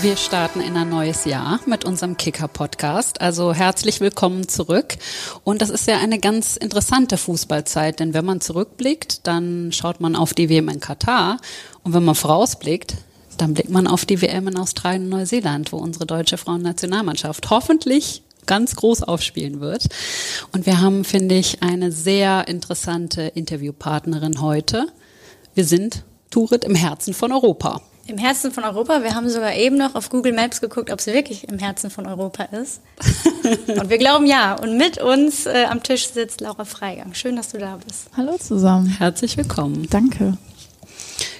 Wir 0.00 0.16
starten 0.16 0.60
in 0.60 0.76
ein 0.76 0.88
neues 0.88 1.24
Jahr 1.24 1.58
mit 1.66 1.84
unserem 1.84 2.16
Kicker-Podcast. 2.16 3.20
Also 3.20 3.52
herzlich 3.52 4.00
willkommen 4.00 4.48
zurück. 4.48 4.96
Und 5.42 5.60
das 5.60 5.70
ist 5.70 5.88
ja 5.88 5.98
eine 5.98 6.20
ganz 6.20 6.56
interessante 6.56 7.16
Fußballzeit, 7.16 7.98
denn 7.98 8.14
wenn 8.14 8.24
man 8.24 8.40
zurückblickt, 8.40 9.26
dann 9.26 9.72
schaut 9.72 10.00
man 10.00 10.14
auf 10.14 10.34
die 10.34 10.48
WM 10.48 10.68
in 10.68 10.78
Katar. 10.78 11.38
Und 11.82 11.94
wenn 11.94 12.04
man 12.04 12.14
vorausblickt, 12.14 12.94
dann 13.38 13.54
blickt 13.54 13.70
man 13.70 13.88
auf 13.88 14.06
die 14.06 14.22
WM 14.22 14.46
in 14.46 14.56
Australien 14.56 15.02
und 15.02 15.08
Neuseeland, 15.10 15.72
wo 15.72 15.78
unsere 15.78 16.06
deutsche 16.06 16.38
Frauennationalmannschaft 16.38 17.50
hoffentlich 17.50 18.22
ganz 18.48 18.74
groß 18.74 19.04
aufspielen 19.04 19.60
wird. 19.60 19.86
Und 20.52 20.66
wir 20.66 20.80
haben, 20.80 21.04
finde 21.04 21.36
ich, 21.36 21.62
eine 21.62 21.92
sehr 21.92 22.48
interessante 22.48 23.22
Interviewpartnerin 23.22 24.40
heute. 24.40 24.86
Wir 25.54 25.64
sind 25.64 26.02
Turit 26.30 26.64
im 26.64 26.74
Herzen 26.74 27.14
von 27.14 27.30
Europa. 27.30 27.80
Im 28.08 28.16
Herzen 28.16 28.50
von 28.50 28.64
Europa. 28.64 29.02
Wir 29.02 29.14
haben 29.14 29.28
sogar 29.28 29.54
eben 29.54 29.76
noch 29.76 29.94
auf 29.94 30.08
Google 30.08 30.32
Maps 30.32 30.62
geguckt, 30.62 30.90
ob 30.90 31.00
sie 31.00 31.12
wirklich 31.12 31.46
im 31.46 31.58
Herzen 31.58 31.90
von 31.90 32.06
Europa 32.06 32.44
ist. 32.44 32.80
Und 33.68 33.90
wir 33.90 33.98
glauben 33.98 34.26
ja. 34.26 34.54
Und 34.54 34.78
mit 34.78 34.98
uns 34.98 35.44
äh, 35.44 35.66
am 35.68 35.82
Tisch 35.82 36.08
sitzt 36.08 36.40
Laura 36.40 36.64
Freigang. 36.64 37.12
Schön, 37.12 37.36
dass 37.36 37.50
du 37.50 37.58
da 37.58 37.78
bist. 37.86 38.08
Hallo 38.16 38.38
zusammen. 38.38 38.86
Herzlich 38.86 39.36
willkommen. 39.36 39.86
Danke. 39.90 40.38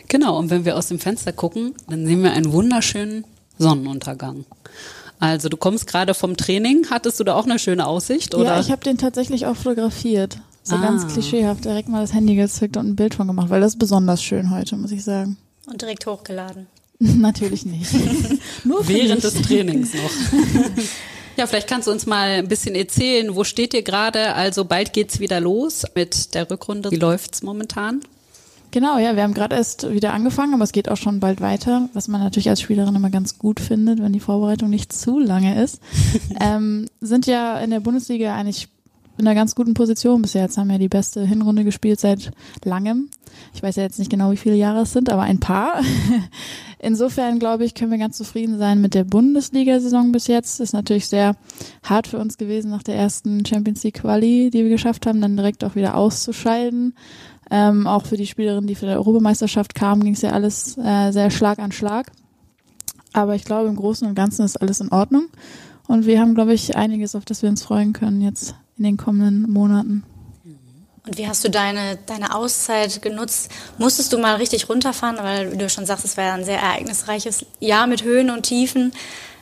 Genau, 0.08 0.38
und 0.38 0.50
wenn 0.50 0.66
wir 0.66 0.76
aus 0.76 0.88
dem 0.88 0.98
Fenster 0.98 1.32
gucken, 1.32 1.74
dann 1.88 2.06
sehen 2.06 2.22
wir 2.22 2.32
einen 2.32 2.52
wunderschönen 2.52 3.24
Sonnenuntergang. 3.58 4.44
Also 5.18 5.48
du 5.48 5.56
kommst 5.56 5.86
gerade 5.86 6.14
vom 6.14 6.36
Training. 6.36 6.86
Hattest 6.90 7.18
du 7.20 7.24
da 7.24 7.34
auch 7.34 7.44
eine 7.44 7.58
schöne 7.58 7.86
Aussicht? 7.86 8.34
Oder? 8.34 8.44
Ja, 8.44 8.60
ich 8.60 8.70
habe 8.70 8.82
den 8.84 8.98
tatsächlich 8.98 9.46
auch 9.46 9.56
fotografiert. 9.56 10.38
So 10.62 10.76
ah. 10.76 10.80
ganz 10.80 11.06
klischeehaft 11.12 11.64
direkt 11.64 11.88
mal 11.88 12.02
das 12.02 12.12
Handy 12.12 12.34
gezückt 12.34 12.76
und 12.76 12.88
ein 12.88 12.96
Bild 12.96 13.14
von 13.14 13.26
gemacht, 13.26 13.50
weil 13.50 13.60
das 13.60 13.72
ist 13.72 13.78
besonders 13.78 14.22
schön 14.22 14.50
heute, 14.50 14.76
muss 14.76 14.92
ich 14.92 15.02
sagen. 15.02 15.36
Und 15.66 15.80
direkt 15.80 16.06
hochgeladen. 16.06 16.66
Natürlich 16.98 17.64
nicht. 17.64 17.90
Nur 18.64 18.86
während 18.86 19.24
des 19.24 19.34
Trainings 19.42 19.94
noch. 19.94 20.82
Ja, 21.36 21.46
vielleicht 21.46 21.68
kannst 21.68 21.86
du 21.86 21.92
uns 21.92 22.04
mal 22.04 22.30
ein 22.30 22.48
bisschen 22.48 22.74
erzählen, 22.74 23.36
wo 23.36 23.44
steht 23.44 23.72
ihr 23.72 23.82
gerade? 23.82 24.34
Also 24.34 24.64
bald 24.64 24.92
geht's 24.92 25.20
wieder 25.20 25.38
los 25.38 25.84
mit 25.94 26.34
der 26.34 26.50
Rückrunde. 26.50 26.90
Wie 26.90 26.96
läuft's 26.96 27.44
momentan? 27.44 28.00
Genau, 28.70 28.98
ja, 28.98 29.16
wir 29.16 29.22
haben 29.22 29.34
gerade 29.34 29.56
erst 29.56 29.90
wieder 29.90 30.12
angefangen, 30.12 30.54
aber 30.54 30.64
es 30.64 30.72
geht 30.72 30.90
auch 30.90 30.96
schon 30.96 31.20
bald 31.20 31.40
weiter, 31.40 31.88
was 31.94 32.08
man 32.08 32.20
natürlich 32.20 32.50
als 32.50 32.60
Spielerin 32.60 32.94
immer 32.94 33.10
ganz 33.10 33.38
gut 33.38 33.60
findet, 33.60 34.02
wenn 34.02 34.12
die 34.12 34.20
Vorbereitung 34.20 34.68
nicht 34.68 34.92
zu 34.92 35.18
lange 35.18 35.62
ist. 35.62 35.80
ähm, 36.40 36.86
sind 37.00 37.26
ja 37.26 37.58
in 37.58 37.70
der 37.70 37.80
Bundesliga 37.80 38.34
eigentlich 38.34 38.68
in 39.18 39.26
einer 39.26 39.34
ganz 39.34 39.54
guten 39.54 39.74
Position 39.74 40.22
bisher. 40.22 40.42
Jetzt 40.42 40.56
haben 40.58 40.70
wir 40.70 40.78
die 40.78 40.88
beste 40.88 41.24
Hinrunde 41.24 41.64
gespielt 41.64 41.98
seit 41.98 42.30
langem. 42.64 43.10
Ich 43.52 43.62
weiß 43.62 43.76
ja 43.76 43.82
jetzt 43.82 43.98
nicht 43.98 44.10
genau, 44.10 44.30
wie 44.30 44.36
viele 44.36 44.54
Jahre 44.54 44.82
es 44.82 44.92
sind, 44.92 45.10
aber 45.10 45.22
ein 45.22 45.40
paar. 45.40 45.80
Insofern, 46.78 47.40
glaube 47.40 47.64
ich, 47.64 47.74
können 47.74 47.90
wir 47.90 47.98
ganz 47.98 48.16
zufrieden 48.16 48.58
sein 48.58 48.80
mit 48.80 48.94
der 48.94 49.04
Bundesliga-Saison 49.04 50.12
bis 50.12 50.28
jetzt. 50.28 50.60
Ist 50.60 50.72
natürlich 50.72 51.08
sehr 51.08 51.34
hart 51.82 52.06
für 52.06 52.18
uns 52.18 52.38
gewesen, 52.38 52.70
nach 52.70 52.84
der 52.84 52.94
ersten 52.94 53.44
Champions 53.44 53.82
League 53.82 54.00
Quali, 54.00 54.50
die 54.50 54.62
wir 54.62 54.70
geschafft 54.70 55.06
haben, 55.06 55.20
dann 55.20 55.36
direkt 55.36 55.64
auch 55.64 55.74
wieder 55.74 55.96
auszuscheiden. 55.96 56.94
Ähm, 57.50 57.86
auch 57.86 58.06
für 58.06 58.16
die 58.16 58.26
Spielerin, 58.26 58.66
die 58.66 58.76
für 58.76 58.86
die 58.86 58.92
Europameisterschaft 58.92 59.74
kamen, 59.74 60.04
ging 60.04 60.14
es 60.14 60.22
ja 60.22 60.30
alles 60.30 60.78
äh, 60.78 61.10
sehr 61.10 61.30
Schlag 61.30 61.58
an 61.58 61.72
Schlag. 61.72 62.12
Aber 63.12 63.34
ich 63.34 63.44
glaube, 63.44 63.68
im 63.68 63.76
Großen 63.76 64.06
und 64.06 64.14
Ganzen 64.14 64.44
ist 64.44 64.60
alles 64.60 64.80
in 64.80 64.92
Ordnung. 64.92 65.26
Und 65.88 66.06
wir 66.06 66.20
haben, 66.20 66.34
glaube 66.34 66.52
ich, 66.52 66.76
einiges, 66.76 67.16
auf 67.16 67.24
das 67.24 67.42
wir 67.42 67.48
uns 67.48 67.62
freuen 67.62 67.94
können 67.94 68.20
jetzt 68.20 68.54
in 68.78 68.84
den 68.84 68.96
kommenden 68.96 69.50
Monaten. 69.50 70.04
Und 71.08 71.16
wie 71.16 71.26
hast 71.26 71.42
du 71.42 71.48
deine, 71.48 71.98
deine 72.04 72.34
Auszeit 72.34 73.00
genutzt? 73.00 73.50
Musstest 73.78 74.12
du 74.12 74.18
mal 74.18 74.36
richtig 74.36 74.68
runterfahren, 74.68 75.16
weil 75.22 75.56
du 75.56 75.68
schon 75.70 75.86
sagst, 75.86 76.04
es 76.04 76.18
war 76.18 76.24
ja 76.24 76.34
ein 76.34 76.44
sehr 76.44 76.60
ereignisreiches 76.60 77.46
Jahr 77.60 77.86
mit 77.86 78.04
Höhen 78.04 78.28
und 78.28 78.42
Tiefen. 78.42 78.92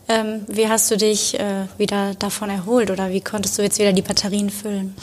Ähm, 0.08 0.42
wie 0.46 0.68
hast 0.68 0.88
du 0.90 0.96
dich 0.96 1.38
äh, 1.38 1.64
wieder 1.78 2.14
davon 2.14 2.48
erholt 2.48 2.92
oder 2.92 3.10
wie 3.10 3.20
konntest 3.20 3.58
du 3.58 3.62
jetzt 3.62 3.80
wieder 3.80 3.92
die 3.92 4.02
Batterien 4.02 4.50
füllen? 4.50 4.94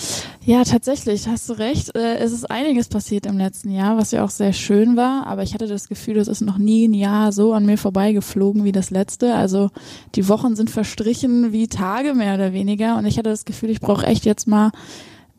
Ja, 0.45 0.63
tatsächlich, 0.63 1.27
hast 1.27 1.49
du 1.49 1.53
recht. 1.53 1.95
Äh, 1.95 2.17
es 2.19 2.31
ist 2.31 2.49
einiges 2.49 2.87
passiert 2.87 3.25
im 3.25 3.37
letzten 3.37 3.69
Jahr, 3.69 3.97
was 3.97 4.11
ja 4.11 4.23
auch 4.23 4.29
sehr 4.29 4.53
schön 4.53 4.95
war, 4.95 5.27
aber 5.27 5.43
ich 5.43 5.53
hatte 5.53 5.67
das 5.67 5.89
Gefühl, 5.89 6.17
es 6.17 6.29
ist 6.29 6.41
noch 6.41 6.57
nie 6.57 6.87
ein 6.87 6.93
Jahr 6.93 7.33
so 7.33 7.53
an 7.53 7.65
mir 7.65 7.77
vorbeigeflogen 7.77 8.63
wie 8.63 8.71
das 8.71 8.91
letzte. 8.91 9.35
Also 9.35 9.71
die 10.15 10.29
Wochen 10.29 10.55
sind 10.55 10.69
verstrichen 10.69 11.51
wie 11.51 11.67
Tage 11.67 12.13
mehr 12.13 12.35
oder 12.35 12.53
weniger 12.53 12.97
und 12.97 13.05
ich 13.05 13.17
hatte 13.17 13.29
das 13.29 13.43
Gefühl, 13.43 13.71
ich 13.71 13.81
brauche 13.81 14.05
echt 14.05 14.23
jetzt 14.23 14.47
mal 14.47 14.71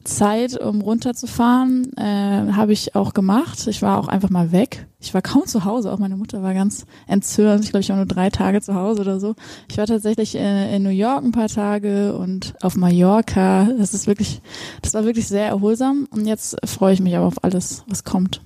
Zeit, 0.04 0.59
um 0.60 0.81
runterzufahren, 0.81 1.92
äh, 1.97 2.53
habe 2.53 2.72
ich 2.72 2.94
auch 2.94 3.15
gemacht. 3.15 3.66
Ich 3.66 3.82
war 3.82 3.98
auch 3.98 4.09
einfach 4.09 4.31
mal 4.31 4.53
weg. 4.53 4.87
Ich 5.00 5.12
war 5.15 5.22
kaum 5.22 5.47
zu 5.47 5.65
Hause. 5.65 5.92
Auch 5.92 5.98
meine 5.98 6.16
Mutter 6.16 6.42
war 6.42 6.54
ganz 6.54 6.87
entzürnt. 7.06 7.65
Ich 7.65 7.70
glaube, 7.70 7.82
ich 7.82 7.88
war 7.88 7.97
nur 7.97 8.06
drei 8.06 8.31
Tage 8.31 8.60
zu 8.60 8.75
Hause 8.75 9.03
oder 9.03 9.20
so. 9.20 9.34
Ich 9.69 9.76
war 9.78 9.87
tatsächlich 9.87 10.34
in, 10.34 10.42
in 10.42 10.82
New 10.82 10.91
York 10.91 11.25
ein 11.25 11.32
paar 11.32 11.48
Tage 11.48 12.16
und 12.16 12.54
auf 12.62 12.76
Mallorca. 12.76 13.69
Das 13.78 13.94
ist 13.94 14.06
wirklich, 14.06 14.41
das 14.82 14.94
war 14.94 15.04
wirklich 15.04 15.26
sehr 15.26 15.47
erholsam. 15.47 16.06
Und 16.10 16.26
jetzt 16.26 16.56
freue 16.65 16.94
ich 16.94 17.00
mich 17.00 17.16
aber 17.16 17.26
auf 17.26 17.42
alles, 17.42 17.84
was 17.88 18.04
kommt. 18.04 18.41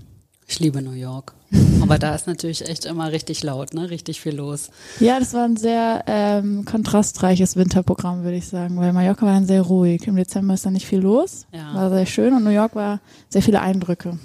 Ich 0.51 0.61
liebe 0.61 0.81
New 0.81 0.93
York. 0.93 1.35
Aber 1.83 1.99
da 1.99 2.15
ist 2.15 2.27
natürlich 2.27 2.67
echt 2.67 2.87
immer 2.87 3.13
richtig 3.13 3.43
laut, 3.43 3.75
ne? 3.75 3.91
Richtig 3.91 4.21
viel 4.21 4.35
los. 4.35 4.71
Ja, 4.99 5.19
das 5.19 5.35
war 5.35 5.45
ein 5.45 5.57
sehr 5.57 6.05
ähm, 6.07 6.65
kontrastreiches 6.65 7.55
Winterprogramm, 7.57 8.25
würde 8.25 8.39
ich 8.39 8.49
sagen, 8.49 8.79
weil 8.79 8.95
Mallorca 8.95 9.27
war 9.27 9.35
dann 9.35 9.47
sehr 9.47 9.61
ruhig. 9.61 10.07
Im 10.07 10.17
Dezember 10.17 10.55
ist 10.55 10.65
da 10.65 10.71
nicht 10.71 10.87
viel 10.87 11.01
los. 11.01 11.47
Ja. 11.53 11.75
War 11.75 11.91
sehr 11.91 12.07
schön 12.07 12.33
und 12.33 12.45
New 12.45 12.51
York 12.51 12.75
war 12.75 13.01
sehr 13.29 13.43
viele 13.43 13.61
Eindrücke. 13.61 14.19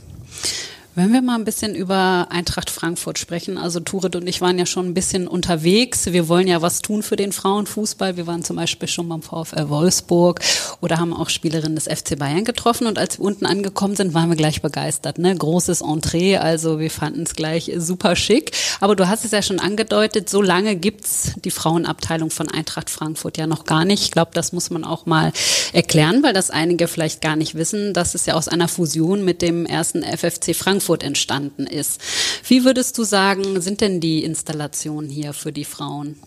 Wenn 0.95 1.11
wir 1.11 1.23
mal 1.23 1.33
ein 1.33 1.43
bisschen 1.43 1.73
über 1.73 2.27
Eintracht 2.29 2.69
Frankfurt 2.69 3.17
sprechen, 3.17 3.57
also 3.57 3.79
Turit 3.79 4.15
und 4.15 4.27
ich 4.27 4.41
waren 4.41 4.59
ja 4.59 4.67
schon 4.67 4.85
ein 4.85 4.93
bisschen 4.93 5.27
unterwegs. 5.27 6.05
Wir 6.13 6.27
wollen 6.27 6.47
ja 6.47 6.61
was 6.61 6.83
tun 6.83 7.01
für 7.01 7.15
den 7.15 7.31
Frauenfußball. 7.31 8.15
Wir 8.15 8.27
waren 8.27 8.43
zum 8.43 8.57
Beispiel 8.57 8.87
schon 8.87 9.09
beim 9.09 9.23
VfL 9.23 9.69
Wolfsburg 9.69 10.41
oder 10.81 10.99
haben 10.99 11.11
auch 11.11 11.29
Spielerinnen 11.29 11.73
des 11.73 11.85
FC 11.85 12.19
Bayern 12.19 12.45
getroffen. 12.45 12.85
Und 12.85 12.99
als 12.99 13.17
wir 13.17 13.25
unten 13.25 13.47
angekommen 13.47 13.95
sind, 13.95 14.13
waren 14.13 14.29
wir 14.29 14.35
gleich 14.35 14.61
begeistert. 14.61 15.17
Ne? 15.17 15.35
Großes 15.35 15.81
Entree, 15.81 16.37
also 16.37 16.77
wir 16.77 16.91
fanden 16.91 17.23
es 17.23 17.33
gleich 17.33 17.71
super 17.77 18.15
schick. 18.15 18.51
Aber 18.79 18.95
du 18.95 19.07
hast 19.07 19.25
es 19.25 19.31
ja 19.31 19.41
schon 19.41 19.59
angedeutet, 19.59 20.29
so 20.29 20.43
lange 20.43 20.75
gibt's 20.75 21.31
die 21.43 21.49
Frauenabteilung 21.49 22.29
von 22.29 22.51
Eintracht 22.51 22.91
Frankfurt 22.91 23.39
ja 23.39 23.47
noch 23.47 23.65
gar 23.65 23.83
nicht. 23.83 24.03
Ich 24.03 24.11
glaube, 24.11 24.31
das 24.35 24.53
muss 24.53 24.69
man 24.69 24.83
auch 24.83 25.07
mal 25.07 25.33
erklären, 25.71 26.21
weil 26.21 26.33
das 26.33 26.51
einige 26.51 26.87
vielleicht 26.87 27.19
gar 27.19 27.35
nicht 27.35 27.55
wissen. 27.55 27.95
Das 27.95 28.13
ist 28.13 28.27
ja 28.27 28.35
aus 28.35 28.47
einer 28.47 28.67
Fusion 28.67 29.25
mit 29.25 29.41
dem 29.41 29.65
ersten 29.65 30.03
FFC 30.03 30.55
Frankfurt 30.55 30.82
Frankfurt 30.83 31.03
entstanden 31.03 31.65
ist. 31.65 32.01
Wie 32.47 32.65
würdest 32.65 32.97
du 32.97 33.03
sagen, 33.03 33.61
sind 33.61 33.79
denn 33.79 34.01
die 34.01 34.23
Installationen 34.23 35.09
hier 35.09 35.31
für 35.31 35.53
die 35.53 35.63
Frauen? 35.63 36.17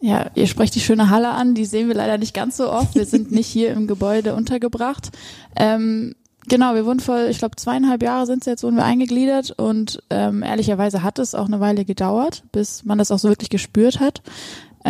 Ja, 0.00 0.30
ihr 0.34 0.48
sprecht 0.48 0.74
die 0.74 0.80
schöne 0.80 1.10
Halle 1.10 1.30
an, 1.30 1.54
die 1.54 1.64
sehen 1.64 1.88
wir 1.88 1.94
leider 1.94 2.18
nicht 2.18 2.34
ganz 2.34 2.56
so 2.56 2.70
oft. 2.70 2.94
Wir 2.96 3.06
sind 3.06 3.30
nicht 3.30 3.46
hier 3.46 3.70
im 3.72 3.86
Gebäude 3.86 4.34
untergebracht. 4.34 5.10
Ähm, 5.56 6.14
Genau, 6.50 6.74
wir 6.74 6.86
wurden 6.86 7.00
vor, 7.00 7.26
ich 7.26 7.38
glaube, 7.38 7.56
zweieinhalb 7.56 8.02
Jahre 8.02 8.24
sind 8.24 8.40
es 8.40 8.46
jetzt, 8.46 8.62
wurden 8.62 8.76
wir 8.76 8.84
eingegliedert 8.84 9.50
und 9.50 10.02
ähm, 10.08 10.42
ehrlicherweise 10.42 11.02
hat 11.02 11.18
es 11.18 11.34
auch 11.34 11.44
eine 11.44 11.60
Weile 11.60 11.84
gedauert, 11.84 12.42
bis 12.52 12.86
man 12.86 12.96
das 12.96 13.10
auch 13.10 13.18
so 13.18 13.28
wirklich 13.28 13.50
gespürt 13.50 14.00
hat. 14.00 14.22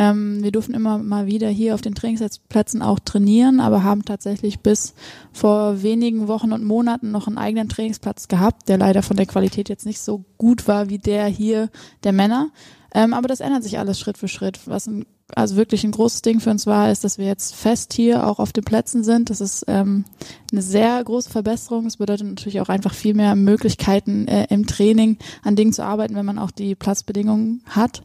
Ähm, 0.00 0.44
wir 0.44 0.53
durften 0.53 0.75
immer 0.75 0.98
mal 0.98 1.26
wieder 1.26 1.48
hier 1.48 1.75
auf 1.75 1.81
den 1.81 1.97
Trainingsplätzen 1.97 2.82
auch 2.82 3.00
trainieren, 3.00 3.59
aber 3.59 3.82
haben 3.82 4.04
tatsächlich 4.04 4.60
bis 4.60 4.94
vor 5.32 5.82
wenigen 5.82 6.28
Wochen 6.28 6.53
und 6.53 6.62
Monaten 6.62 7.10
noch 7.10 7.26
einen 7.26 7.36
eigenen 7.36 7.69
Trainingsplatz 7.69 8.28
gehabt, 8.28 8.69
der 8.69 8.78
leider 8.78 9.03
von 9.03 9.16
der 9.16 9.26
Qualität 9.26 9.69
jetzt 9.69 9.87
nicht 9.87 9.98
so 10.00 10.25
gut 10.37 10.69
war 10.69 10.88
wie 10.88 10.98
der 10.98 11.26
hier 11.26 11.69
der 12.04 12.12
Männer. 12.12 12.50
Ähm, 12.94 13.12
aber 13.12 13.26
das 13.26 13.41
ändert 13.41 13.64
sich 13.64 13.81
alles 13.81 13.98
Schritt 13.98 14.19
für 14.19 14.28
Schritt. 14.28 14.60
Was 14.66 14.87
ein, 14.87 15.04
also 15.34 15.56
wirklich 15.56 15.82
ein 15.82 15.91
großes 15.91 16.22
Ding 16.22 16.38
für 16.38 16.50
uns 16.50 16.64
war, 16.69 16.92
ist, 16.92 17.03
dass 17.03 17.19
wir 17.19 17.26
jetzt 17.26 17.56
fest 17.56 17.92
hier 17.92 18.25
auch 18.25 18.38
auf 18.38 18.53
den 18.53 18.62
Plätzen 18.62 19.03
sind. 19.03 19.31
Das 19.31 19.41
ist 19.41 19.64
ähm, 19.66 20.04
eine 20.52 20.62
sehr 20.62 21.02
große 21.02 21.28
Verbesserung. 21.28 21.87
Es 21.87 21.96
bedeutet 21.96 22.28
natürlich 22.28 22.61
auch 22.61 22.69
einfach 22.69 22.94
viel 22.94 23.14
mehr 23.14 23.34
Möglichkeiten 23.34 24.28
äh, 24.28 24.46
im 24.49 24.69
Training 24.69 25.19
an 25.43 25.56
Dingen 25.56 25.73
zu 25.73 25.82
arbeiten, 25.82 26.14
wenn 26.14 26.25
man 26.25 26.38
auch 26.38 26.52
die 26.52 26.76
Platzbedingungen 26.76 27.64
hat. 27.67 28.02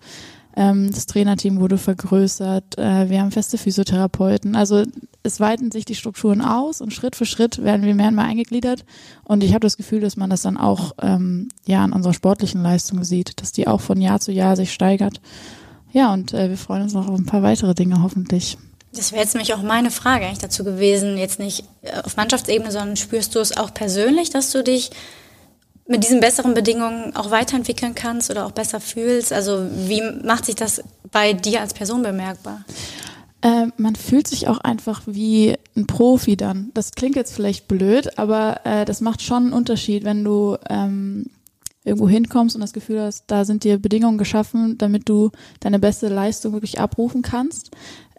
Ähm, 0.55 0.91
das 0.91 1.05
Trainerteam 1.05 1.59
wurde 1.59 1.77
vergrößert. 1.77 2.77
Äh, 2.77 3.09
wir 3.09 3.21
haben 3.21 3.31
feste 3.31 3.57
Physiotherapeuten. 3.57 4.55
Also 4.55 4.83
es 5.23 5.39
weiten 5.39 5.71
sich 5.71 5.85
die 5.85 5.95
Strukturen 5.95 6.41
aus 6.41 6.81
und 6.81 6.94
Schritt 6.94 7.15
für 7.15 7.25
Schritt 7.25 7.63
werden 7.63 7.85
wir 7.85 7.95
mehr 7.95 8.09
und 8.09 8.15
mehr 8.15 8.25
eingegliedert. 8.25 8.85
Und 9.23 9.44
ich 9.44 9.53
habe 9.53 9.61
das 9.61 9.77
Gefühl, 9.77 10.01
dass 10.01 10.17
man 10.17 10.29
das 10.29 10.41
dann 10.41 10.57
auch 10.57 10.94
ähm, 11.01 11.50
ja 11.65 11.83
an 11.83 11.94
unserer 11.94 12.13
sportlichen 12.13 12.61
Leistung 12.61 13.03
sieht, 13.03 13.41
dass 13.41 13.51
die 13.51 13.67
auch 13.67 13.81
von 13.81 14.00
Jahr 14.01 14.19
zu 14.19 14.31
Jahr 14.31 14.55
sich 14.55 14.73
steigert. 14.73 15.21
Ja, 15.91 16.13
und 16.13 16.33
äh, 16.33 16.50
wir 16.50 16.57
freuen 16.57 16.83
uns 16.83 16.94
noch 16.94 17.07
auf 17.07 17.17
ein 17.17 17.25
paar 17.25 17.44
weitere 17.44 17.73
Dinge 17.73 18.01
hoffentlich. 18.03 18.57
Das 18.95 19.11
wäre 19.11 19.21
jetzt 19.23 19.33
nämlich 19.33 19.53
auch 19.53 19.63
meine 19.63 19.89
Frage 19.89 20.25
eigentlich 20.25 20.39
dazu 20.39 20.63
gewesen, 20.63 21.17
jetzt 21.17 21.39
nicht 21.39 21.63
äh, 21.81 21.99
auf 22.03 22.15
Mannschaftsebene, 22.15 22.71
sondern 22.71 22.95
spürst 22.95 23.33
du 23.33 23.39
es 23.39 23.56
auch 23.56 23.73
persönlich, 23.73 24.29
dass 24.29 24.51
du 24.51 24.63
dich 24.63 24.91
mit 25.88 26.03
diesen 26.03 26.19
besseren 26.19 26.53
Bedingungen 26.53 27.15
auch 27.15 27.31
weiterentwickeln 27.31 27.95
kannst 27.95 28.31
oder 28.31 28.45
auch 28.45 28.51
besser 28.51 28.80
fühlst? 28.80 29.33
Also 29.33 29.68
wie 29.88 30.01
macht 30.24 30.45
sich 30.45 30.56
das 30.56 30.83
bei 31.12 31.33
dir 31.33 31.62
als 31.62 31.74
Person 31.74 32.03
bemerkbar? 32.03 32.63
Äh, 33.41 33.68
man 33.75 33.95
fühlt 33.95 34.27
sich 34.27 34.47
auch 34.47 34.59
einfach 34.59 35.01
wie 35.06 35.56
ein 35.75 35.85
Profi 35.85 36.38
dann. 36.38 36.71
Das 36.74 36.91
klingt 36.91 37.18
jetzt 37.18 37.33
vielleicht 37.33 37.68
blöd, 37.68 38.18
aber 38.18 38.62
äh, 38.63 38.85
das 38.85 39.01
macht 39.01 39.21
schon 39.21 39.44
einen 39.44 39.53
Unterschied, 39.53 40.06
wenn 40.06 40.24
du 40.24 40.57
ähm, 40.69 41.25
irgendwo 41.83 42.07
hinkommst 42.07 42.56
und 42.56 42.62
das 42.62 42.74
Gefühl 42.74 43.01
hast, 43.01 43.25
da 43.27 43.44
sind 43.44 43.65
dir 43.65 43.77
Bedingungen 43.77 44.18
geschaffen, 44.18 44.77
damit 44.77 45.09
du 45.09 45.31
deine 45.59 45.80
beste 45.80 46.07
Leistung 46.07 46.53
wirklich 46.53 46.80
abrufen 46.80 47.21
kannst. 47.21 47.71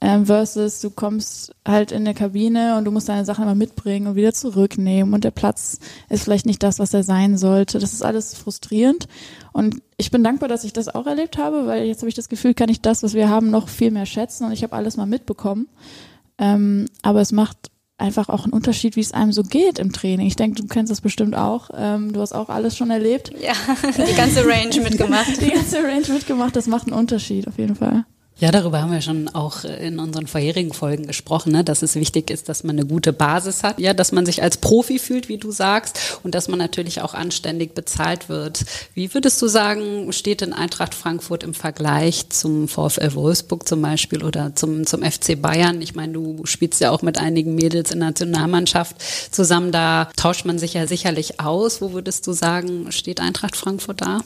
Ähm, 0.07 0.27
versus 0.27 0.83
du 0.83 0.91
kommst 0.91 1.55
halt 1.67 1.91
in 1.91 2.05
der 2.05 2.13
Kabine 2.13 2.77
und 2.77 2.85
du 2.85 2.91
musst 2.91 3.09
deine 3.09 3.25
Sachen 3.25 3.45
immer 3.45 3.55
mitbringen 3.55 4.07
und 4.07 4.17
wieder 4.17 4.35
zurücknehmen 4.35 5.15
und 5.15 5.25
der 5.25 5.31
Platz 5.31 5.79
ist 6.11 6.25
vielleicht 6.25 6.45
nicht 6.45 6.63
das, 6.63 6.79
was 6.79 6.93
er 6.93 7.03
sein 7.03 7.39
sollte. 7.39 7.79
Das 7.79 7.95
ist 7.95 8.05
alles 8.05 8.35
frustrierend 8.35 9.09
und 9.55 9.81
ich 9.97 10.11
bin 10.11 10.23
dankbar, 10.23 10.51
dass 10.51 10.65
ich 10.65 10.75
das 10.75 10.95
auch 10.95 11.07
erlebt 11.07 11.39
habe, 11.39 11.67
weil 11.67 11.85
jetzt 11.87 12.01
habe 12.01 12.11
ich 12.11 12.15
das 12.15 12.29
Gefühl, 12.29 12.53
kann 12.53 12.69
ich 12.69 12.83
das, 12.83 13.03
was 13.03 13.15
wir 13.15 13.31
haben, 13.31 13.49
noch 13.49 13.71
viel 13.71 13.91
mehr 13.91 14.05
schätzen 14.05 14.45
und 14.45 14.53
ich 14.53 14.63
habe 14.63 14.77
alles 14.77 14.99
mal 14.99 15.07
mitbekommen. 15.07 15.69
Ähm, 16.37 16.85
aber 17.01 17.23
es 17.23 17.33
macht 17.33 17.71
einfach 17.97 18.29
auch 18.29 18.45
einen 18.45 18.53
Unterschied, 18.53 18.97
wie 18.97 19.01
es 19.01 19.13
einem 19.13 19.33
so 19.33 19.43
geht 19.43 19.79
im 19.79 19.91
Training. 19.91 20.27
Ich 20.27 20.37
denke, 20.37 20.61
du 20.61 20.69
kennst 20.69 20.93
das 20.93 21.01
bestimmt 21.01 21.35
auch. 21.35 21.71
Ähm, 21.75 22.13
du 22.13 22.21
hast 22.21 22.35
auch 22.35 22.51
alles 22.51 22.77
schon 22.77 22.91
erlebt. 22.91 23.33
Ja, 23.41 23.55
die 24.07 24.17
ganze 24.17 24.45
Range 24.45 24.83
mitgemacht. 24.83 25.41
die 25.41 25.51
ganze 25.51 25.79
Range 25.83 26.13
mitgemacht, 26.13 26.57
das 26.57 26.67
macht 26.67 26.89
einen 26.89 26.99
Unterschied 26.99 27.49
auf 27.49 27.57
jeden 27.57 27.77
Fall. 27.77 28.05
Ja, 28.37 28.51
darüber 28.51 28.83
haben 28.83 28.91
wir 28.91 29.01
schon 29.01 29.29
auch 29.29 29.63
in 29.63 30.01
unseren 30.01 30.27
vorherigen 30.27 30.73
Folgen 30.73 31.07
gesprochen, 31.07 31.53
ne? 31.53 31.63
dass 31.63 31.83
es 31.83 31.95
wichtig 31.95 32.33
ist, 32.33 32.49
dass 32.49 32.65
man 32.65 32.77
eine 32.77 32.85
gute 32.85 33.13
Basis 33.13 33.63
hat, 33.63 33.79
ja, 33.79 33.95
dass 33.95 34.11
man 34.11 34.27
sich 34.27 34.43
als 34.43 34.57
Profi 34.57 34.99
fühlt, 34.99 35.29
wie 35.29 35.39
du 35.39 35.53
sagst, 35.53 36.19
und 36.25 36.35
dass 36.35 36.49
man 36.49 36.59
natürlich 36.59 37.01
auch 37.01 37.15
anständig 37.15 37.75
bezahlt 37.75 38.29
wird. 38.29 38.65
Wie 38.93 39.15
würdest 39.15 39.41
du 39.41 39.47
sagen, 39.47 40.13
steht 40.13 40.41
denn 40.41 40.53
Eintracht 40.53 40.97
Frankfurt 40.97 41.45
im 41.45 41.55
Vergleich 41.55 42.29
zum 42.31 42.67
VfL 42.67 43.15
Wolfsburg 43.15 43.69
zum 43.69 43.81
Beispiel 43.81 44.25
oder 44.25 44.53
zum, 44.57 44.85
zum 44.85 45.05
FC 45.05 45.41
Bayern? 45.41 45.81
Ich 45.81 45.95
meine, 45.95 46.15
du 46.15 46.45
spielst 46.45 46.81
ja 46.81 46.91
auch 46.91 47.03
mit 47.03 47.19
einigen 47.19 47.55
Mädels 47.55 47.93
in 47.93 48.01
der 48.01 48.09
Nationalmannschaft 48.09 48.97
zusammen, 49.31 49.71
da 49.71 50.09
tauscht 50.17 50.45
man 50.45 50.59
sich 50.59 50.75
ja 50.75 50.89
sicherlich 50.89 51.39
aus. 51.39 51.81
Wo 51.81 51.93
würdest 51.93 52.27
du 52.27 52.33
sagen, 52.33 52.91
steht 52.91 53.21
Eintracht 53.21 53.55
Frankfurt 53.55 54.01
da? 54.01 54.23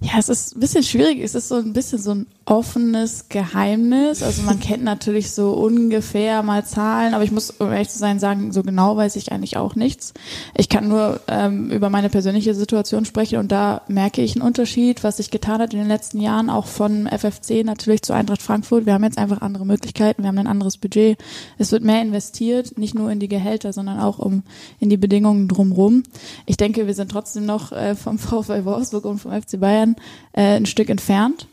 Ja, 0.00 0.18
es 0.18 0.28
ist 0.28 0.56
ein 0.56 0.60
bisschen 0.60 0.82
schwierig. 0.82 1.20
Es 1.20 1.36
ist 1.36 1.48
so 1.48 1.54
ein 1.54 1.72
bisschen 1.72 2.02
so 2.02 2.14
ein 2.14 2.26
offenes 2.46 3.28
Geheimnis. 3.28 4.22
Also 4.22 4.42
man 4.42 4.60
kennt 4.60 4.84
natürlich 4.84 5.32
so 5.32 5.52
ungefähr 5.52 6.42
mal 6.42 6.64
Zahlen, 6.64 7.14
aber 7.14 7.24
ich 7.24 7.32
muss, 7.32 7.50
um 7.50 7.72
ehrlich 7.72 7.88
zu 7.88 7.98
sein, 7.98 8.18
sagen, 8.18 8.52
so 8.52 8.62
genau 8.62 8.96
weiß 8.96 9.16
ich 9.16 9.32
eigentlich 9.32 9.56
auch 9.56 9.74
nichts. 9.74 10.12
Ich 10.56 10.68
kann 10.68 10.88
nur 10.88 11.20
ähm, 11.28 11.70
über 11.70 11.90
meine 11.90 12.10
persönliche 12.10 12.54
Situation 12.54 13.04
sprechen 13.04 13.38
und 13.38 13.50
da 13.50 13.82
merke 13.88 14.22
ich 14.22 14.36
einen 14.36 14.46
Unterschied, 14.46 15.04
was 15.04 15.16
sich 15.16 15.30
getan 15.30 15.60
hat 15.60 15.72
in 15.72 15.78
den 15.78 15.88
letzten 15.88 16.20
Jahren, 16.20 16.50
auch 16.50 16.66
von 16.66 17.06
FFC 17.06 17.64
natürlich 17.64 18.02
zu 18.02 18.12
Eintracht 18.12 18.42
Frankfurt. 18.42 18.86
Wir 18.86 18.94
haben 18.94 19.04
jetzt 19.04 19.18
einfach 19.18 19.40
andere 19.40 19.64
Möglichkeiten, 19.64 20.22
wir 20.22 20.28
haben 20.28 20.38
ein 20.38 20.46
anderes 20.46 20.76
Budget. 20.76 21.18
Es 21.58 21.72
wird 21.72 21.82
mehr 21.82 22.02
investiert, 22.02 22.76
nicht 22.76 22.94
nur 22.94 23.10
in 23.10 23.20
die 23.20 23.28
Gehälter, 23.28 23.72
sondern 23.72 24.00
auch 24.00 24.18
um 24.18 24.42
in 24.80 24.90
die 24.90 24.96
Bedingungen 24.96 25.48
drumherum. 25.48 26.02
Ich 26.46 26.56
denke, 26.56 26.86
wir 26.86 26.94
sind 26.94 27.10
trotzdem 27.10 27.46
noch 27.46 27.72
äh, 27.72 27.94
vom 27.94 28.18
VfL 28.24 28.64
Wolfsburg 28.64 29.06
und 29.06 29.18
vom 29.18 29.32
FC 29.32 29.58
Bayern 29.58 29.96
äh, 30.32 30.56
ein 30.56 30.66
Stück 30.66 30.90
entfernt 30.90 31.46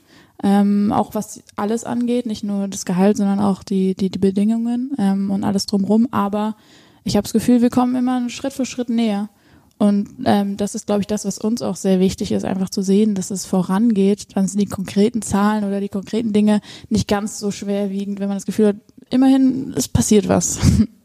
ähm, 0.43 0.91
auch 0.91 1.13
was 1.13 1.43
alles 1.55 1.83
angeht, 1.83 2.25
nicht 2.25 2.43
nur 2.43 2.67
das 2.67 2.85
Gehalt, 2.85 3.17
sondern 3.17 3.39
auch 3.39 3.63
die, 3.63 3.95
die, 3.95 4.09
die 4.09 4.19
Bedingungen 4.19 4.91
ähm, 4.97 5.29
und 5.31 5.43
alles 5.43 5.65
drumherum. 5.65 6.07
Aber 6.11 6.55
ich 7.03 7.15
habe 7.15 7.23
das 7.23 7.33
Gefühl, 7.33 7.61
wir 7.61 7.69
kommen 7.69 7.95
immer 7.95 8.29
Schritt 8.29 8.53
für 8.53 8.65
Schritt 8.65 8.89
näher. 8.89 9.29
Und 9.77 10.09
ähm, 10.25 10.57
das 10.57 10.75
ist, 10.75 10.85
glaube 10.85 11.01
ich, 11.01 11.07
das, 11.07 11.25
was 11.25 11.39
uns 11.39 11.63
auch 11.63 11.75
sehr 11.75 11.99
wichtig 11.99 12.31
ist, 12.31 12.45
einfach 12.45 12.69
zu 12.69 12.83
sehen, 12.83 13.15
dass 13.15 13.31
es 13.31 13.47
vorangeht. 13.47 14.27
Dann 14.35 14.47
sind 14.47 14.61
die 14.61 14.67
konkreten 14.67 15.23
Zahlen 15.23 15.63
oder 15.63 15.79
die 15.79 15.89
konkreten 15.89 16.33
Dinge 16.33 16.61
nicht 16.89 17.07
ganz 17.07 17.39
so 17.39 17.49
schwerwiegend, 17.49 18.19
wenn 18.19 18.27
man 18.27 18.37
das 18.37 18.45
Gefühl 18.45 18.67
hat, 18.67 18.75
immerhin, 19.09 19.73
es 19.75 19.87
passiert 19.87 20.27
was. 20.27 20.59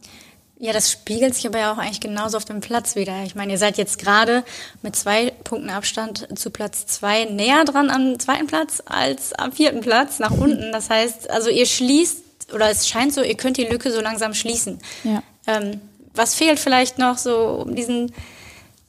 Ja, 0.59 0.73
das 0.73 0.91
spiegelt 0.91 1.35
sich 1.35 1.47
aber 1.47 1.59
ja 1.59 1.73
auch 1.73 1.79
eigentlich 1.79 2.01
genauso 2.01 2.39
auf 2.39 2.47
dem 2.47 2.61
Platz 2.61 2.97
wieder. 2.97 3.23
Ich 3.25 3.35
meine, 3.35 3.53
ihr 3.53 3.59
seid 3.59 3.77
jetzt 3.77 3.99
gerade 3.99 4.43
mit 4.83 4.97
zwei 4.97 5.31
Punkten 5.45 5.69
Abstand 5.69 6.27
zu 6.39 6.51
Platz 6.51 6.87
zwei 6.87 7.25
näher 7.27 7.65
dran 7.65 7.91
am 7.91 8.19
zweiten 8.19 8.47
Platz 8.47 8.83
als 8.87 9.35
am 9.35 9.53
vierten 9.53 9.81
Platz 9.81 10.19
nach 10.19 10.31
unten. 10.31 10.73
Das 10.73 10.89
heißt, 10.89 11.29
also 11.29 11.51
ihr 11.51 11.67
schließt, 11.67 12.55
oder 12.55 12.71
es 12.71 12.89
scheint 12.89 13.13
so, 13.13 13.23
ihr 13.23 13.37
könnt 13.37 13.59
die 13.59 13.67
Lücke 13.67 13.93
so 13.93 14.01
langsam 14.01 14.33
schließen. 14.33 14.79
Ja. 15.05 15.23
Ähm, 15.47 15.81
was 16.15 16.35
fehlt 16.35 16.59
vielleicht 16.59 16.99
noch 16.99 17.19
so, 17.19 17.65
um 17.67 17.75
diesen 17.75 18.13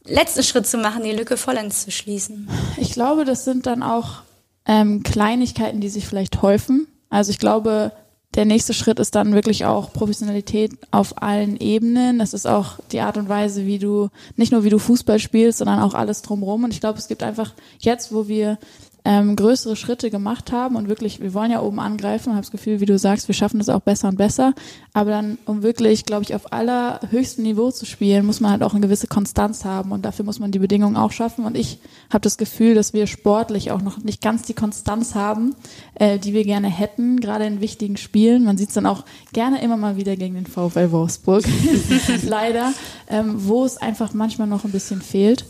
letzten 0.06 0.44
Schritt 0.44 0.68
zu 0.68 0.78
machen, 0.78 1.04
die 1.04 1.12
Lücke 1.12 1.36
vollends 1.36 1.84
zu 1.84 1.92
schließen? 1.92 2.50
Ich 2.78 2.94
glaube, 2.94 3.26
das 3.26 3.44
sind 3.44 3.66
dann 3.66 3.84
auch 3.84 4.22
ähm, 4.66 5.04
Kleinigkeiten, 5.04 5.82
die 5.82 5.90
sich 5.90 6.08
vielleicht 6.08 6.42
häufen. 6.42 6.88
Also 7.10 7.32
ich 7.32 7.40
glaube, 7.40 7.92
der 8.36 8.46
nächste 8.46 8.74
Schritt 8.74 9.00
ist 9.00 9.16
dann 9.16 9.34
wirklich 9.34 9.66
auch 9.66 9.94
Professionalität 9.94 10.72
auf 10.92 11.22
allen 11.22 11.58
Ebenen. 11.58 12.20
Das 12.20 12.34
ist 12.34 12.46
auch 12.46 12.80
die 12.92 13.00
Art 13.00 13.18
und 13.18 13.30
Weise, 13.30 13.66
wie 13.66 13.80
du, 13.80 14.10
nicht 14.36 14.52
nur 14.52 14.64
wie 14.64 14.70
du 14.70 14.78
Fußball 14.78 15.20
spielst, 15.20 15.58
sondern 15.60 15.80
auch 15.80 15.94
alles 15.94 16.22
drumherum. 16.22 16.66
Und 16.66 16.74
ich 16.74 16.80
glaube, 16.80 17.00
es 17.00 17.08
gibt 17.08 17.24
einfach 17.24 17.54
jetzt, 17.80 18.14
wo 18.14 18.28
wir 18.28 18.60
ähm, 19.08 19.38
größere 19.38 19.78
Schritte 19.78 20.10
gemacht 20.10 20.52
haben 20.52 20.76
und 20.76 20.90
wirklich, 20.90 21.22
wir 21.22 21.34
wollen 21.34 21.50
ja 21.50 21.62
oben 21.62 21.80
angreifen, 21.80 22.34
habe 22.34 22.42
das 22.42 22.52
Gefühl, 22.52 22.82
wie 22.82 22.86
du 22.86 23.00
sagst, 23.00 23.30
wir 23.30 23.36
schaffen 23.36 23.58
das 23.58 23.70
auch 23.70 23.80
besser 23.80 24.10
und 24.10 24.18
besser. 24.18 24.54
Aber 24.92 25.12
dann, 25.12 25.38
um 25.46 25.64
wirklich, 25.64 26.06
glaube 26.06 26.24
ich, 26.24 26.36
auf 26.36 26.52
allerhöchstem 26.52 27.46
Niveau 27.46 27.72
zu 27.72 27.86
spielen, 27.86 28.26
muss 28.26 28.42
man 28.42 28.52
halt 28.52 28.64
auch 28.64 28.74
eine 28.74 28.82
gewisse 28.82 29.08
Konstanz 29.08 29.64
haben 29.64 29.94
und 29.94 30.04
dafür 30.04 30.26
muss 30.26 30.40
man 30.40 30.52
die 30.52 30.60
Bedingungen 30.60 30.98
auch 30.98 31.14
schaffen. 31.14 31.46
Und 31.46 31.56
ich 31.56 31.80
habe 32.10 32.20
das 32.20 32.38
Gefühl, 32.38 32.76
dass 32.76 32.92
wir 32.92 33.08
sportlich 33.08 33.72
auch 33.72 33.82
noch 33.82 33.98
nicht 34.00 34.22
ganz 34.22 34.42
die 34.42 34.54
Konstanz 34.54 35.16
haben, 35.16 35.56
äh, 35.96 36.20
die 36.20 36.34
wir 36.34 36.44
gerne 36.44 36.68
hätten, 36.68 37.22
gerade 37.22 37.46
in 37.46 37.62
wichtigen 37.62 37.96
Spielen. 37.96 38.44
Man 38.44 38.58
sieht 38.58 38.68
es 38.68 38.76
dann 38.76 38.86
auch 38.86 39.06
gerne 39.32 39.62
immer 39.62 39.78
mal 39.78 39.96
wieder 39.96 40.18
gegen 40.18 40.36
den 40.36 40.48
VfL 40.48 40.92
Wolfsburg, 40.92 41.46
leider, 42.24 42.74
ähm, 43.08 43.36
wo 43.38 43.64
es 43.64 43.78
einfach 43.78 44.14
manchmal 44.14 44.50
noch 44.50 44.66
ein 44.66 44.72
bisschen 44.74 45.02
fehlt. 45.02 45.46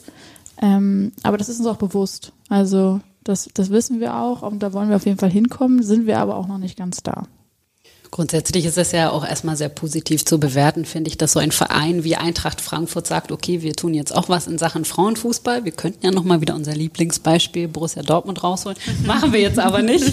Ähm, 0.61 1.11
aber 1.23 1.37
das 1.37 1.49
ist 1.49 1.57
uns 1.57 1.67
auch 1.67 1.77
bewusst. 1.77 2.33
Also 2.49 3.01
das, 3.27 3.49
das 3.53 3.69
wissen 3.69 3.99
wir 3.99 4.15
auch 4.15 4.41
und 4.41 4.63
da 4.63 4.73
wollen 4.73 4.89
wir 4.89 4.95
auf 4.95 5.05
jeden 5.05 5.19
Fall 5.19 5.31
hinkommen, 5.31 5.83
sind 5.83 6.05
wir 6.05 6.19
aber 6.19 6.35
auch 6.35 6.47
noch 6.47 6.57
nicht 6.57 6.77
ganz 6.77 7.03
da. 7.03 7.23
Grundsätzlich 8.11 8.65
ist 8.65 8.77
es 8.77 8.91
ja 8.93 9.09
auch 9.09 9.25
erstmal 9.25 9.57
sehr 9.57 9.69
positiv 9.69 10.23
zu 10.23 10.39
bewerten, 10.39 10.85
finde 10.85 11.09
ich, 11.09 11.17
dass 11.17 11.33
so 11.33 11.39
ein 11.39 11.51
Verein 11.51 12.03
wie 12.03 12.15
Eintracht 12.15 12.61
Frankfurt 12.61 13.05
sagt, 13.05 13.31
okay, 13.31 13.61
wir 13.61 13.73
tun 13.73 13.93
jetzt 13.93 14.15
auch 14.15 14.29
was 14.29 14.47
in 14.47 14.57
Sachen 14.57 14.85
Frauenfußball. 14.85 15.65
Wir 15.65 15.73
könnten 15.73 16.05
ja 16.05 16.11
nochmal 16.11 16.39
wieder 16.41 16.55
unser 16.55 16.73
Lieblingsbeispiel 16.73 17.67
Borussia 17.67 18.03
Dortmund 18.03 18.43
rausholen. 18.43 18.77
Machen 19.05 19.33
wir 19.33 19.41
jetzt 19.41 19.59
aber 19.59 19.81
nicht. 19.81 20.05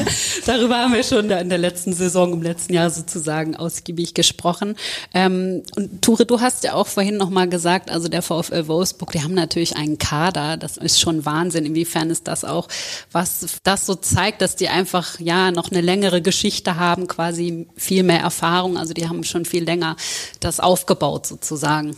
Darüber 0.46 0.78
haben 0.78 0.94
wir 0.94 1.02
schon 1.02 1.30
in 1.30 1.48
der 1.48 1.58
letzten 1.58 1.92
Saison, 1.92 2.32
im 2.32 2.42
letzten 2.42 2.74
Jahr 2.74 2.90
sozusagen 2.90 3.56
ausgiebig 3.56 4.14
gesprochen. 4.14 4.76
Ähm, 5.12 5.62
und 5.76 6.02
Ture, 6.02 6.26
du 6.26 6.40
hast 6.40 6.62
ja 6.64 6.74
auch 6.74 6.86
vorhin 6.86 7.16
nochmal 7.16 7.48
gesagt, 7.48 7.90
also 7.90 8.08
der 8.08 8.22
VfL 8.22 8.68
Wolfsburg, 8.68 9.12
die 9.12 9.22
haben 9.22 9.34
natürlich 9.34 9.76
einen 9.76 9.98
Kader. 9.98 10.56
Das 10.56 10.76
ist 10.76 11.00
schon 11.00 11.24
Wahnsinn. 11.24 11.66
Inwiefern 11.66 12.10
ist 12.10 12.28
das 12.28 12.44
auch, 12.44 12.68
was 13.10 13.58
das 13.64 13.86
so 13.86 13.96
zeigt, 13.96 14.40
dass 14.40 14.56
die 14.56 14.68
einfach, 14.68 15.18
ja, 15.18 15.50
noch 15.50 15.70
eine 15.70 15.80
längere 15.80 16.22
Geschichte 16.22 16.76
haben, 16.76 17.08
quasi 17.08 17.39
quasi 17.40 17.66
viel 17.76 18.02
mehr 18.02 18.20
Erfahrung. 18.20 18.76
Also 18.76 18.94
die 18.94 19.08
haben 19.08 19.24
schon 19.24 19.44
viel 19.44 19.64
länger 19.64 19.96
das 20.40 20.60
aufgebaut 20.60 21.26
sozusagen. 21.26 21.96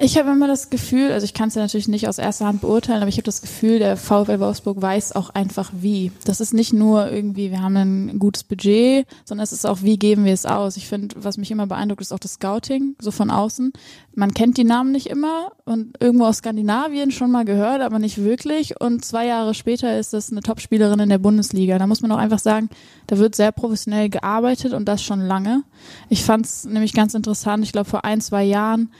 Ich 0.00 0.16
habe 0.16 0.30
immer 0.30 0.46
das 0.46 0.70
Gefühl, 0.70 1.10
also 1.10 1.24
ich 1.24 1.34
kann 1.34 1.48
es 1.48 1.56
ja 1.56 1.62
natürlich 1.62 1.88
nicht 1.88 2.06
aus 2.06 2.18
erster 2.18 2.46
Hand 2.46 2.60
beurteilen, 2.60 3.02
aber 3.02 3.08
ich 3.08 3.16
habe 3.16 3.24
das 3.24 3.42
Gefühl, 3.42 3.80
der 3.80 3.96
VfL 3.96 4.38
Wolfsburg 4.38 4.80
weiß 4.80 5.16
auch 5.16 5.30
einfach 5.30 5.72
wie. 5.74 6.12
Das 6.24 6.40
ist 6.40 6.54
nicht 6.54 6.72
nur 6.72 7.10
irgendwie, 7.10 7.50
wir 7.50 7.62
haben 7.62 7.76
ein 7.76 8.18
gutes 8.20 8.44
Budget, 8.44 9.08
sondern 9.24 9.42
es 9.42 9.50
ist 9.50 9.66
auch, 9.66 9.82
wie 9.82 9.98
geben 9.98 10.24
wir 10.24 10.32
es 10.32 10.46
aus. 10.46 10.76
Ich 10.76 10.86
finde, 10.86 11.16
was 11.18 11.36
mich 11.36 11.50
immer 11.50 11.66
beeindruckt, 11.66 12.00
ist 12.00 12.12
auch 12.12 12.20
das 12.20 12.34
Scouting, 12.34 12.94
so 13.00 13.10
von 13.10 13.28
außen. 13.28 13.72
Man 14.14 14.34
kennt 14.34 14.56
die 14.56 14.62
Namen 14.62 14.92
nicht 14.92 15.08
immer 15.08 15.50
und 15.64 16.00
irgendwo 16.00 16.26
aus 16.26 16.38
Skandinavien 16.38 17.10
schon 17.10 17.32
mal 17.32 17.44
gehört, 17.44 17.82
aber 17.82 17.98
nicht 17.98 18.18
wirklich. 18.18 18.80
Und 18.80 19.04
zwei 19.04 19.26
Jahre 19.26 19.52
später 19.52 19.98
ist 19.98 20.12
das 20.12 20.30
eine 20.30 20.42
Topspielerin 20.42 21.00
in 21.00 21.08
der 21.08 21.18
Bundesliga. 21.18 21.76
Da 21.76 21.88
muss 21.88 22.02
man 22.02 22.12
auch 22.12 22.18
einfach 22.18 22.38
sagen, 22.38 22.68
da 23.08 23.18
wird 23.18 23.34
sehr 23.34 23.50
professionell 23.50 24.10
gearbeitet 24.10 24.74
und 24.74 24.84
das 24.84 25.02
schon 25.02 25.26
lange. 25.26 25.64
Ich 26.08 26.22
fand 26.24 26.46
es 26.46 26.64
nämlich 26.66 26.94
ganz 26.94 27.14
interessant. 27.14 27.64
Ich 27.64 27.72
glaube, 27.72 27.90
vor 27.90 28.04
ein, 28.04 28.20
zwei 28.20 28.44
Jahren 28.44 28.90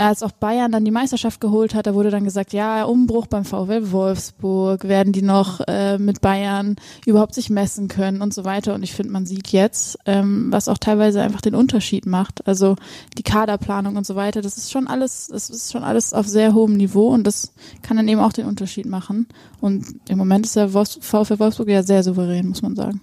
als 0.00 0.22
auch 0.22 0.32
Bayern 0.32 0.72
dann 0.72 0.84
die 0.84 0.90
Meisterschaft 0.90 1.40
geholt 1.40 1.74
hat, 1.74 1.86
da 1.86 1.94
wurde 1.94 2.10
dann 2.10 2.24
gesagt, 2.24 2.52
ja, 2.52 2.84
Umbruch 2.84 3.26
beim 3.26 3.44
VW 3.44 3.92
Wolfsburg, 3.92 4.88
werden 4.88 5.12
die 5.12 5.22
noch 5.22 5.60
äh, 5.68 5.98
mit 5.98 6.20
Bayern 6.20 6.76
überhaupt 7.06 7.34
sich 7.34 7.50
messen 7.50 7.88
können 7.88 8.22
und 8.22 8.32
so 8.32 8.44
weiter. 8.44 8.74
Und 8.74 8.82
ich 8.82 8.94
finde, 8.94 9.12
man 9.12 9.26
sieht 9.26 9.48
jetzt, 9.48 9.98
ähm, 10.06 10.48
was 10.50 10.68
auch 10.68 10.78
teilweise 10.78 11.20
einfach 11.22 11.40
den 11.40 11.54
Unterschied 11.54 12.06
macht. 12.06 12.46
Also 12.48 12.76
die 13.18 13.22
Kaderplanung 13.22 13.96
und 13.96 14.06
so 14.06 14.16
weiter, 14.16 14.40
das 14.40 14.56
ist 14.56 14.70
schon 14.72 14.86
alles, 14.86 15.28
das 15.30 15.50
ist 15.50 15.72
schon 15.72 15.84
alles 15.84 16.14
auf 16.14 16.26
sehr 16.26 16.54
hohem 16.54 16.74
Niveau 16.74 17.08
und 17.08 17.24
das 17.24 17.52
kann 17.82 17.96
dann 17.96 18.08
eben 18.08 18.20
auch 18.20 18.32
den 18.32 18.46
Unterschied 18.46 18.86
machen. 18.86 19.26
Und 19.60 19.84
im 20.08 20.18
Moment 20.18 20.46
ist 20.46 20.56
der 20.56 20.68
VfL 20.68 21.38
Wolfsburg 21.38 21.68
ja 21.68 21.82
sehr 21.82 22.02
souverän, 22.02 22.48
muss 22.48 22.62
man 22.62 22.74
sagen. 22.74 23.00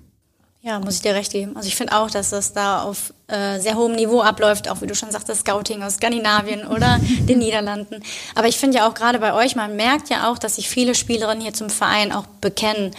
Ja, 0.67 0.81
muss 0.81 0.95
ich 0.95 1.01
dir 1.01 1.15
recht 1.15 1.31
geben. 1.31 1.55
Also 1.55 1.69
ich 1.69 1.77
finde 1.77 1.97
auch, 1.97 2.11
dass 2.11 2.31
das 2.31 2.51
da 2.51 2.81
auf 2.81 3.13
äh, 3.27 3.57
sehr 3.57 3.75
hohem 3.75 3.95
Niveau 3.95 4.19
abläuft, 4.19 4.69
auch 4.69 4.81
wie 4.81 4.87
du 4.87 4.95
schon 4.95 5.11
sagtest, 5.11 5.41
Scouting 5.41 5.81
aus 5.81 5.93
Skandinavien 5.93 6.67
oder 6.75 6.99
den 7.21 7.39
Niederlanden. 7.39 8.03
Aber 8.35 8.49
ich 8.49 8.57
finde 8.57 8.79
ja 8.79 8.89
auch 8.89 8.93
gerade 8.93 9.19
bei 9.19 9.33
euch, 9.33 9.55
man 9.55 9.77
merkt 9.77 10.09
ja 10.09 10.29
auch, 10.29 10.37
dass 10.37 10.57
sich 10.57 10.67
viele 10.67 10.93
Spielerinnen 10.93 11.41
hier 11.41 11.53
zum 11.53 11.69
Verein 11.69 12.11
auch 12.11 12.25
bekennen. 12.41 12.91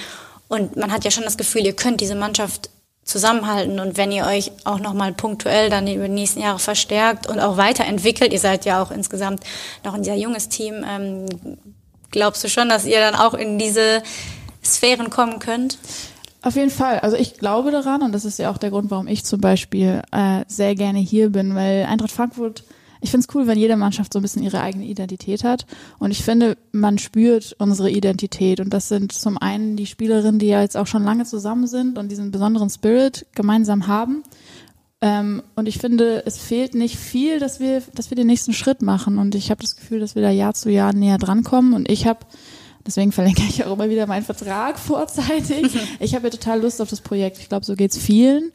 Und 0.49 0.77
man 0.77 0.91
hat 0.91 1.05
ja 1.05 1.11
schon 1.11 1.25
das 1.25 1.37
Gefühl, 1.37 1.67
ihr 1.67 1.77
könnt 1.77 2.01
diese 2.01 2.15
Mannschaft 2.15 2.71
zusammenhalten 3.05 3.81
und 3.81 3.99
wenn 3.99 4.13
ihr 4.13 4.25
euch 4.25 4.51
auch 4.65 4.81
nochmal 4.81 5.13
punktuell 5.13 5.69
dann 5.69 5.87
über 5.89 6.09
die 6.09 6.15
nächsten 6.15 6.41
Jahre 6.41 6.59
verstärkt 6.59 7.27
und 7.27 7.39
auch 7.39 7.59
weiterentwickelt, 7.59 8.33
ihr 8.33 8.39
seid 8.39 8.65
ja 8.65 8.83
auch 8.83 8.91
insgesamt 8.91 9.45
noch 9.85 9.93
ein 9.93 10.05
sehr 10.05 10.17
junges 10.17 10.49
Team, 10.49 10.87
ähm, 10.89 11.27
glaubst 12.11 12.43
du 12.45 12.49
schon, 12.49 12.71
dass 12.71 12.87
ihr 12.87 13.01
dann 13.01 13.15
auch 13.15 13.35
in 13.35 13.59
diese 13.59 14.03
Sphären 14.65 15.11
kommen 15.11 15.39
könnt? 15.39 15.79
Auf 16.43 16.55
jeden 16.55 16.71
Fall. 16.71 17.01
Also 17.01 17.17
ich 17.17 17.35
glaube 17.35 17.71
daran 17.71 18.03
und 18.03 18.13
das 18.13 18.25
ist 18.25 18.39
ja 18.39 18.51
auch 18.51 18.59
der 18.59 18.71
Grund, 18.71 18.91
warum 18.91 19.09
ich 19.09 19.25
zum 19.25 19.41
Beispiel 19.41 20.03
äh, 20.13 20.45
sehr 20.47 20.75
gerne 20.75 21.01
hier 21.01 21.31
bin, 21.31 21.55
weil 21.55 21.85
Eintracht 21.87 22.13
Frankfurt 22.13 22.65
ich 23.01 23.11
finde 23.11 23.27
es 23.29 23.35
cool, 23.35 23.47
wenn 23.47 23.59
jede 23.59 23.77
Mannschaft 23.77 24.13
so 24.13 24.19
ein 24.19 24.23
bisschen 24.23 24.43
ihre 24.43 24.61
eigene 24.61 24.85
Identität 24.85 25.45
hat. 25.45 25.67
Und 25.99 26.11
ich 26.11 26.23
finde, 26.23 26.57
man 26.73 26.99
spürt 26.99 27.55
unsere 27.59 27.91
Identität. 27.91 28.61
Und 28.61 28.75
das 28.75 28.89
sind 28.89 29.13
zum 29.13 29.39
einen 29.39 29.77
die 29.77 29.87
Spielerinnen, 29.87 30.39
die 30.39 30.49
ja 30.49 30.63
jetzt 30.63 30.77
auch 30.77 30.87
schon 30.87 31.05
lange 31.05 31.25
zusammen 31.25 31.67
sind 31.67 31.99
und 31.99 32.11
diesen 32.11 32.31
besonderen 32.31 32.71
Spirit 32.71 33.27
gemeinsam 33.35 33.87
haben. 33.87 34.23
Ähm, 35.01 35.43
und 35.55 35.69
ich 35.69 35.79
finde, 35.79 36.25
es 36.27 36.39
fehlt 36.39 36.75
nicht 36.75 36.97
viel, 36.97 37.39
dass 37.39 37.61
wir, 37.61 37.83
dass 37.95 38.11
wir 38.11 38.17
den 38.17 38.27
nächsten 38.27 38.53
Schritt 38.53 38.83
machen. 38.83 39.19
Und 39.19 39.35
ich 39.37 39.51
habe 39.51 39.63
das 39.63 39.77
Gefühl, 39.77 40.01
dass 40.01 40.17
wir 40.17 40.23
da 40.23 40.31
Jahr 40.31 40.55
zu 40.55 40.71
Jahr 40.71 40.93
näher 40.93 41.19
drankommen. 41.19 41.75
Und 41.75 41.89
ich 41.89 42.07
habe 42.07 42.21
Deswegen 42.89 43.13
verlängere 43.13 43.45
ich 43.47 43.63
auch 43.67 43.75
immer 43.75 43.91
wieder 43.91 44.07
meinen 44.07 44.25
Vertrag 44.25 44.79
vorzeitig. 44.79 45.77
Ich 46.01 46.15
habe 46.15 46.29
ja 46.29 46.31
total 46.31 46.63
Lust 46.63 46.81
auf 46.81 46.89
das 46.89 47.03
Projekt. 47.03 47.39
Ich 47.39 47.51
glaube, 47.51 47.67
so 47.67 47.75
geht's 47.75 47.99
vielen. 47.99 48.53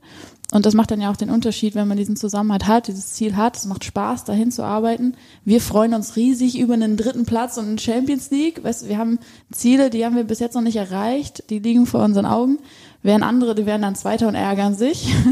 Und 0.51 0.65
das 0.65 0.73
macht 0.73 0.89
dann 0.89 1.01
ja 1.01 1.11
auch 1.11 1.15
den 1.15 1.29
Unterschied, 1.29 1.75
wenn 1.75 1.87
man 1.87 1.97
diesen 1.97 2.15
Zusammenhalt 2.15 2.65
hat, 2.65 2.87
dieses 2.87 3.13
Ziel 3.13 3.35
hat. 3.35 3.57
Es 3.57 3.65
macht 3.65 3.83
Spaß, 3.83 4.23
dahin 4.23 4.51
zu 4.51 4.63
arbeiten. 4.63 5.15
Wir 5.45 5.61
freuen 5.61 5.93
uns 5.93 6.15
riesig 6.15 6.57
über 6.57 6.73
einen 6.73 6.97
dritten 6.97 7.25
Platz 7.25 7.57
und 7.57 7.67
einen 7.67 7.77
Champions 7.77 8.31
League. 8.31 8.63
Weißt, 8.63 8.87
wir 8.87 8.97
haben 8.97 9.19
Ziele, 9.51 9.91
die 9.91 10.03
haben 10.03 10.15
wir 10.15 10.23
bis 10.23 10.39
jetzt 10.39 10.55
noch 10.55 10.61
nicht 10.61 10.77
erreicht. 10.77 11.43
Die 11.51 11.59
liegen 11.59 11.85
vor 11.85 12.03
unseren 12.03 12.25
Augen. 12.25 12.57
Während 13.03 13.23
andere, 13.23 13.53
die 13.53 13.65
werden 13.65 13.81
dann 13.81 13.95
Zweiter 13.95 14.27
und 14.27 14.35
ärgern 14.35 14.75
sich. 14.75 15.13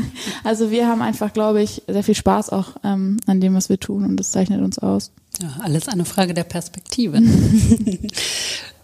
Also 0.44 0.72
wir 0.72 0.88
haben 0.88 1.04
einfach, 1.04 1.34
glaube 1.34 1.62
ich, 1.62 1.84
sehr 1.88 2.04
viel 2.04 2.16
Spaß 2.16 2.50
auch 2.50 2.76
ähm, 2.84 3.18
an 3.28 3.40
dem, 3.42 3.54
was 3.54 3.70
wir 3.70 3.80
tun. 3.80 4.06
Und 4.06 4.18
das 4.18 4.32
zeichnet 4.32 4.60
uns 4.62 4.80
aus. 4.80 5.12
Ja, 5.40 5.50
alles 5.62 5.88
eine 5.88 6.04
Frage 6.04 6.34
der 6.34 6.44
Perspektive. 6.44 7.22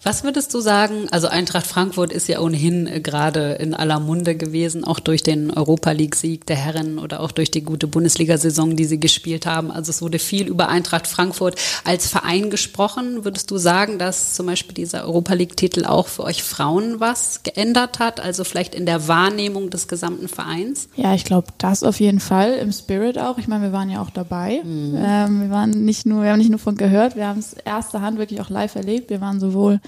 Was 0.07 0.23
würdest 0.23 0.53
du 0.53 0.61
sagen? 0.61 1.09
Also 1.11 1.27
Eintracht 1.27 1.67
Frankfurt 1.67 2.13
ist 2.13 2.29
ja 2.29 2.39
ohnehin 2.39 2.87
äh, 2.87 3.01
gerade 3.01 3.55
in 3.55 3.73
aller 3.73 3.99
Munde 3.99 4.35
gewesen, 4.35 4.85
auch 4.85 5.01
durch 5.01 5.21
den 5.21 5.51
Europa 5.51 5.91
League-Sieg 5.91 6.45
der 6.45 6.55
Herren 6.55 6.97
oder 6.97 7.19
auch 7.19 7.33
durch 7.33 7.51
die 7.51 7.59
gute 7.61 7.87
Bundesliga-Saison, 7.87 8.77
die 8.77 8.85
sie 8.85 9.01
gespielt 9.01 9.45
haben. 9.45 9.69
Also 9.69 9.89
es 9.89 10.01
wurde 10.01 10.17
viel 10.17 10.47
über 10.47 10.69
Eintracht 10.69 11.07
Frankfurt 11.07 11.55
als 11.83 12.07
Verein 12.07 12.49
gesprochen. 12.49 13.25
Würdest 13.25 13.51
du 13.51 13.57
sagen, 13.57 13.99
dass 13.99 14.33
zum 14.33 14.45
Beispiel 14.45 14.75
dieser 14.75 15.03
Europa 15.03 15.33
League-Titel 15.33 15.83
auch 15.83 16.07
für 16.07 16.23
euch 16.23 16.41
Frauen 16.41 17.01
was 17.01 17.43
geändert 17.43 17.99
hat? 17.99 18.21
Also 18.21 18.45
vielleicht 18.45 18.75
in 18.75 18.85
der 18.85 19.09
Wahrnehmung 19.09 19.71
des 19.71 19.89
gesamten 19.89 20.29
Vereins? 20.29 20.87
Ja, 20.95 21.15
ich 21.15 21.25
glaube, 21.25 21.47
das 21.57 21.83
auf 21.83 21.99
jeden 21.99 22.21
Fall. 22.21 22.53
Im 22.53 22.71
Spirit 22.71 23.19
auch. 23.19 23.39
Ich 23.39 23.49
meine, 23.49 23.63
wir 23.63 23.73
waren 23.73 23.89
ja 23.89 24.01
auch 24.01 24.11
dabei. 24.11 24.61
Mhm. 24.63 24.97
Ähm, 24.97 25.41
wir 25.41 25.49
waren 25.49 25.71
nicht 25.71 26.05
nur, 26.05 26.23
wir 26.23 26.31
haben 26.31 26.39
nicht 26.39 26.49
nur 26.49 26.59
von 26.59 26.77
gehört, 26.77 27.17
wir 27.17 27.27
haben 27.27 27.39
es 27.39 27.51
erster 27.51 28.01
Hand 28.01 28.19
wirklich 28.19 28.39
auch 28.39 28.49
live 28.49 28.73
erlebt. 28.75 29.09
Wir 29.09 29.19
waren 29.19 29.41
sowohl 29.41 29.81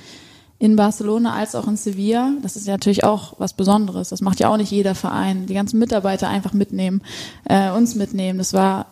in 0.59 0.75
Barcelona 0.75 1.33
als 1.33 1.55
auch 1.55 1.67
in 1.67 1.77
Sevilla. 1.77 2.33
Das 2.41 2.57
ist 2.57 2.67
ja 2.67 2.73
natürlich 2.73 3.05
auch 3.05 3.33
was 3.37 3.53
Besonderes. 3.53 4.09
Das 4.09 4.21
macht 4.21 4.39
ja 4.41 4.49
auch 4.49 4.57
nicht 4.57 4.71
jeder 4.71 4.93
Verein. 4.93 5.45
Die 5.45 5.53
ganzen 5.53 5.79
Mitarbeiter 5.79 6.27
einfach 6.27 6.53
mitnehmen, 6.53 7.01
äh, 7.45 7.71
uns 7.71 7.95
mitnehmen. 7.95 8.37
Das 8.37 8.53
war 8.53 8.87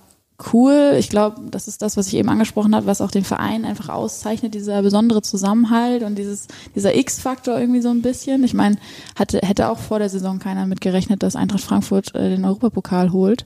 cool. 0.53 0.95
Ich 0.97 1.09
glaube, 1.09 1.41
das 1.51 1.67
ist 1.67 1.81
das, 1.81 1.97
was 1.97 2.07
ich 2.07 2.13
eben 2.15 2.29
angesprochen 2.29 2.73
habe, 2.73 2.85
was 2.85 3.01
auch 3.01 3.11
den 3.11 3.25
Verein 3.25 3.65
einfach 3.65 3.89
auszeichnet, 3.89 4.53
dieser 4.53 4.81
besondere 4.81 5.21
Zusammenhalt 5.21 6.03
und 6.03 6.15
dieses, 6.15 6.47
dieser 6.73 6.95
X-Faktor 6.95 7.59
irgendwie 7.59 7.81
so 7.81 7.89
ein 7.89 8.01
bisschen. 8.01 8.43
Ich 8.43 8.53
meine, 8.53 8.77
hatte, 9.15 9.39
hätte 9.43 9.69
auch 9.69 9.79
vor 9.79 9.99
der 9.99 10.09
Saison 10.09 10.39
keiner 10.39 10.67
mitgerechnet, 10.67 11.21
dass 11.21 11.35
Eintracht 11.35 11.63
Frankfurt 11.63 12.15
äh, 12.15 12.29
den 12.29 12.45
Europapokal 12.45 13.11
holt. 13.11 13.45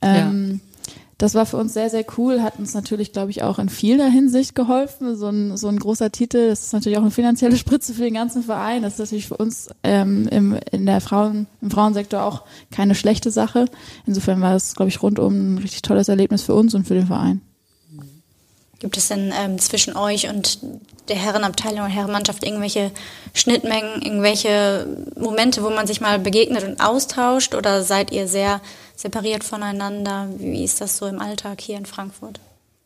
Ähm, 0.00 0.60
ja 0.62 0.67
das 1.18 1.34
war 1.34 1.46
für 1.46 1.56
uns 1.56 1.74
sehr, 1.74 1.90
sehr 1.90 2.04
cool, 2.16 2.42
hat 2.42 2.60
uns 2.60 2.74
natürlich, 2.74 3.12
glaube 3.12 3.32
ich, 3.32 3.42
auch 3.42 3.58
in 3.58 3.68
vieler 3.68 4.06
Hinsicht 4.06 4.54
geholfen. 4.54 5.16
So 5.16 5.26
ein, 5.26 5.56
so 5.56 5.66
ein 5.66 5.80
großer 5.80 6.12
Titel, 6.12 6.48
das 6.48 6.62
ist 6.62 6.72
natürlich 6.72 6.96
auch 6.96 7.02
eine 7.02 7.10
finanzielle 7.10 7.56
Spritze 7.58 7.92
für 7.92 8.02
den 8.02 8.14
ganzen 8.14 8.44
Verein. 8.44 8.82
Das 8.82 8.94
ist 8.94 8.98
natürlich 9.00 9.26
für 9.26 9.36
uns 9.36 9.68
ähm, 9.82 10.28
im, 10.28 10.56
in 10.70 10.86
der 10.86 11.00
Frauen, 11.00 11.48
im 11.60 11.72
Frauensektor 11.72 12.22
auch 12.22 12.44
keine 12.70 12.94
schlechte 12.94 13.32
Sache. 13.32 13.64
Insofern 14.06 14.40
war 14.40 14.54
es, 14.54 14.76
glaube 14.76 14.90
ich, 14.90 15.02
rundum 15.02 15.54
ein 15.54 15.58
richtig 15.58 15.82
tolles 15.82 16.08
Erlebnis 16.08 16.42
für 16.42 16.54
uns 16.54 16.74
und 16.76 16.86
für 16.86 16.94
den 16.94 17.08
Verein. 17.08 17.40
Gibt 18.78 18.96
es 18.96 19.08
denn 19.08 19.32
ähm, 19.36 19.58
zwischen 19.58 19.96
euch 19.96 20.28
und 20.28 20.60
der 21.08 21.16
Herrenabteilung 21.16 21.86
und 21.86 21.90
Herrenmannschaft 21.90 22.46
irgendwelche 22.46 22.92
Schnittmengen, 23.34 24.02
irgendwelche 24.02 24.86
Momente, 25.18 25.64
wo 25.64 25.70
man 25.70 25.88
sich 25.88 26.00
mal 26.00 26.20
begegnet 26.20 26.62
und 26.62 26.80
austauscht? 26.80 27.56
Oder 27.56 27.82
seid 27.82 28.12
ihr 28.12 28.28
sehr 28.28 28.60
separiert 28.98 29.44
voneinander? 29.44 30.28
Wie 30.38 30.64
ist 30.64 30.80
das 30.80 30.96
so 30.96 31.06
im 31.06 31.20
Alltag 31.20 31.60
hier 31.60 31.78
in 31.78 31.86
Frankfurt? 31.86 32.40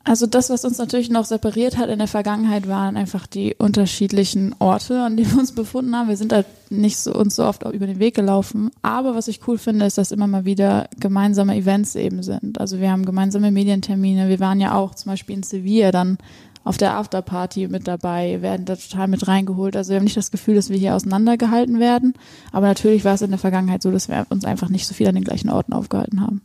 Also 0.04 0.26
das, 0.26 0.50
was 0.50 0.64
uns 0.64 0.78
natürlich 0.78 1.10
noch 1.10 1.24
separiert 1.24 1.78
hat 1.78 1.88
in 1.88 2.00
der 2.00 2.08
Vergangenheit, 2.08 2.66
waren 2.66 2.96
einfach 2.96 3.26
die 3.26 3.54
unterschiedlichen 3.56 4.52
Orte, 4.58 5.00
an 5.00 5.16
denen 5.16 5.30
wir 5.30 5.38
uns 5.38 5.52
befunden 5.52 5.94
haben. 5.96 6.08
Wir 6.08 6.16
sind 6.16 6.32
halt 6.32 6.46
nicht 6.70 6.98
so, 6.98 7.14
uns 7.14 7.36
so 7.36 7.44
oft 7.44 7.62
über 7.62 7.86
den 7.86 8.00
Weg 8.00 8.16
gelaufen. 8.16 8.72
Aber 8.82 9.14
was 9.14 9.28
ich 9.28 9.46
cool 9.46 9.58
finde, 9.58 9.86
ist, 9.86 9.98
dass 9.98 10.10
immer 10.10 10.26
mal 10.26 10.44
wieder 10.44 10.88
gemeinsame 10.98 11.54
Events 11.56 11.94
eben 11.94 12.22
sind. 12.24 12.60
Also 12.60 12.80
wir 12.80 12.90
haben 12.90 13.04
gemeinsame 13.04 13.52
Medientermine. 13.52 14.28
Wir 14.28 14.40
waren 14.40 14.60
ja 14.60 14.74
auch 14.74 14.96
zum 14.96 15.12
Beispiel 15.12 15.36
in 15.36 15.44
Sevilla 15.44 15.92
dann 15.92 16.18
auf 16.64 16.76
der 16.76 16.96
Afterparty 16.96 17.68
mit 17.68 17.88
dabei, 17.88 18.42
werden 18.42 18.66
da 18.66 18.76
total 18.76 19.08
mit 19.08 19.26
reingeholt. 19.26 19.76
Also 19.76 19.90
wir 19.90 19.96
haben 19.96 20.04
nicht 20.04 20.16
das 20.16 20.30
Gefühl, 20.30 20.54
dass 20.54 20.70
wir 20.70 20.76
hier 20.76 20.94
auseinandergehalten 20.94 21.80
werden. 21.80 22.14
Aber 22.52 22.66
natürlich 22.66 23.04
war 23.04 23.14
es 23.14 23.22
in 23.22 23.30
der 23.30 23.38
Vergangenheit 23.38 23.82
so, 23.82 23.90
dass 23.90 24.08
wir 24.08 24.26
uns 24.30 24.44
einfach 24.44 24.68
nicht 24.68 24.86
so 24.86 24.94
viel 24.94 25.08
an 25.08 25.14
den 25.14 25.24
gleichen 25.24 25.50
Orten 25.50 25.72
aufgehalten 25.72 26.20
haben. 26.20 26.42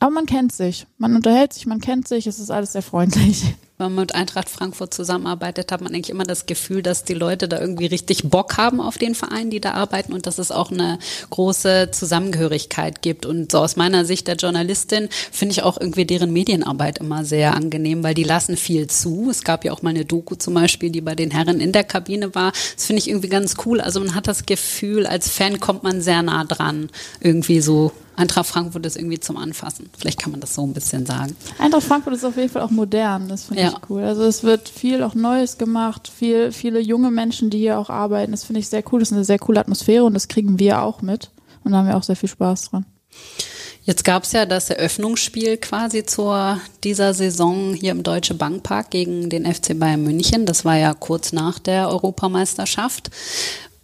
Aber 0.00 0.10
man 0.10 0.26
kennt 0.26 0.52
sich, 0.52 0.86
man 0.96 1.16
unterhält 1.16 1.52
sich, 1.52 1.66
man 1.66 1.80
kennt 1.80 2.06
sich, 2.06 2.26
es 2.26 2.38
ist 2.38 2.50
alles 2.50 2.72
sehr 2.72 2.82
freundlich 2.82 3.54
wenn 3.78 3.94
man 3.94 4.02
mit 4.02 4.14
Eintracht 4.14 4.48
Frankfurt 4.48 4.92
zusammenarbeitet, 4.92 5.70
hat 5.70 5.80
man 5.80 5.94
eigentlich 5.94 6.10
immer 6.10 6.24
das 6.24 6.46
Gefühl, 6.46 6.82
dass 6.82 7.04
die 7.04 7.14
Leute 7.14 7.48
da 7.48 7.60
irgendwie 7.60 7.86
richtig 7.86 8.24
Bock 8.24 8.56
haben 8.56 8.80
auf 8.80 8.98
den 8.98 9.14
Verein, 9.14 9.50
die 9.50 9.60
da 9.60 9.72
arbeiten 9.72 10.12
und 10.12 10.26
dass 10.26 10.38
es 10.38 10.50
auch 10.50 10.72
eine 10.72 10.98
große 11.30 11.90
Zusammengehörigkeit 11.92 13.02
gibt. 13.02 13.24
Und 13.24 13.52
so 13.52 13.58
aus 13.58 13.76
meiner 13.76 14.04
Sicht 14.04 14.26
der 14.26 14.34
Journalistin 14.34 15.08
finde 15.30 15.52
ich 15.52 15.62
auch 15.62 15.80
irgendwie 15.80 16.04
deren 16.04 16.32
Medienarbeit 16.32 16.98
immer 16.98 17.24
sehr 17.24 17.54
angenehm, 17.54 18.02
weil 18.02 18.14
die 18.14 18.24
lassen 18.24 18.56
viel 18.56 18.88
zu. 18.88 19.30
Es 19.30 19.44
gab 19.44 19.64
ja 19.64 19.72
auch 19.72 19.82
mal 19.82 19.90
eine 19.90 20.04
Doku 20.04 20.34
zum 20.34 20.54
Beispiel, 20.54 20.90
die 20.90 21.00
bei 21.00 21.14
den 21.14 21.30
Herren 21.30 21.60
in 21.60 21.70
der 21.70 21.84
Kabine 21.84 22.34
war. 22.34 22.52
Das 22.74 22.86
finde 22.86 22.98
ich 22.98 23.08
irgendwie 23.08 23.28
ganz 23.28 23.54
cool. 23.64 23.80
Also 23.80 24.00
man 24.00 24.16
hat 24.16 24.26
das 24.26 24.44
Gefühl, 24.44 25.06
als 25.06 25.28
Fan 25.28 25.60
kommt 25.60 25.84
man 25.84 26.02
sehr 26.02 26.22
nah 26.22 26.44
dran, 26.44 26.90
irgendwie 27.20 27.60
so 27.60 27.92
Eintracht 28.18 28.46
Frankfurt 28.46 28.84
ist 28.84 28.96
irgendwie 28.96 29.20
zum 29.20 29.36
Anfassen. 29.36 29.88
Vielleicht 29.96 30.20
kann 30.20 30.32
man 30.32 30.40
das 30.40 30.52
so 30.52 30.66
ein 30.66 30.72
bisschen 30.72 31.06
sagen. 31.06 31.36
Eintracht 31.58 31.84
Frankfurt 31.84 32.14
ist 32.14 32.24
auf 32.24 32.36
jeden 32.36 32.48
Fall 32.48 32.62
auch 32.62 32.70
modern. 32.70 33.28
Das 33.28 33.44
finde 33.44 33.62
ja. 33.62 33.68
ich 33.68 33.90
cool. 33.90 34.02
Also 34.02 34.24
es 34.24 34.42
wird 34.42 34.68
viel 34.68 35.04
auch 35.04 35.14
Neues 35.14 35.56
gemacht, 35.56 36.10
viel, 36.12 36.50
viele 36.50 36.80
junge 36.80 37.12
Menschen, 37.12 37.48
die 37.48 37.58
hier 37.58 37.78
auch 37.78 37.90
arbeiten. 37.90 38.32
Das 38.32 38.42
finde 38.42 38.58
ich 38.58 38.68
sehr 38.68 38.82
cool. 38.90 38.98
Das 38.98 39.10
ist 39.10 39.14
eine 39.14 39.24
sehr 39.24 39.38
coole 39.38 39.60
Atmosphäre 39.60 40.02
und 40.02 40.14
das 40.14 40.26
kriegen 40.26 40.58
wir 40.58 40.82
auch 40.82 41.00
mit. 41.00 41.30
Und 41.62 41.70
da 41.70 41.78
haben 41.78 41.86
wir 41.86 41.96
auch 41.96 42.02
sehr 42.02 42.16
viel 42.16 42.28
Spaß 42.28 42.70
dran. 42.70 42.86
Jetzt 43.84 44.04
gab 44.04 44.24
es 44.24 44.32
ja 44.32 44.46
das 44.46 44.68
Eröffnungsspiel 44.68 45.56
quasi 45.56 46.04
zur 46.04 46.60
dieser 46.82 47.14
Saison 47.14 47.72
hier 47.72 47.92
im 47.92 48.02
Deutsche 48.02 48.34
Bankpark 48.34 48.90
gegen 48.90 49.30
den 49.30 49.46
FC 49.46 49.78
Bayern 49.78 50.02
München. 50.02 50.44
Das 50.44 50.64
war 50.64 50.76
ja 50.76 50.92
kurz 50.92 51.32
nach 51.32 51.60
der 51.60 51.88
Europameisterschaft. 51.88 53.10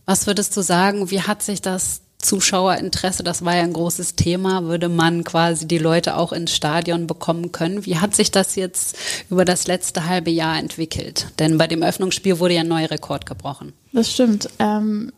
Was 0.06 0.26
würdest 0.26 0.56
du 0.56 0.60
sagen, 0.60 1.10
wie 1.10 1.22
hat 1.22 1.42
sich 1.42 1.62
das 1.62 2.00
Zuschauerinteresse, 2.24 3.22
das 3.22 3.44
war 3.44 3.54
ja 3.54 3.62
ein 3.62 3.72
großes 3.72 4.16
Thema, 4.16 4.64
würde 4.64 4.88
man 4.88 5.24
quasi 5.24 5.68
die 5.68 5.78
Leute 5.78 6.16
auch 6.16 6.32
ins 6.32 6.54
Stadion 6.54 7.06
bekommen 7.06 7.52
können. 7.52 7.84
Wie 7.86 7.98
hat 7.98 8.14
sich 8.14 8.30
das 8.30 8.56
jetzt 8.56 8.96
über 9.30 9.44
das 9.44 9.66
letzte 9.66 10.06
halbe 10.06 10.30
Jahr 10.30 10.58
entwickelt? 10.58 11.28
Denn 11.38 11.58
bei 11.58 11.66
dem 11.66 11.82
Öffnungsspiel 11.82 12.38
wurde 12.38 12.54
ja 12.54 12.62
ein 12.62 12.68
neuer 12.68 12.90
Rekord 12.90 13.26
gebrochen. 13.26 13.72
Das 13.92 14.10
stimmt. 14.10 14.48
Ähm, 14.58 15.12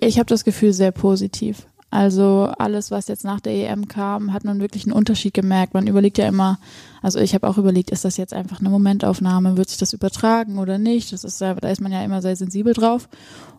ich 0.00 0.18
habe 0.18 0.26
das 0.26 0.44
Gefühl 0.44 0.72
sehr 0.72 0.92
positiv. 0.92 1.66
Also 1.92 2.52
alles, 2.56 2.92
was 2.92 3.08
jetzt 3.08 3.24
nach 3.24 3.40
der 3.40 3.52
EM 3.52 3.88
kam, 3.88 4.32
hat 4.32 4.44
man 4.44 4.60
wirklich 4.60 4.84
einen 4.84 4.92
Unterschied 4.92 5.34
gemerkt. 5.34 5.74
Man 5.74 5.88
überlegt 5.88 6.18
ja 6.18 6.28
immer, 6.28 6.60
also 7.02 7.18
ich 7.18 7.34
habe 7.34 7.48
auch 7.48 7.58
überlegt, 7.58 7.90
ist 7.90 8.04
das 8.04 8.16
jetzt 8.16 8.32
einfach 8.32 8.60
eine 8.60 8.70
Momentaufnahme, 8.70 9.56
wird 9.56 9.70
sich 9.70 9.78
das 9.78 9.92
übertragen 9.92 10.58
oder 10.58 10.78
nicht? 10.78 11.12
Das 11.12 11.24
ist 11.24 11.40
da 11.40 11.52
ist 11.52 11.80
man 11.80 11.90
ja 11.90 12.04
immer 12.04 12.22
sehr 12.22 12.36
sensibel 12.36 12.74
drauf. 12.74 13.08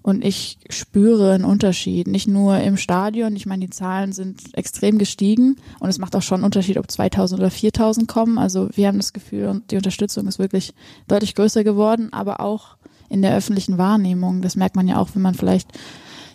Und 0.02 0.24
ich 0.24 0.60
spüre 0.70 1.34
einen 1.34 1.44
Unterschied, 1.44 2.08
nicht 2.08 2.28
nur 2.28 2.58
im 2.60 2.78
Stadion. 2.78 3.36
Ich 3.36 3.46
meine, 3.46 3.66
die 3.66 3.70
Zahlen 3.70 4.14
sind 4.14 4.58
extrem 4.58 4.98
gestiegen 4.98 5.58
und 5.80 5.90
es 5.90 6.00
macht 6.00 6.16
auch 6.16 6.22
schon 6.22 6.38
einen 6.38 6.46
Unterschied, 6.46 6.78
ob 6.78 6.90
2000 6.90 7.42
oder 7.42 7.52
4000 7.52 8.08
kommen. 8.08 8.38
Also 8.38 8.70
wir 8.74 8.88
haben 8.88 8.98
das 8.98 9.12
Gefühl 9.12 9.50
und 9.50 9.72
die 9.72 9.76
Unterstützung 9.76 10.26
ist 10.28 10.40
wirklich 10.40 10.74
deutlich 11.10 11.36
größer 11.36 11.66
geworden, 11.66 12.14
aber 12.14 12.40
auch 12.40 12.78
in 13.10 13.22
der 13.22 13.36
öffentlichen 13.36 13.78
Wahrnehmung. 13.78 14.42
Das 14.42 14.56
merkt 14.56 14.78
man 14.78 14.88
ja 14.88 14.98
auch, 14.98 15.10
wenn 15.14 15.22
man 15.22 15.36
vielleicht 15.36 15.68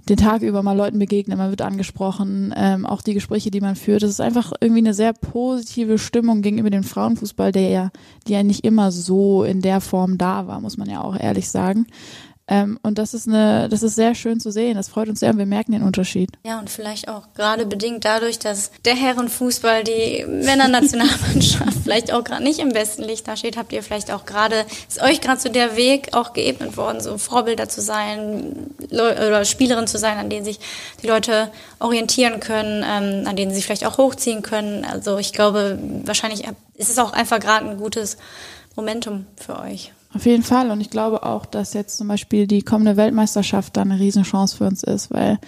den 0.09 0.17
Tag 0.17 0.43
über 0.43 0.63
mal 0.63 0.77
Leuten 0.77 0.99
begegnet, 0.99 1.39
man 1.39 1.51
wird 1.51 1.63
angesprochen, 1.63 2.55
ähm, 2.57 2.87
auch 2.87 3.03
die 3.03 3.15
Gespräche, 3.15 3.51
die 3.51 3.61
man 3.61 3.77
führt. 3.77 4.03
Das 4.03 4.11
ist 4.11 4.21
einfach 4.21 4.53
irgendwie 4.61 4.81
eine 4.81 4.95
sehr 4.95 5.13
positive 5.13 5.99
Stimmung 5.99 6.43
gegenüber 6.43 6.71
dem 6.71 6.85
Frauenfußball, 6.85 7.53
der 7.53 7.69
ja, 7.69 7.91
die 8.27 8.33
ja 8.33 8.43
nicht 8.43 8.65
immer 8.65 8.93
so 8.93 9.43
in 9.43 9.63
der 9.63 9.81
Form 9.81 10.19
da 10.19 10.47
war, 10.47 10.61
muss 10.61 10.77
man 10.77 10.89
ja 10.89 11.01
auch 11.03 11.19
ehrlich 11.19 11.51
sagen. 11.51 11.87
Ähm, 12.49 12.79
und 12.83 12.99
das 12.99 13.13
ist 13.13 13.27
eine, 13.27 13.69
das 13.69 13.83
ist 13.83 13.97
sehr 13.97 14.15
schön 14.15 14.39
zu 14.39 14.53
sehen. 14.53 14.77
Das 14.77 14.89
freut 14.89 15.09
uns 15.09 15.21
sehr 15.21 15.31
und 15.31 15.39
wir 15.39 15.47
merken 15.47 15.73
den 15.73 15.83
Unterschied. 15.83 16.31
Ja, 16.45 16.61
und 16.61 16.71
vielleicht 16.71 17.09
auch 17.09 17.25
gerade 17.35 17.67
bedingt 17.67 18.05
dadurch, 18.05 18.39
dass 18.39 18.71
der 18.85 18.95
Herrenfußball, 18.95 19.83
die 19.83 20.25
Männernationalmannschaft 20.27 21.79
vielleicht 21.83 22.13
auch 22.13 22.23
gerade 22.23 22.45
nicht 22.45 22.61
im 22.61 22.69
besten 22.69 23.03
Licht 23.03 23.27
da 23.27 23.37
steht, 23.37 23.57
habt 23.57 23.73
ihr 23.73 23.83
vielleicht 23.83 24.13
auch 24.13 24.27
gerade, 24.27 24.65
ist 24.89 25.03
euch 25.03 25.21
gerade 25.21 25.41
so 25.41 25.49
der 25.49 25.77
Weg 25.77 26.11
auch 26.13 26.33
geebnet 26.35 26.77
worden, 26.77 27.01
so 27.01 27.19
Vorbilder 27.19 27.69
zu 27.69 27.81
sein, 27.81 28.71
oder 28.91 29.45
Spielerin 29.45 29.89
zu 29.89 29.99
sein, 29.99 30.17
an 30.17 30.31
denen 30.31 30.45
sich 30.45 30.61
die 31.03 31.09
Leute 31.09 31.51
orientieren 31.81 32.39
können, 32.39 32.85
ähm, 32.87 33.27
an 33.27 33.35
denen 33.35 33.51
sie 33.51 33.57
sich 33.57 33.67
vielleicht 33.67 33.87
auch 33.87 33.99
hochziehen 33.99 34.43
können. 34.43 34.85
Also 34.85 35.19
ich 35.19 35.33
glaube, 35.33 35.79
wahrscheinlich 36.05 36.45
ist 36.77 36.91
es 36.91 36.99
auch 36.99 37.13
einfach 37.13 37.41
gerade 37.41 37.69
ein 37.69 37.79
gutes 37.79 38.17
Momentum 38.77 39.27
für 39.37 39.59
euch. 39.59 39.93
Auf 40.17 40.25
jeden 40.25 40.43
Fall. 40.43 40.71
Und 40.71 40.81
ich 40.81 40.89
glaube 40.89 41.25
auch, 41.25 41.45
dass 41.45 41.75
jetzt 41.75 41.99
zum 41.99 42.09
Beispiel 42.09 42.47
die 42.47 42.63
kommende 42.63 42.97
Weltmeisterschaft 42.97 43.77
da 43.77 43.83
eine 43.83 44.01
Riesenchance 44.01 44.57
für 44.57 44.65
uns 44.65 44.83
ist, 44.83 45.11
weil 45.11 45.39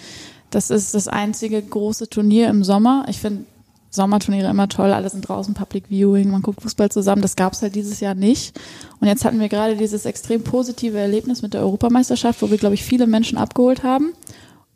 das 0.51 0.69
ist 0.69 0.95
das 0.95 1.09
einzige 1.09 1.63
große 1.63 2.11
Turnier 2.11 2.51
im 2.51 2.63
Sommer. 2.63 3.07
Ich 3.09 3.19
finde 3.19 3.45
Sommerturniere 3.89 4.51
immer 4.51 4.69
toll, 4.69 4.93
alle 4.93 5.09
sind 5.09 5.27
draußen, 5.27 5.55
Public 5.55 5.85
Viewing, 5.89 6.31
man 6.31 6.43
guckt 6.43 6.61
Fußball 6.61 6.91
zusammen. 6.91 7.23
Das 7.23 7.35
gab 7.35 7.55
es 7.55 7.63
halt 7.63 7.77
dieses 7.77 8.01
Jahr 8.01 8.15
nicht. 8.15 8.61
Und 9.01 9.09
jetzt 9.09 9.25
hatten 9.25 9.41
wir 9.41 9.49
gerade 9.49 9.75
dieses 9.75 10.05
extrem 10.05 10.45
positive 10.45 10.99
Erlebnis 10.99 11.41
mit 11.41 11.55
der 11.55 11.63
Europameisterschaft, 11.63 12.43
wo 12.43 12.51
wir, 12.51 12.59
glaube 12.59 12.75
ich, 12.75 12.85
viele 12.85 13.07
Menschen 13.07 13.39
abgeholt 13.39 13.85
haben. 13.85 14.13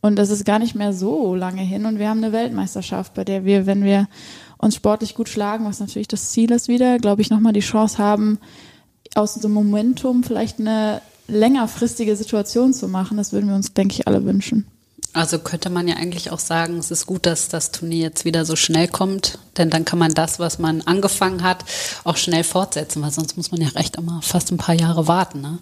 Und 0.00 0.16
das 0.16 0.30
ist 0.30 0.46
gar 0.46 0.58
nicht 0.58 0.74
mehr 0.74 0.94
so 0.94 1.34
lange 1.34 1.60
hin. 1.60 1.84
Und 1.84 1.98
wir 1.98 2.08
haben 2.08 2.24
eine 2.24 2.32
Weltmeisterschaft, 2.32 3.12
bei 3.12 3.24
der 3.24 3.44
wir, 3.44 3.66
wenn 3.66 3.84
wir 3.84 4.08
uns 4.56 4.74
sportlich 4.74 5.14
gut 5.14 5.28
schlagen, 5.28 5.66
was 5.66 5.80
natürlich 5.80 6.08
das 6.08 6.30
Ziel 6.30 6.50
ist 6.50 6.68
wieder, 6.68 6.96
glaube 6.96 7.20
ich, 7.20 7.28
nochmal 7.28 7.52
die 7.52 7.60
Chance 7.60 7.98
haben, 7.98 8.38
aus 9.14 9.34
dem 9.34 9.52
Momentum 9.52 10.22
vielleicht 10.22 10.60
eine 10.60 11.02
längerfristige 11.28 12.16
Situation 12.16 12.72
zu 12.72 12.88
machen. 12.88 13.16
Das 13.16 13.32
würden 13.32 13.48
wir 13.48 13.54
uns, 13.54 13.72
denke 13.72 13.94
ich, 13.94 14.06
alle 14.06 14.24
wünschen. 14.24 14.66
Also 15.14 15.38
könnte 15.38 15.68
man 15.68 15.88
ja 15.88 15.96
eigentlich 15.96 16.30
auch 16.30 16.38
sagen, 16.38 16.78
es 16.78 16.90
ist 16.90 17.04
gut, 17.04 17.26
dass 17.26 17.48
das 17.48 17.70
Turnier 17.70 18.00
jetzt 18.00 18.24
wieder 18.24 18.46
so 18.46 18.56
schnell 18.56 18.88
kommt, 18.88 19.38
denn 19.58 19.68
dann 19.68 19.84
kann 19.84 19.98
man 19.98 20.14
das, 20.14 20.38
was 20.38 20.58
man 20.58 20.80
angefangen 20.82 21.42
hat, 21.42 21.66
auch 22.04 22.16
schnell 22.16 22.44
fortsetzen, 22.44 23.02
weil 23.02 23.10
sonst 23.10 23.36
muss 23.36 23.52
man 23.52 23.60
ja 23.60 23.68
recht 23.68 23.96
immer 23.96 24.22
fast 24.22 24.50
ein 24.50 24.56
paar 24.56 24.74
Jahre 24.74 25.08
warten. 25.08 25.42
Ne? 25.42 25.58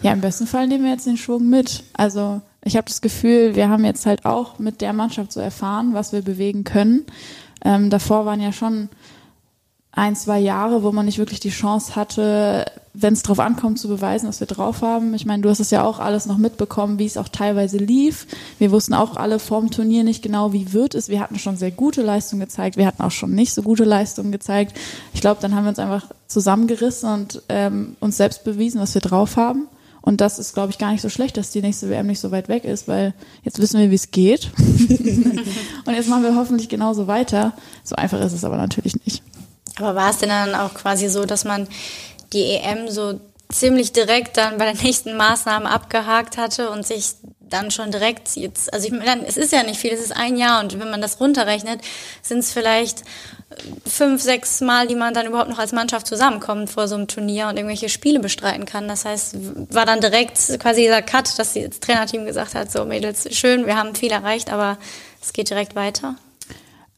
Ja, 0.00 0.12
im 0.12 0.22
besten 0.22 0.46
Fall 0.46 0.68
nehmen 0.68 0.84
wir 0.84 0.92
jetzt 0.92 1.06
den 1.06 1.18
Schwung 1.18 1.50
mit. 1.50 1.84
Also 1.92 2.40
ich 2.62 2.76
habe 2.76 2.88
das 2.88 3.02
Gefühl, 3.02 3.54
wir 3.56 3.68
haben 3.68 3.84
jetzt 3.84 4.06
halt 4.06 4.24
auch 4.24 4.58
mit 4.58 4.80
der 4.80 4.94
Mannschaft 4.94 5.32
so 5.32 5.40
erfahren, 5.40 5.92
was 5.92 6.12
wir 6.12 6.22
bewegen 6.22 6.64
können. 6.64 7.04
Ähm, 7.62 7.90
davor 7.90 8.24
waren 8.24 8.40
ja 8.40 8.52
schon 8.52 8.88
ein, 9.92 10.16
zwei 10.16 10.38
Jahre, 10.38 10.82
wo 10.82 10.92
man 10.92 11.04
nicht 11.04 11.18
wirklich 11.18 11.40
die 11.40 11.50
Chance 11.50 11.94
hatte, 11.94 12.64
wenn 12.96 13.12
es 13.12 13.24
drauf 13.24 13.40
ankommt, 13.40 13.80
zu 13.80 13.88
beweisen, 13.88 14.28
was 14.28 14.38
wir 14.38 14.46
drauf 14.46 14.80
haben. 14.80 15.14
Ich 15.14 15.26
meine, 15.26 15.42
du 15.42 15.50
hast 15.50 15.58
es 15.58 15.70
ja 15.70 15.82
auch 15.82 15.98
alles 15.98 16.26
noch 16.26 16.38
mitbekommen, 16.38 17.00
wie 17.00 17.06
es 17.06 17.16
auch 17.16 17.28
teilweise 17.28 17.76
lief. 17.76 18.28
Wir 18.60 18.70
wussten 18.70 18.94
auch 18.94 19.16
alle 19.16 19.40
vorm 19.40 19.72
Turnier 19.72 20.04
nicht 20.04 20.22
genau, 20.22 20.52
wie 20.52 20.72
wird 20.72 20.94
es. 20.94 21.08
Wir 21.08 21.18
hatten 21.18 21.40
schon 21.40 21.56
sehr 21.56 21.72
gute 21.72 22.02
Leistungen 22.02 22.40
gezeigt, 22.40 22.76
wir 22.76 22.86
hatten 22.86 23.02
auch 23.02 23.10
schon 23.10 23.34
nicht 23.34 23.52
so 23.52 23.62
gute 23.62 23.82
Leistungen 23.82 24.30
gezeigt. 24.30 24.76
Ich 25.12 25.20
glaube, 25.20 25.40
dann 25.42 25.56
haben 25.56 25.64
wir 25.64 25.70
uns 25.70 25.80
einfach 25.80 26.06
zusammengerissen 26.28 27.10
und 27.10 27.42
ähm, 27.48 27.96
uns 27.98 28.16
selbst 28.16 28.44
bewiesen, 28.44 28.80
was 28.80 28.94
wir 28.94 29.02
drauf 29.02 29.36
haben. 29.36 29.66
Und 30.00 30.20
das 30.20 30.38
ist, 30.38 30.54
glaube 30.54 30.70
ich, 30.70 30.78
gar 30.78 30.92
nicht 30.92 31.00
so 31.00 31.08
schlecht, 31.08 31.36
dass 31.36 31.50
die 31.50 31.62
nächste 31.62 31.88
WM 31.88 32.06
nicht 32.06 32.20
so 32.20 32.30
weit 32.30 32.48
weg 32.48 32.64
ist, 32.64 32.86
weil 32.86 33.14
jetzt 33.42 33.58
wissen 33.58 33.80
wir, 33.80 33.90
wie 33.90 33.94
es 33.94 34.10
geht. 34.10 34.50
und 34.58 35.94
jetzt 35.94 36.08
machen 36.08 36.22
wir 36.22 36.36
hoffentlich 36.36 36.68
genauso 36.68 37.06
weiter. 37.06 37.54
So 37.82 37.96
einfach 37.96 38.20
ist 38.20 38.34
es 38.34 38.44
aber 38.44 38.58
natürlich 38.58 39.02
nicht. 39.04 39.22
Aber 39.76 39.94
war 39.94 40.10
es 40.10 40.18
denn 40.18 40.28
dann 40.28 40.54
auch 40.54 40.74
quasi 40.74 41.08
so, 41.08 41.24
dass 41.24 41.44
man 41.44 41.66
die 42.34 42.44
EM 42.44 42.90
so 42.90 43.20
ziemlich 43.50 43.92
direkt 43.92 44.36
dann 44.36 44.58
bei 44.58 44.70
den 44.70 44.82
nächsten 44.82 45.16
Maßnahmen 45.16 45.66
abgehakt 45.66 46.36
hatte 46.36 46.70
und 46.70 46.86
sich 46.86 47.14
dann 47.40 47.70
schon 47.70 47.90
direkt 47.90 48.36
jetzt, 48.36 48.72
also 48.72 48.86
ich 48.86 48.92
meine, 48.92 49.26
es 49.26 49.36
ist 49.36 49.52
ja 49.52 49.62
nicht 49.62 49.78
viel, 49.78 49.92
es 49.92 50.00
ist 50.00 50.16
ein 50.16 50.36
Jahr 50.36 50.60
und 50.62 50.78
wenn 50.78 50.90
man 50.90 51.00
das 51.00 51.20
runterrechnet, 51.20 51.80
sind 52.22 52.38
es 52.38 52.52
vielleicht 52.52 53.04
fünf, 53.86 54.22
sechs 54.22 54.60
Mal, 54.60 54.88
die 54.88 54.96
man 54.96 55.14
dann 55.14 55.26
überhaupt 55.26 55.50
noch 55.50 55.58
als 55.58 55.72
Mannschaft 55.72 56.06
zusammenkommt 56.06 56.70
vor 56.70 56.88
so 56.88 56.96
einem 56.96 57.06
Turnier 57.06 57.46
und 57.48 57.56
irgendwelche 57.56 57.88
Spiele 57.88 58.18
bestreiten 58.18 58.66
kann. 58.66 58.88
Das 58.88 59.04
heißt, 59.04 59.36
war 59.72 59.86
dann 59.86 60.00
direkt 60.00 60.38
quasi 60.58 60.82
dieser 60.82 61.02
Cut, 61.02 61.38
dass 61.38 61.54
das 61.54 61.80
Trainerteam 61.80 62.26
gesagt 62.26 62.54
hat, 62.54 62.72
so 62.72 62.84
Mädels, 62.84 63.28
schön, 63.36 63.66
wir 63.66 63.76
haben 63.76 63.94
viel 63.94 64.10
erreicht, 64.10 64.50
aber 64.52 64.78
es 65.22 65.32
geht 65.32 65.50
direkt 65.50 65.76
weiter. 65.76 66.16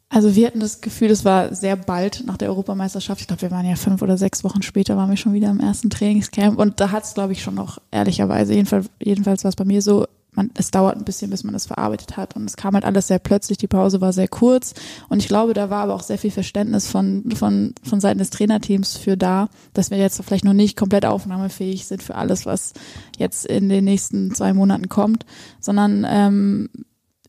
Also 0.09 0.37
wir 0.37 0.47
hatten 0.47 0.61
das 0.61 0.81
Gefühl, 0.81 1.11
es 1.11 1.25
war 1.25 1.55
sehr 1.55 1.75
bald 1.75 2.25
nach 2.27 2.37
der 2.37 2.49
Europameisterschaft. 2.49 3.21
Ich 3.21 3.27
glaube, 3.27 3.42
wir 3.42 3.51
waren 3.51 3.66
ja 3.66 3.75
fünf 3.75 4.03
oder 4.03 4.16
sechs 4.16 4.45
Wochen 4.45 4.62
später, 4.62 4.97
waren 4.97 5.11
wir 5.11 5.16
schon 5.16 5.33
wieder 5.33 5.51
im 5.51 5.59
ersten 5.59 5.90
Trainingscamp. 5.90 6.59
Und 6.59 6.81
da 6.81 6.92
hat 6.92 7.05
es, 7.05 7.14
glaube 7.14 7.33
ich, 7.33 7.42
schon 7.42 7.57
noch 7.57 7.79
ehrlicherweise, 7.90 8.55
jedenfalls, 8.55 8.88
jedenfalls 9.03 9.42
war 9.42 9.49
es 9.49 9.57
bei 9.57 9.64
mir 9.64 9.83
so, 9.83 10.07
man, 10.37 10.51
es 10.55 10.71
dauert 10.71 10.97
ein 10.97 11.05
bisschen, 11.05 11.31
bis 11.31 11.42
man 11.42 11.55
das 11.55 11.66
verarbeitet 11.66 12.16
hat. 12.16 12.37
Und 12.37 12.45
es 12.45 12.57
kam 12.57 12.75
halt 12.75 12.85
alles 12.85 13.09
sehr 13.09 13.19
plötzlich, 13.19 13.59
die 13.59 13.66
Pause 13.66 14.01
war 14.01 14.12
sehr 14.12 14.29
kurz. 14.29 14.75
Und 15.09 15.19
ich 15.19 15.29
glaube, 15.29 15.55
da 15.55 15.71
war 15.71 15.83
aber 15.83 15.95
auch 15.95 16.03
sehr 16.03 16.19
viel 16.19 16.31
Verständnis 16.31 16.88
von, 16.88 17.25
von, 17.35 17.75
von 17.83 18.01
Seiten 18.01 18.19
des 18.19 18.31
Trainerteams 18.31 18.97
für 18.97 19.16
da, 19.16 19.49
dass 19.73 19.90
wir 19.90 19.99
jetzt 19.99 20.23
vielleicht 20.23 20.45
noch 20.45 20.53
nicht 20.53 20.77
komplett 20.77 21.05
aufnahmefähig 21.05 21.87
sind 21.87 22.03
für 22.03 22.14
alles, 22.14 22.47
was 22.47 22.75
jetzt 23.19 23.45
in 23.47 23.69
den 23.69 23.85
nächsten 23.85 24.35
zwei 24.35 24.53
Monaten 24.53 24.88
kommt, 24.88 25.27
sondern 25.59 26.07
ähm, 26.09 26.69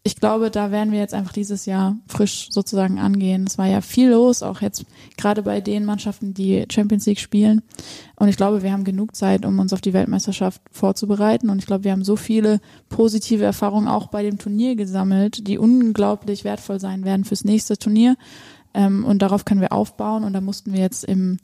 ich 0.08 0.16
glaube, 0.16 0.50
da 0.50 0.72
werden 0.72 0.94
wir 0.94 1.00
jetzt 1.00 1.14
einfach 1.14 1.34
dieses 1.34 1.66
Jahr 1.66 1.98
frisch 2.08 2.48
sozusagen 2.50 2.98
angehen. 2.98 3.44
Es 3.46 3.58
war 3.58 3.68
ja 3.68 3.82
viel 3.82 4.12
los, 4.12 4.42
auch 4.42 4.62
jetzt 4.62 4.86
gerade 5.18 5.44
bei 5.44 5.60
den 5.60 5.84
Mannschaften, 5.84 6.34
die 6.34 6.66
Champions 6.72 7.06
League 7.06 7.20
spielen. 7.20 7.62
Und 8.16 8.30
ich 8.30 8.38
glaube, 8.38 8.64
wir 8.64 8.72
haben 8.72 8.86
genug 8.86 9.18
Zeit, 9.18 9.46
um 9.46 9.60
uns 9.60 9.74
auf 9.74 9.82
die 9.82 9.92
Weltmeisterschaft 9.92 10.62
vorzubereiten. 10.72 11.50
Und 11.50 11.60
ich 11.60 11.66
glaube, 11.66 11.84
wir 11.84 11.92
haben 11.92 12.06
so 12.06 12.16
viele 12.16 12.62
positive 12.88 13.44
Erfahrungen 13.44 13.90
auch 13.90 14.08
bei 14.08 14.24
dem 14.24 14.38
Turnier 14.38 14.78
gesammelt, 14.78 15.46
die 15.46 15.58
unglaublich 15.58 16.46
wertvoll 16.46 16.80
sein 16.80 17.04
werden 17.04 17.26
fürs 17.26 17.44
nächste 17.44 17.78
Turnier. 17.78 18.16
Ähm, 18.74 19.04
und 19.04 19.22
darauf 19.22 19.44
können 19.44 19.60
wir 19.60 19.74
aufbauen. 19.74 20.24
Und 20.24 20.32
da 20.32 20.40
mussten 20.40 20.72
wir 20.72 20.80
jetzt 20.80 21.04
im, 21.04 21.38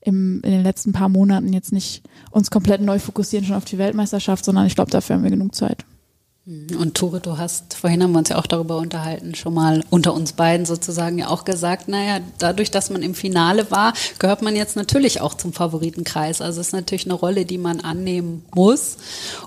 im, 0.00 0.40
in 0.42 0.52
den 0.52 0.62
letzten 0.62 0.92
paar 0.92 1.10
Monaten 1.10 1.52
jetzt 1.52 1.70
nicht 1.70 2.02
uns 2.30 2.50
komplett 2.50 2.80
neu 2.80 2.98
fokussieren 2.98 3.44
schon 3.44 3.56
auf 3.56 3.66
die 3.66 3.76
Weltmeisterschaft, 3.76 4.42
sondern 4.42 4.66
ich 4.66 4.74
glaube, 4.74 4.90
dafür 4.90 5.16
haben 5.16 5.22
wir 5.22 5.30
genug 5.30 5.54
Zeit. 5.54 5.84
Mhm. 6.46 6.76
Und 6.78 6.94
Tore, 6.94 7.20
du 7.20 7.38
hast, 7.38 7.74
vorhin 7.74 8.02
haben 8.02 8.12
wir 8.12 8.20
uns 8.20 8.28
ja 8.28 8.38
auch 8.38 8.46
darüber 8.46 8.78
unterhalten, 8.78 9.34
schon 9.34 9.54
mal 9.54 9.84
unter 9.90 10.14
uns 10.14 10.32
beiden 10.32 10.64
sozusagen 10.64 11.18
ja 11.18 11.28
auch 11.28 11.44
gesagt, 11.44 11.88
naja, 11.88 12.20
dadurch, 12.38 12.70
dass 12.70 12.88
man 12.88 13.02
im 13.02 13.14
Finale 13.14 13.70
war, 13.70 13.92
gehört 14.18 14.42
man 14.42 14.54
jetzt 14.54 14.76
natürlich 14.76 15.20
auch 15.20 15.34
zum 15.34 15.52
Favoritenkreis. 15.52 16.40
Also 16.40 16.60
es 16.60 16.68
ist 16.68 16.72
natürlich 16.72 17.04
eine 17.06 17.14
Rolle, 17.14 17.44
die 17.44 17.58
man 17.58 17.80
annehmen 17.80 18.44
muss. 18.54 18.96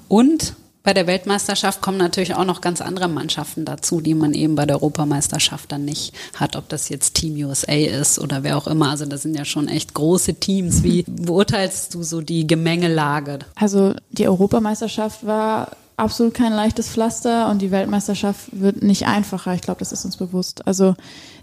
Und 0.09 0.53
bei 0.83 0.93
der 0.93 1.07
Weltmeisterschaft 1.07 1.81
kommen 1.81 1.97
natürlich 1.97 2.35
auch 2.35 2.45
noch 2.45 2.61
ganz 2.61 2.81
andere 2.81 3.07
Mannschaften 3.07 3.63
dazu, 3.63 4.01
die 4.01 4.13
man 4.13 4.33
eben 4.33 4.55
bei 4.55 4.65
der 4.65 4.77
Europameisterschaft 4.77 5.71
dann 5.71 5.85
nicht 5.85 6.13
hat, 6.35 6.55
ob 6.55 6.67
das 6.69 6.89
jetzt 6.89 7.15
Team 7.15 7.35
USA 7.45 7.73
ist 7.73 8.17
oder 8.19 8.43
wer 8.43 8.57
auch 8.57 8.67
immer. 8.67 8.89
Also 8.89 9.05
das 9.05 9.21
sind 9.21 9.35
ja 9.35 9.45
schon 9.45 9.67
echt 9.67 9.93
große 9.93 10.35
Teams. 10.35 10.83
Wie 10.83 11.03
beurteilst 11.07 11.93
du 11.93 12.03
so 12.03 12.21
die 12.21 12.47
Gemengelage? 12.47 13.39
Also 13.55 13.93
die 14.11 14.27
Europameisterschaft 14.27 15.25
war 15.25 15.71
absolut 15.99 16.33
kein 16.33 16.53
leichtes 16.53 16.89
Pflaster 16.89 17.49
und 17.49 17.61
die 17.61 17.71
Weltmeisterschaft 17.71 18.49
wird 18.51 18.81
nicht 18.81 19.05
einfacher. 19.05 19.53
Ich 19.53 19.61
glaube, 19.61 19.79
das 19.79 19.91
ist 19.91 20.05
uns 20.05 20.17
bewusst. 20.17 20.65
Also 20.67 20.95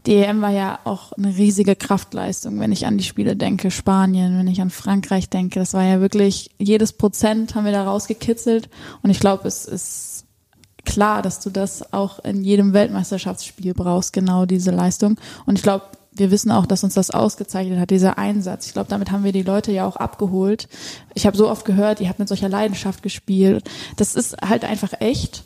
die 0.07 0.16
EM 0.16 0.40
war 0.40 0.51
ja 0.51 0.79
auch 0.85 1.12
eine 1.12 1.37
riesige 1.37 1.77
Kraftleistung, 1.77 2.61
wenn 2.61 2.73
ich 2.73 2.87
an 2.87 2.99
die 2.99 3.05
Spiele 3.05 3.37
denke, 3.37 3.71
Spanien, 3.71 4.38
wenn 4.38 4.49
ich 4.49 4.61
an 4.61 4.71
Frankreich 4.71 5.29
denke. 5.29 5.59
Das 5.59 5.75
war 5.75 5.85
ja 5.85 6.01
wirklich, 6.01 6.51
jedes 6.59 6.92
Prozent 6.92 7.55
haben 7.55 7.64
wir 7.64 7.73
da 7.73 7.85
rausgekitzelt 7.85 8.69
und 9.03 9.11
ich 9.11 9.21
glaube, 9.21 9.49
es 9.49 9.64
ist 9.64 10.25
klar, 10.85 11.21
dass 11.21 11.40
du 11.40 11.51
das 11.51 11.92
auch 11.92 12.21
in 12.21 12.42
jedem 12.42 12.73
Weltmeisterschaftsspiel 12.73 13.75
brauchst, 13.75 14.12
genau 14.12 14.47
diese 14.47 14.71
Leistung. 14.71 15.19
Und 15.45 15.57
ich 15.57 15.62
glaube, 15.62 15.85
wir 16.17 16.31
wissen 16.31 16.51
auch, 16.51 16.67
dass 16.67 16.85
uns 16.85 16.95
das 16.95 17.11
ausgezeichnet 17.11 17.79
hat, 17.79 17.91
dieser 17.91 18.19
Einsatz. 18.19 18.67
Ich 18.67 18.73
glaube, 18.73 18.91
damit 18.91 19.11
haben 19.11 19.25
wir 19.25 19.33
die 19.33 19.43
Leute 19.43 19.73
ja 19.73 19.87
auch 19.87 19.97
abgeholt. 19.97 20.69
Ich 21.15 21.27
habe 21.27 21.37
so 21.37 21.49
oft 21.49 21.65
gehört, 21.65 22.01
ihr 22.01 22.09
habt 22.09 22.19
mit 22.19 22.29
solcher 22.29 22.49
Leidenschaft 22.49 23.03
gespielt. 23.03 23.69
Das 23.97 24.15
ist 24.15 24.37
halt 24.43 24.65
einfach 24.65 25.01
echt. 25.01 25.45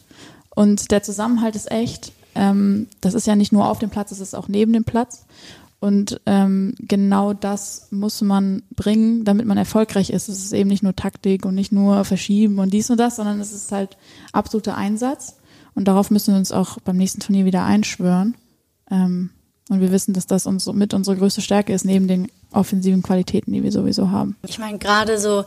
Und 0.55 0.91
der 0.91 1.03
Zusammenhalt 1.03 1.57
ist 1.57 1.71
echt. 1.71 2.13
Ähm, 2.35 2.89
das 3.01 3.15
ist 3.15 3.27
ja 3.27 3.37
nicht 3.37 3.53
nur 3.53 3.69
auf 3.69 3.79
dem 3.79 3.91
Platz, 3.91 4.13
es 4.13 4.21
ist 4.21 4.35
auch 4.35 4.49
neben 4.49 4.73
dem 4.73 4.85
Platz. 4.85 5.27
Und 5.81 6.21
ähm, 6.27 6.75
genau 6.79 7.33
das 7.33 7.89
muss 7.91 8.21
man 8.21 8.63
bringen, 8.77 9.25
damit 9.25 9.47
man 9.47 9.57
erfolgreich 9.57 10.11
ist. 10.11 10.29
Es 10.29 10.45
ist 10.45 10.53
eben 10.53 10.69
nicht 10.69 10.83
nur 10.83 10.95
Taktik 10.95 11.47
und 11.47 11.55
nicht 11.55 11.73
nur 11.73 12.05
Verschieben 12.05 12.59
und 12.59 12.73
dies 12.73 12.91
und 12.91 12.99
das, 13.01 13.17
sondern 13.17 13.41
es 13.41 13.53
ist 13.53 13.73
halt 13.73 13.97
absoluter 14.33 14.77
Einsatz. 14.77 15.37
Und 15.75 15.89
darauf 15.89 16.11
müssen 16.11 16.35
wir 16.35 16.39
uns 16.39 16.53
auch 16.53 16.79
beim 16.81 16.99
nächsten 16.99 17.21
Turnier 17.21 17.47
wieder 17.47 17.65
einschwören. 17.65 18.37
Ähm, 18.91 19.31
und 19.71 19.81
wir 19.81 19.93
wissen, 19.93 20.13
dass 20.13 20.27
das 20.27 20.47
uns 20.47 20.67
mit 20.67 20.93
unsere 20.93 21.17
größte 21.17 21.41
Stärke 21.41 21.73
ist, 21.73 21.85
neben 21.85 22.09
den 22.09 22.31
offensiven 22.53 23.03
Qualitäten, 23.03 23.53
die 23.53 23.63
wir 23.63 23.73
sowieso 23.73 24.11
haben. 24.11 24.37
Ich 24.47 24.59
meine, 24.59 24.79
gerade 24.79 25.19
so 25.19 25.45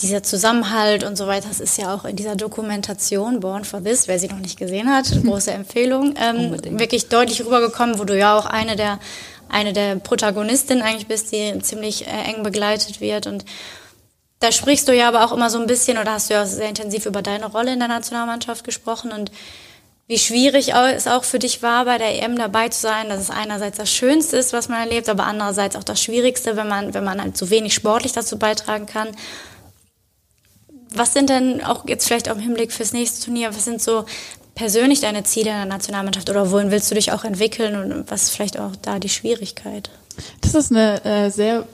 dieser 0.00 0.22
Zusammenhalt 0.22 1.04
und 1.04 1.16
so 1.16 1.26
weiter, 1.26 1.48
das 1.48 1.60
ist 1.60 1.76
ja 1.78 1.94
auch 1.94 2.04
in 2.04 2.16
dieser 2.16 2.34
Dokumentation 2.34 3.40
Born 3.40 3.64
for 3.64 3.84
This, 3.84 4.08
wer 4.08 4.18
sie 4.18 4.28
noch 4.28 4.38
nicht 4.38 4.58
gesehen 4.58 4.88
hat, 4.90 5.10
große 5.24 5.50
Empfehlung, 5.52 6.14
ähm, 6.16 6.56
wirklich 6.78 7.08
deutlich 7.08 7.44
rübergekommen, 7.44 7.98
wo 7.98 8.04
du 8.04 8.18
ja 8.18 8.36
auch 8.36 8.46
eine 8.46 8.74
der, 8.74 8.98
eine 9.48 9.72
der 9.72 9.96
Protagonistinnen 9.96 10.82
eigentlich 10.82 11.06
bist, 11.06 11.32
die 11.32 11.58
ziemlich 11.60 12.06
äh, 12.06 12.10
eng 12.10 12.42
begleitet 12.42 13.00
wird. 13.00 13.26
Und 13.26 13.44
Da 14.40 14.50
sprichst 14.50 14.88
du 14.88 14.96
ja 14.96 15.08
aber 15.08 15.24
auch 15.24 15.32
immer 15.32 15.50
so 15.50 15.60
ein 15.60 15.66
bisschen 15.66 15.98
oder 15.98 16.12
hast 16.14 16.30
du 16.30 16.34
ja 16.34 16.46
sehr 16.46 16.68
intensiv 16.68 17.06
über 17.06 17.22
deine 17.22 17.46
Rolle 17.46 17.72
in 17.74 17.78
der 17.78 17.88
Nationalmannschaft 17.88 18.64
gesprochen. 18.64 19.12
Und 19.12 19.30
wie 20.12 20.18
schwierig 20.18 20.74
es 20.74 21.06
auch 21.06 21.24
für 21.24 21.38
dich 21.38 21.62
war, 21.62 21.86
bei 21.86 21.96
der 21.96 22.22
EM 22.22 22.36
dabei 22.36 22.68
zu 22.68 22.82
sein, 22.82 23.08
dass 23.08 23.18
es 23.18 23.30
einerseits 23.30 23.78
das 23.78 23.90
Schönste 23.90 24.36
ist, 24.36 24.52
was 24.52 24.68
man 24.68 24.80
erlebt, 24.80 25.08
aber 25.08 25.24
andererseits 25.24 25.74
auch 25.74 25.84
das 25.84 26.02
Schwierigste, 26.02 26.54
wenn 26.54 26.68
man, 26.68 26.92
wenn 26.92 27.02
man 27.02 27.18
halt 27.18 27.34
so 27.34 27.48
wenig 27.48 27.72
sportlich 27.72 28.12
dazu 28.12 28.38
beitragen 28.38 28.84
kann. 28.84 29.08
Was 30.94 31.14
sind 31.14 31.30
denn 31.30 31.64
auch 31.64 31.88
jetzt 31.88 32.06
vielleicht 32.06 32.28
auch 32.28 32.34
im 32.34 32.42
Hinblick 32.42 32.72
fürs 32.72 32.92
nächste 32.92 33.24
Turnier, 33.24 33.54
was 33.54 33.64
sind 33.64 33.80
so 33.80 34.04
persönlich 34.54 35.00
deine 35.00 35.24
Ziele 35.24 35.48
in 35.48 35.56
der 35.56 35.64
Nationalmannschaft 35.64 36.28
oder 36.28 36.50
wohin 36.50 36.70
willst 36.70 36.90
du 36.90 36.94
dich 36.94 37.10
auch 37.12 37.24
entwickeln 37.24 37.74
und 37.74 38.10
was 38.10 38.24
ist 38.24 38.30
vielleicht 38.32 38.60
auch 38.60 38.76
da 38.82 38.98
die 38.98 39.08
Schwierigkeit? 39.08 39.88
Das 40.42 40.54
ist 40.54 40.72
eine 40.72 41.02
äh, 41.06 41.30
sehr 41.30 41.66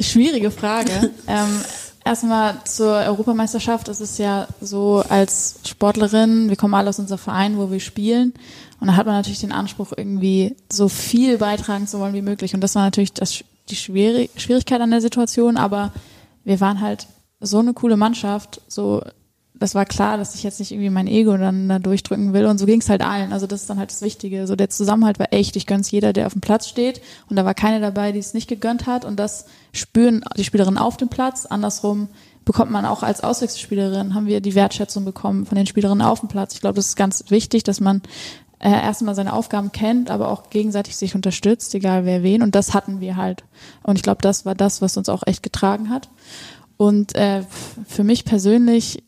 schwierige 0.00 0.50
Frage. 0.50 1.10
ähm, 1.28 1.62
erstmal 2.04 2.62
zur 2.64 2.92
Europameisterschaft. 2.92 3.88
Es 3.88 4.00
ist 4.00 4.18
ja 4.18 4.48
so 4.60 5.02
als 5.08 5.60
Sportlerin, 5.66 6.48
wir 6.48 6.56
kommen 6.56 6.74
alle 6.74 6.88
aus 6.88 6.98
unserem 6.98 7.18
Verein, 7.18 7.58
wo 7.58 7.70
wir 7.70 7.80
spielen. 7.80 8.34
Und 8.80 8.88
da 8.88 8.96
hat 8.96 9.06
man 9.06 9.14
natürlich 9.14 9.40
den 9.40 9.52
Anspruch, 9.52 9.92
irgendwie 9.96 10.56
so 10.70 10.88
viel 10.88 11.38
beitragen 11.38 11.86
zu 11.86 12.00
wollen 12.00 12.14
wie 12.14 12.22
möglich. 12.22 12.54
Und 12.54 12.60
das 12.60 12.74
war 12.74 12.82
natürlich 12.82 13.12
das, 13.12 13.44
die 13.68 13.76
Schwierigkeit 13.76 14.80
an 14.80 14.90
der 14.90 15.00
Situation. 15.00 15.56
Aber 15.56 15.92
wir 16.44 16.60
waren 16.60 16.80
halt 16.80 17.06
so 17.40 17.58
eine 17.58 17.74
coole 17.74 17.96
Mannschaft, 17.96 18.60
so 18.68 19.02
das 19.62 19.74
war 19.74 19.86
klar, 19.86 20.18
dass 20.18 20.34
ich 20.34 20.42
jetzt 20.42 20.58
nicht 20.58 20.72
irgendwie 20.72 20.90
mein 20.90 21.06
Ego 21.06 21.36
dann 21.36 21.68
da 21.68 21.78
durchdrücken 21.78 22.32
will. 22.32 22.46
Und 22.46 22.58
so 22.58 22.66
ging 22.66 22.80
es 22.80 22.88
halt 22.88 23.02
allen. 23.02 23.32
Also 23.32 23.46
das 23.46 23.62
ist 23.62 23.70
dann 23.70 23.78
halt 23.78 23.90
das 23.90 24.02
Wichtige. 24.02 24.46
So 24.46 24.56
der 24.56 24.70
Zusammenhalt 24.70 25.18
war 25.18 25.32
echt. 25.32 25.54
Ich 25.56 25.66
gönn's 25.66 25.90
jeder, 25.90 26.12
der 26.12 26.26
auf 26.26 26.32
dem 26.32 26.40
Platz 26.40 26.68
steht. 26.68 27.00
Und 27.30 27.36
da 27.36 27.44
war 27.44 27.54
keine 27.54 27.80
dabei, 27.80 28.12
die 28.12 28.18
es 28.18 28.34
nicht 28.34 28.48
gegönnt 28.48 28.86
hat. 28.86 29.04
Und 29.04 29.20
das 29.20 29.46
spüren 29.72 30.24
die 30.36 30.44
Spielerinnen 30.44 30.78
auf 30.78 30.96
dem 30.96 31.08
Platz. 31.08 31.46
Andersrum 31.46 32.08
bekommt 32.44 32.72
man 32.72 32.84
auch 32.84 33.04
als 33.04 33.22
Auswechselspielerin, 33.22 34.14
haben 34.14 34.26
wir 34.26 34.40
die 34.40 34.56
Wertschätzung 34.56 35.04
bekommen 35.04 35.46
von 35.46 35.56
den 35.56 35.68
Spielerinnen 35.68 36.04
auf 36.04 36.20
dem 36.20 36.28
Platz. 36.28 36.54
Ich 36.54 36.60
glaube, 36.60 36.74
das 36.74 36.88
ist 36.88 36.96
ganz 36.96 37.24
wichtig, 37.28 37.62
dass 37.62 37.78
man 37.78 38.02
äh, 38.58 38.70
erstmal 38.70 39.14
seine 39.14 39.32
Aufgaben 39.32 39.70
kennt, 39.70 40.10
aber 40.10 40.28
auch 40.28 40.50
gegenseitig 40.50 40.96
sich 40.96 41.14
unterstützt, 41.14 41.72
egal 41.76 42.04
wer 42.04 42.24
wen. 42.24 42.42
Und 42.42 42.56
das 42.56 42.74
hatten 42.74 43.00
wir 43.00 43.16
halt. 43.16 43.44
Und 43.84 43.94
ich 43.94 44.02
glaube, 44.02 44.22
das 44.22 44.44
war 44.44 44.56
das, 44.56 44.82
was 44.82 44.96
uns 44.96 45.08
auch 45.08 45.22
echt 45.24 45.44
getragen 45.44 45.88
hat. 45.88 46.08
Und 46.76 47.14
äh, 47.14 47.44
für 47.86 48.02
mich 48.02 48.24
persönlich 48.24 49.04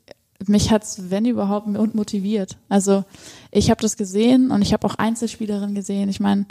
mich 0.47 0.71
hat's, 0.71 1.11
wenn 1.11 1.25
überhaupt, 1.25 1.67
motiviert. 1.95 2.57
Also 2.69 3.05
ich 3.51 3.71
habe 3.71 3.81
das 3.81 3.97
gesehen 3.97 4.51
und 4.51 4.63
ich 4.63 4.73
habe 4.73 4.87
auch 4.87 4.97
Einzelspielerinnen 4.97 5.75
gesehen. 5.75 6.09
Ich 6.09 6.21
meine, 6.21 6.47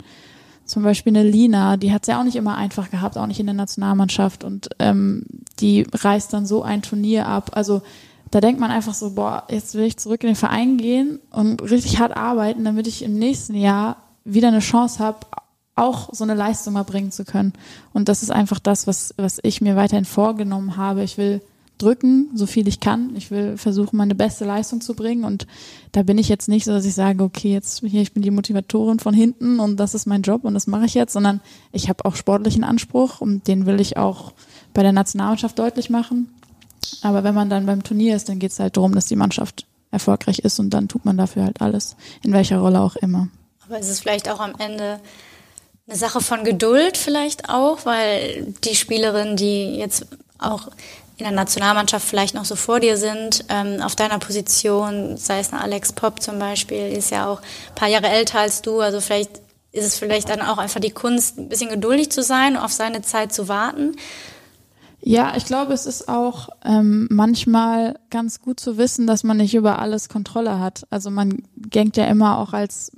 zum 0.64 0.82
Beispiel 0.82 1.16
eine 1.16 1.28
Lina, 1.28 1.76
die 1.76 1.92
hat's 1.92 2.08
ja 2.08 2.18
auch 2.18 2.24
nicht 2.24 2.36
immer 2.36 2.56
einfach 2.56 2.90
gehabt, 2.90 3.18
auch 3.18 3.26
nicht 3.26 3.40
in 3.40 3.46
der 3.46 3.54
Nationalmannschaft. 3.54 4.44
Und 4.44 4.70
ähm, 4.78 5.24
die 5.60 5.86
reißt 5.92 6.32
dann 6.32 6.46
so 6.46 6.62
ein 6.62 6.82
Turnier 6.82 7.26
ab. 7.26 7.50
Also 7.54 7.82
da 8.30 8.40
denkt 8.40 8.60
man 8.60 8.70
einfach 8.70 8.94
so, 8.94 9.14
boah, 9.14 9.44
jetzt 9.50 9.74
will 9.74 9.84
ich 9.84 9.96
zurück 9.96 10.22
in 10.24 10.30
den 10.30 10.36
Verein 10.36 10.76
gehen 10.78 11.20
und 11.30 11.62
richtig 11.62 12.00
hart 12.00 12.16
arbeiten, 12.16 12.64
damit 12.64 12.86
ich 12.86 13.02
im 13.02 13.18
nächsten 13.18 13.54
Jahr 13.54 13.96
wieder 14.24 14.48
eine 14.48 14.60
Chance 14.60 14.98
habe, 14.98 15.18
auch 15.76 16.08
so 16.12 16.24
eine 16.24 16.34
Leistung 16.34 16.74
mal 16.74 16.82
bringen 16.82 17.12
zu 17.12 17.24
können. 17.24 17.52
Und 17.92 18.08
das 18.08 18.22
ist 18.22 18.30
einfach 18.30 18.58
das, 18.58 18.86
was, 18.86 19.14
was 19.16 19.38
ich 19.42 19.60
mir 19.60 19.76
weiterhin 19.76 20.04
vorgenommen 20.04 20.76
habe. 20.76 21.02
Ich 21.02 21.18
will 21.18 21.42
drücken, 21.78 22.30
so 22.34 22.46
viel 22.46 22.68
ich 22.68 22.80
kann. 22.80 23.14
Ich 23.16 23.30
will 23.30 23.56
versuchen, 23.56 23.96
meine 23.96 24.14
beste 24.14 24.44
Leistung 24.44 24.80
zu 24.80 24.94
bringen. 24.94 25.24
Und 25.24 25.46
da 25.92 26.02
bin 26.02 26.18
ich 26.18 26.28
jetzt 26.28 26.48
nicht 26.48 26.64
so, 26.64 26.72
dass 26.72 26.84
ich 26.84 26.94
sage, 26.94 27.22
okay, 27.22 27.52
jetzt 27.52 27.80
hier, 27.80 28.02
ich 28.02 28.12
bin 28.12 28.22
die 28.22 28.30
Motivatorin 28.30 29.00
von 29.00 29.14
hinten 29.14 29.58
und 29.58 29.76
das 29.78 29.94
ist 29.94 30.06
mein 30.06 30.22
Job 30.22 30.44
und 30.44 30.54
das 30.54 30.66
mache 30.66 30.86
ich 30.86 30.94
jetzt, 30.94 31.12
sondern 31.12 31.40
ich 31.72 31.88
habe 31.88 32.04
auch 32.04 32.16
sportlichen 32.16 32.64
Anspruch 32.64 33.20
und 33.20 33.48
den 33.48 33.66
will 33.66 33.80
ich 33.80 33.96
auch 33.96 34.32
bei 34.72 34.82
der 34.82 34.92
Nationalmannschaft 34.92 35.58
deutlich 35.58 35.90
machen. 35.90 36.32
Aber 37.02 37.24
wenn 37.24 37.34
man 37.34 37.50
dann 37.50 37.66
beim 37.66 37.82
Turnier 37.82 38.14
ist, 38.16 38.28
dann 38.28 38.38
geht 38.38 38.52
es 38.52 38.60
halt 38.60 38.76
darum, 38.76 38.94
dass 38.94 39.06
die 39.06 39.16
Mannschaft 39.16 39.66
erfolgreich 39.90 40.40
ist 40.40 40.58
und 40.58 40.70
dann 40.70 40.88
tut 40.88 41.04
man 41.04 41.16
dafür 41.16 41.44
halt 41.44 41.60
alles, 41.60 41.96
in 42.22 42.32
welcher 42.32 42.58
Rolle 42.58 42.80
auch 42.80 42.96
immer. 42.96 43.28
Aber 43.66 43.78
ist 43.78 43.88
es 43.88 44.00
vielleicht 44.00 44.28
auch 44.28 44.40
am 44.40 44.54
Ende 44.58 45.00
eine 45.86 45.96
Sache 45.96 46.20
von 46.20 46.44
Geduld 46.44 46.96
vielleicht 46.96 47.48
auch, 47.48 47.84
weil 47.84 48.54
die 48.64 48.74
Spielerinnen, 48.74 49.36
die 49.36 49.76
jetzt 49.76 50.06
auch 50.38 50.68
in 51.16 51.24
der 51.24 51.32
Nationalmannschaft 51.32 52.06
vielleicht 52.06 52.34
noch 52.34 52.44
so 52.44 52.56
vor 52.56 52.80
dir 52.80 52.96
sind, 52.96 53.44
ähm, 53.48 53.80
auf 53.80 53.94
deiner 53.94 54.18
Position, 54.18 55.16
sei 55.16 55.38
es 55.38 55.52
eine 55.52 55.62
Alex 55.62 55.92
Pop 55.92 56.20
zum 56.20 56.38
Beispiel, 56.38 56.88
ist 56.88 57.10
ja 57.10 57.28
auch 57.28 57.40
ein 57.40 57.74
paar 57.76 57.88
Jahre 57.88 58.08
älter 58.08 58.40
als 58.40 58.62
du, 58.62 58.80
also 58.80 59.00
vielleicht 59.00 59.40
ist 59.70 59.84
es 59.84 59.98
vielleicht 59.98 60.28
dann 60.28 60.40
auch 60.40 60.58
einfach 60.58 60.80
die 60.80 60.90
Kunst, 60.90 61.38
ein 61.38 61.48
bisschen 61.48 61.70
geduldig 61.70 62.10
zu 62.10 62.22
sein, 62.22 62.56
auf 62.56 62.72
seine 62.72 63.02
Zeit 63.02 63.32
zu 63.32 63.48
warten. 63.48 63.96
Ja, 65.06 65.34
ich 65.36 65.44
glaube, 65.44 65.74
es 65.74 65.84
ist 65.84 66.08
auch 66.08 66.48
ähm, 66.64 67.08
manchmal 67.10 67.98
ganz 68.08 68.40
gut 68.40 68.58
zu 68.58 68.78
wissen, 68.78 69.06
dass 69.06 69.22
man 69.22 69.36
nicht 69.36 69.54
über 69.54 69.78
alles 69.78 70.08
Kontrolle 70.08 70.58
hat. 70.58 70.86
Also 70.90 71.10
man 71.10 71.42
denkt 71.54 71.96
ja 71.96 72.06
immer 72.06 72.38
auch 72.38 72.54
als 72.54 72.90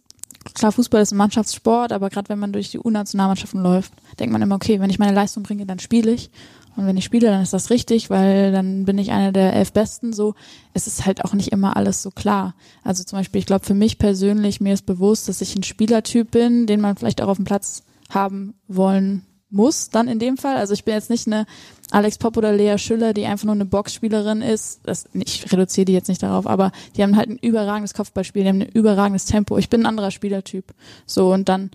klar, 0.54 0.70
Fußball 0.70 1.02
ist 1.02 1.12
ein 1.12 1.16
Mannschaftssport, 1.16 1.92
aber 1.92 2.10
gerade 2.10 2.28
wenn 2.28 2.38
man 2.38 2.52
durch 2.52 2.70
die 2.70 2.78
U-Nationalmannschaften 2.78 3.60
läuft, 3.60 3.92
denkt 4.20 4.32
man 4.32 4.42
immer, 4.42 4.54
okay, 4.54 4.80
wenn 4.80 4.90
ich 4.90 4.98
meine 4.98 5.14
Leistung 5.14 5.42
bringe, 5.42 5.66
dann 5.66 5.78
spiele 5.78 6.12
ich. 6.12 6.30
Und 6.76 6.86
wenn 6.86 6.96
ich 6.96 7.04
spiele, 7.04 7.28
dann 7.28 7.42
ist 7.42 7.52
das 7.52 7.70
richtig, 7.70 8.10
weil 8.10 8.52
dann 8.52 8.84
bin 8.84 8.98
ich 8.98 9.10
einer 9.10 9.32
der 9.32 9.54
elf 9.54 9.72
Besten. 9.72 10.12
So, 10.12 10.34
es 10.74 10.86
ist 10.86 11.06
halt 11.06 11.24
auch 11.24 11.32
nicht 11.32 11.52
immer 11.52 11.76
alles 11.76 12.02
so 12.02 12.10
klar. 12.10 12.54
Also 12.84 13.02
zum 13.02 13.18
Beispiel, 13.18 13.38
ich 13.38 13.46
glaube 13.46 13.64
für 13.64 13.74
mich 13.74 13.98
persönlich, 13.98 14.60
mir 14.60 14.74
ist 14.74 14.86
bewusst, 14.86 15.28
dass 15.28 15.40
ich 15.40 15.56
ein 15.56 15.62
Spielertyp 15.62 16.30
bin, 16.30 16.66
den 16.66 16.80
man 16.80 16.96
vielleicht 16.96 17.22
auch 17.22 17.28
auf 17.28 17.38
dem 17.38 17.46
Platz 17.46 17.82
haben 18.10 18.54
wollen 18.68 19.24
muss, 19.48 19.90
dann 19.90 20.08
in 20.08 20.18
dem 20.18 20.36
Fall. 20.36 20.56
Also 20.56 20.74
ich 20.74 20.84
bin 20.84 20.94
jetzt 20.94 21.10
nicht 21.10 21.26
eine 21.26 21.46
Alex 21.90 22.18
Pop 22.18 22.36
oder 22.36 22.52
Lea 22.52 22.78
Schüller, 22.78 23.12
die 23.12 23.26
einfach 23.26 23.44
nur 23.44 23.54
eine 23.54 23.64
Boxspielerin 23.64 24.42
ist. 24.42 24.80
Das, 24.84 25.08
ich 25.12 25.50
reduziere 25.52 25.84
die 25.84 25.92
jetzt 25.92 26.08
nicht 26.08 26.22
darauf, 26.22 26.46
aber 26.46 26.72
die 26.96 27.02
haben 27.02 27.16
halt 27.16 27.30
ein 27.30 27.38
überragendes 27.38 27.94
Kopfballspiel, 27.94 28.42
die 28.42 28.48
haben 28.48 28.62
ein 28.62 28.68
überragendes 28.68 29.24
Tempo. 29.24 29.56
Ich 29.56 29.70
bin 29.70 29.82
ein 29.82 29.86
anderer 29.86 30.10
Spielertyp. 30.10 30.74
So, 31.06 31.32
und 31.32 31.48
dann 31.48 31.70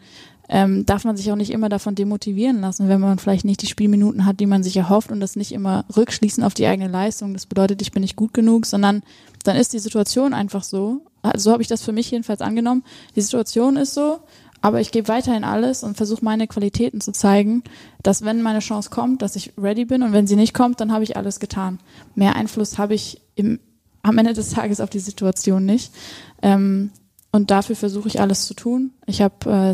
ähm, 0.53 0.85
darf 0.85 1.05
man 1.05 1.15
sich 1.15 1.31
auch 1.31 1.37
nicht 1.37 1.49
immer 1.49 1.69
davon 1.69 1.95
demotivieren 1.95 2.59
lassen, 2.59 2.89
wenn 2.89 2.99
man 2.99 3.17
vielleicht 3.19 3.45
nicht 3.45 3.61
die 3.61 3.67
Spielminuten 3.67 4.25
hat, 4.25 4.41
die 4.41 4.45
man 4.45 4.63
sich 4.63 4.75
erhofft 4.75 5.09
und 5.09 5.21
das 5.21 5.37
nicht 5.37 5.53
immer 5.53 5.85
rückschließen 5.95 6.43
auf 6.43 6.53
die 6.53 6.67
eigene 6.67 6.89
Leistung. 6.89 7.33
Das 7.33 7.45
bedeutet, 7.45 7.81
ich 7.81 7.93
bin 7.93 8.01
nicht 8.01 8.17
gut 8.17 8.33
genug, 8.33 8.65
sondern 8.65 9.01
dann 9.45 9.55
ist 9.55 9.71
die 9.71 9.79
Situation 9.79 10.33
einfach 10.33 10.63
so. 10.63 11.05
Also 11.21 11.45
so 11.45 11.51
habe 11.53 11.61
ich 11.61 11.69
das 11.69 11.83
für 11.83 11.93
mich 11.93 12.11
jedenfalls 12.11 12.41
angenommen. 12.41 12.83
Die 13.15 13.21
Situation 13.21 13.77
ist 13.77 13.93
so, 13.93 14.19
aber 14.59 14.81
ich 14.81 14.91
gebe 14.91 15.07
weiterhin 15.07 15.45
alles 15.45 15.83
und 15.83 15.95
versuche 15.95 16.25
meine 16.25 16.47
Qualitäten 16.47 16.99
zu 16.99 17.13
zeigen, 17.13 17.63
dass 18.03 18.25
wenn 18.25 18.41
meine 18.41 18.59
Chance 18.59 18.89
kommt, 18.89 19.21
dass 19.21 19.37
ich 19.37 19.53
ready 19.57 19.85
bin 19.85 20.03
und 20.03 20.11
wenn 20.11 20.27
sie 20.27 20.35
nicht 20.35 20.53
kommt, 20.53 20.81
dann 20.81 20.91
habe 20.91 21.05
ich 21.05 21.15
alles 21.15 21.39
getan. 21.39 21.79
Mehr 22.13 22.35
Einfluss 22.35 22.77
habe 22.77 22.93
ich 22.93 23.21
im, 23.35 23.61
am 24.03 24.17
Ende 24.17 24.33
des 24.33 24.49
Tages 24.49 24.81
auf 24.81 24.89
die 24.89 24.99
Situation 24.99 25.65
nicht. 25.65 25.93
Ähm, 26.41 26.91
und 27.31 27.49
dafür 27.49 27.77
versuche 27.77 28.09
ich 28.09 28.19
alles 28.19 28.45
zu 28.45 28.53
tun. 28.53 28.91
Ich 29.05 29.21
habe 29.21 29.49
äh, 29.49 29.73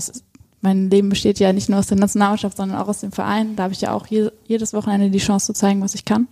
mein 0.62 0.89
Leben 0.89 1.10
besteht 1.10 1.39
ja 1.39 1.54
nicht 1.54 1.70
nur 1.70 1.80
aus 1.80 1.88
der 1.88 1.98
Nationalmannschaft, 1.98 2.58
sondern 2.58 2.80
auch 2.80 2.88
aus 2.88 3.02
dem 3.02 3.12
Verein. 3.12 3.56
Da 3.56 3.63
habe 3.63 3.74
ich 3.74 3.82
ja 3.82 3.93
auch 3.93 4.08
je, 4.08 4.30
jedes 4.48 4.74
Wochenende 4.74 5.10
die 5.10 5.20
Chance 5.20 5.48
zu 5.48 5.54
zeigen, 5.54 5.82
was 5.82 5.96
ich 5.96 6.06
kann. 6.06 6.28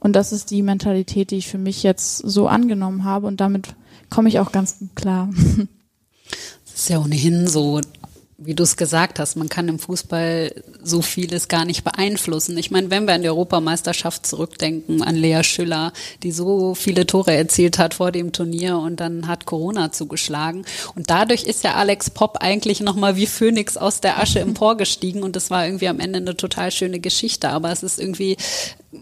Und 0.00 0.14
das 0.14 0.32
ist 0.32 0.50
die 0.50 0.62
Mentalität, 0.62 1.30
die 1.30 1.36
ich 1.36 1.48
für 1.48 1.58
mich 1.58 1.82
jetzt 1.82 2.18
so 2.18 2.48
angenommen 2.48 3.04
habe 3.04 3.26
und 3.26 3.40
damit 3.40 3.74
komme 4.08 4.28
ich 4.28 4.38
auch 4.38 4.52
ganz 4.52 4.76
klar. 4.94 5.28
Das 6.64 6.84
ist 6.84 6.88
ja 6.88 7.00
ohnehin 7.00 7.48
so, 7.48 7.80
wie 8.42 8.54
du 8.54 8.62
es 8.62 8.76
gesagt 8.78 9.18
hast, 9.18 9.36
man 9.36 9.50
kann 9.50 9.68
im 9.68 9.78
Fußball 9.78 10.54
so 10.82 11.02
vieles 11.02 11.48
gar 11.48 11.66
nicht 11.66 11.84
beeinflussen. 11.84 12.56
Ich 12.56 12.70
meine, 12.70 12.90
wenn 12.90 13.06
wir 13.06 13.12
an 13.12 13.20
die 13.20 13.28
Europameisterschaft 13.28 14.26
zurückdenken, 14.26 15.02
an 15.02 15.14
Lea 15.14 15.42
Schüller, 15.44 15.92
die 16.22 16.32
so 16.32 16.74
viele 16.74 17.06
Tore 17.06 17.34
erzielt 17.34 17.78
hat 17.78 17.94
vor 17.94 18.12
dem 18.12 18.32
Turnier 18.32 18.78
und 18.78 18.98
dann 18.98 19.28
hat 19.28 19.44
Corona 19.44 19.92
zugeschlagen. 19.92 20.64
Und 20.94 21.10
dadurch 21.10 21.44
ist 21.44 21.64
ja 21.64 21.74
Alex 21.74 22.08
Popp 22.08 22.38
eigentlich 22.40 22.80
nochmal 22.80 23.16
wie 23.16 23.26
Phönix 23.26 23.76
aus 23.76 24.00
der 24.00 24.18
Asche 24.18 24.40
emporgestiegen 24.40 25.22
und 25.22 25.36
das 25.36 25.50
war 25.50 25.66
irgendwie 25.66 25.88
am 25.88 26.00
Ende 26.00 26.18
eine 26.18 26.36
total 26.36 26.70
schöne 26.70 26.98
Geschichte. 26.98 27.50
Aber 27.50 27.70
es 27.70 27.82
ist 27.82 28.00
irgendwie, 28.00 28.38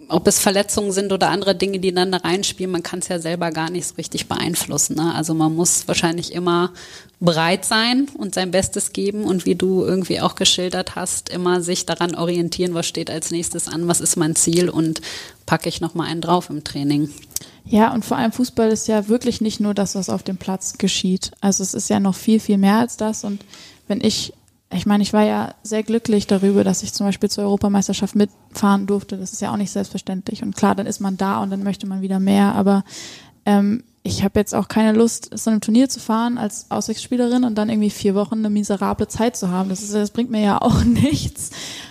ob 0.08 0.26
es 0.26 0.38
Verletzungen 0.38 0.92
sind 0.92 1.12
oder 1.12 1.30
andere 1.30 1.54
Dinge, 1.54 1.78
die 1.78 1.94
dann 1.94 2.12
da 2.12 2.18
reinspielen, 2.18 2.70
man 2.70 2.82
kann 2.82 2.98
es 2.98 3.08
ja 3.08 3.18
selber 3.18 3.50
gar 3.50 3.70
nicht 3.70 3.86
so 3.86 3.94
richtig 3.94 4.28
beeinflussen. 4.28 4.96
Ne? 4.96 5.14
Also 5.14 5.32
man 5.32 5.54
muss 5.54 5.88
wahrscheinlich 5.88 6.32
immer 6.32 6.72
bereit 7.20 7.64
sein 7.64 8.06
und 8.18 8.34
sein 8.34 8.50
Bestes 8.50 8.92
geben 8.92 9.24
und 9.24 9.46
wie 9.46 9.54
du 9.54 9.84
irgendwie 9.84 10.20
auch 10.20 10.34
geschildert 10.34 10.94
hast, 10.94 11.30
immer 11.30 11.62
sich 11.62 11.86
daran 11.86 12.14
orientieren, 12.14 12.74
was 12.74 12.86
steht 12.86 13.10
als 13.10 13.30
nächstes 13.30 13.66
an, 13.66 13.88
was 13.88 14.00
ist 14.00 14.16
mein 14.16 14.36
Ziel 14.36 14.68
und 14.68 15.00
packe 15.46 15.70
ich 15.70 15.80
nochmal 15.80 16.08
einen 16.08 16.20
drauf 16.20 16.50
im 16.50 16.64
Training. 16.64 17.10
Ja, 17.64 17.92
und 17.92 18.04
vor 18.04 18.16
allem 18.16 18.32
Fußball 18.32 18.70
ist 18.70 18.88
ja 18.88 19.08
wirklich 19.08 19.40
nicht 19.40 19.60
nur 19.60 19.74
das, 19.74 19.94
was 19.94 20.10
auf 20.10 20.22
dem 20.22 20.36
Platz 20.36 20.78
geschieht. 20.78 21.32
Also 21.40 21.62
es 21.62 21.74
ist 21.74 21.88
ja 21.88 22.00
noch 22.00 22.14
viel, 22.14 22.40
viel 22.40 22.58
mehr 22.58 22.76
als 22.76 22.96
das. 22.96 23.24
Und 23.24 23.44
wenn 23.88 24.00
ich, 24.02 24.32
ich 24.70 24.84
meine, 24.84 25.02
ich 25.02 25.12
war 25.12 25.24
ja 25.24 25.54
sehr 25.62 25.82
glücklich 25.82 26.26
darüber, 26.26 26.62
dass 26.62 26.82
ich 26.82 26.92
zum 26.92 27.06
Beispiel 27.06 27.30
zur 27.30 27.44
Europameisterschaft 27.44 28.14
mitfahren 28.14 28.86
durfte. 28.86 29.16
Das 29.16 29.32
ist 29.32 29.40
ja 29.40 29.52
auch 29.52 29.56
nicht 29.56 29.70
selbstverständlich. 29.70 30.42
Und 30.42 30.56
klar, 30.56 30.74
dann 30.74 30.86
ist 30.86 31.00
man 31.00 31.16
da 31.16 31.42
und 31.42 31.50
dann 31.50 31.62
möchte 31.62 31.86
man 31.86 32.02
wieder 32.02 32.20
mehr. 32.20 32.54
Aber 32.54 32.84
ähm, 33.46 33.82
ich 34.02 34.22
habe 34.24 34.38
jetzt 34.38 34.54
auch 34.54 34.68
keine 34.68 34.92
Lust, 34.92 35.30
so 35.32 35.50
einem 35.50 35.62
Turnier 35.62 35.88
zu 35.88 36.00
fahren 36.00 36.36
als 36.36 36.70
Auswechselspielerin 36.70 37.44
und 37.44 37.56
dann 37.56 37.70
irgendwie 37.70 37.90
vier 37.90 38.14
Wochen 38.14 38.36
eine 38.36 38.50
miserable 38.50 39.08
Zeit 39.08 39.36
zu 39.36 39.50
haben. 39.50 39.70
Das, 39.70 39.82
ist, 39.82 39.94
das 39.94 40.10
bringt 40.10 40.30
mir 40.30 40.42
ja 40.42 40.58
auch 40.62 40.84
nichts. 40.84 41.50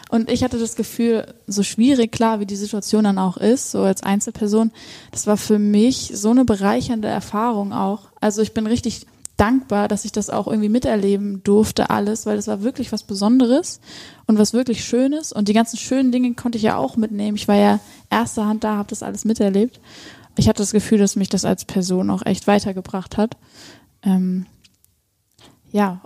Und 0.10 0.32
ich 0.32 0.44
hatte 0.44 0.60
das 0.60 0.76
Gefühl, 0.76 1.34
so 1.48 1.64
schwierig, 1.64 2.12
klar, 2.12 2.40
wie 2.40 2.46
die 2.46 2.56
Situation 2.56 3.04
dann 3.04 3.18
auch 3.18 3.38
ist, 3.38 3.72
so 3.72 3.82
als 3.82 4.04
Einzelperson, 4.04 4.72
das 5.12 5.28
war 5.28 5.36
für 5.36 5.60
mich 5.60 6.12
so 6.14 6.30
eine 6.30 6.46
bereichernde 6.46 7.08
Erfahrung 7.08 7.74
auch. 7.74 8.04
Also 8.22 8.42
ich 8.42 8.54
bin 8.54 8.68
richtig 8.68 9.06
dankbar, 9.38 9.88
dass 9.88 10.04
ich 10.04 10.12
das 10.12 10.30
auch 10.30 10.48
irgendwie 10.48 10.70
miterleben 10.70 11.44
durfte, 11.44 11.90
alles, 11.90 12.26
weil 12.26 12.36
das 12.36 12.48
war 12.48 12.64
wirklich 12.64 12.92
was 12.92 13.04
Besonderes 13.04 13.80
und 14.26 14.38
was 14.38 14.54
wirklich 14.54 14.84
Schönes. 14.84 15.32
Und 15.32 15.48
die 15.48 15.54
ganzen 15.54 15.78
schönen 15.78 16.12
Dinge 16.12 16.34
konnte 16.34 16.58
ich 16.58 16.64
ja 16.64 16.76
auch 16.76 16.98
mitnehmen. 16.98 17.38
Ich 17.38 17.48
war 17.48 17.56
ja 17.56 17.80
erster 18.10 18.46
Hand 18.46 18.64
da, 18.64 18.78
habe 18.78 18.90
das 18.90 19.04
alles 19.04 19.26
miterlebt. 19.26 19.80
Ich 20.38 20.48
hatte 20.48 20.62
das 20.62 20.72
Gefühl, 20.72 20.98
dass 20.98 21.16
mich 21.16 21.30
das 21.30 21.46
als 21.46 21.66
Person 21.66 22.10
auch 22.10 22.26
echt 22.26 22.48
weitergebracht 22.48 23.18
hat. 23.18 23.38
Ähm, 24.04 24.46
ja, 25.72 26.02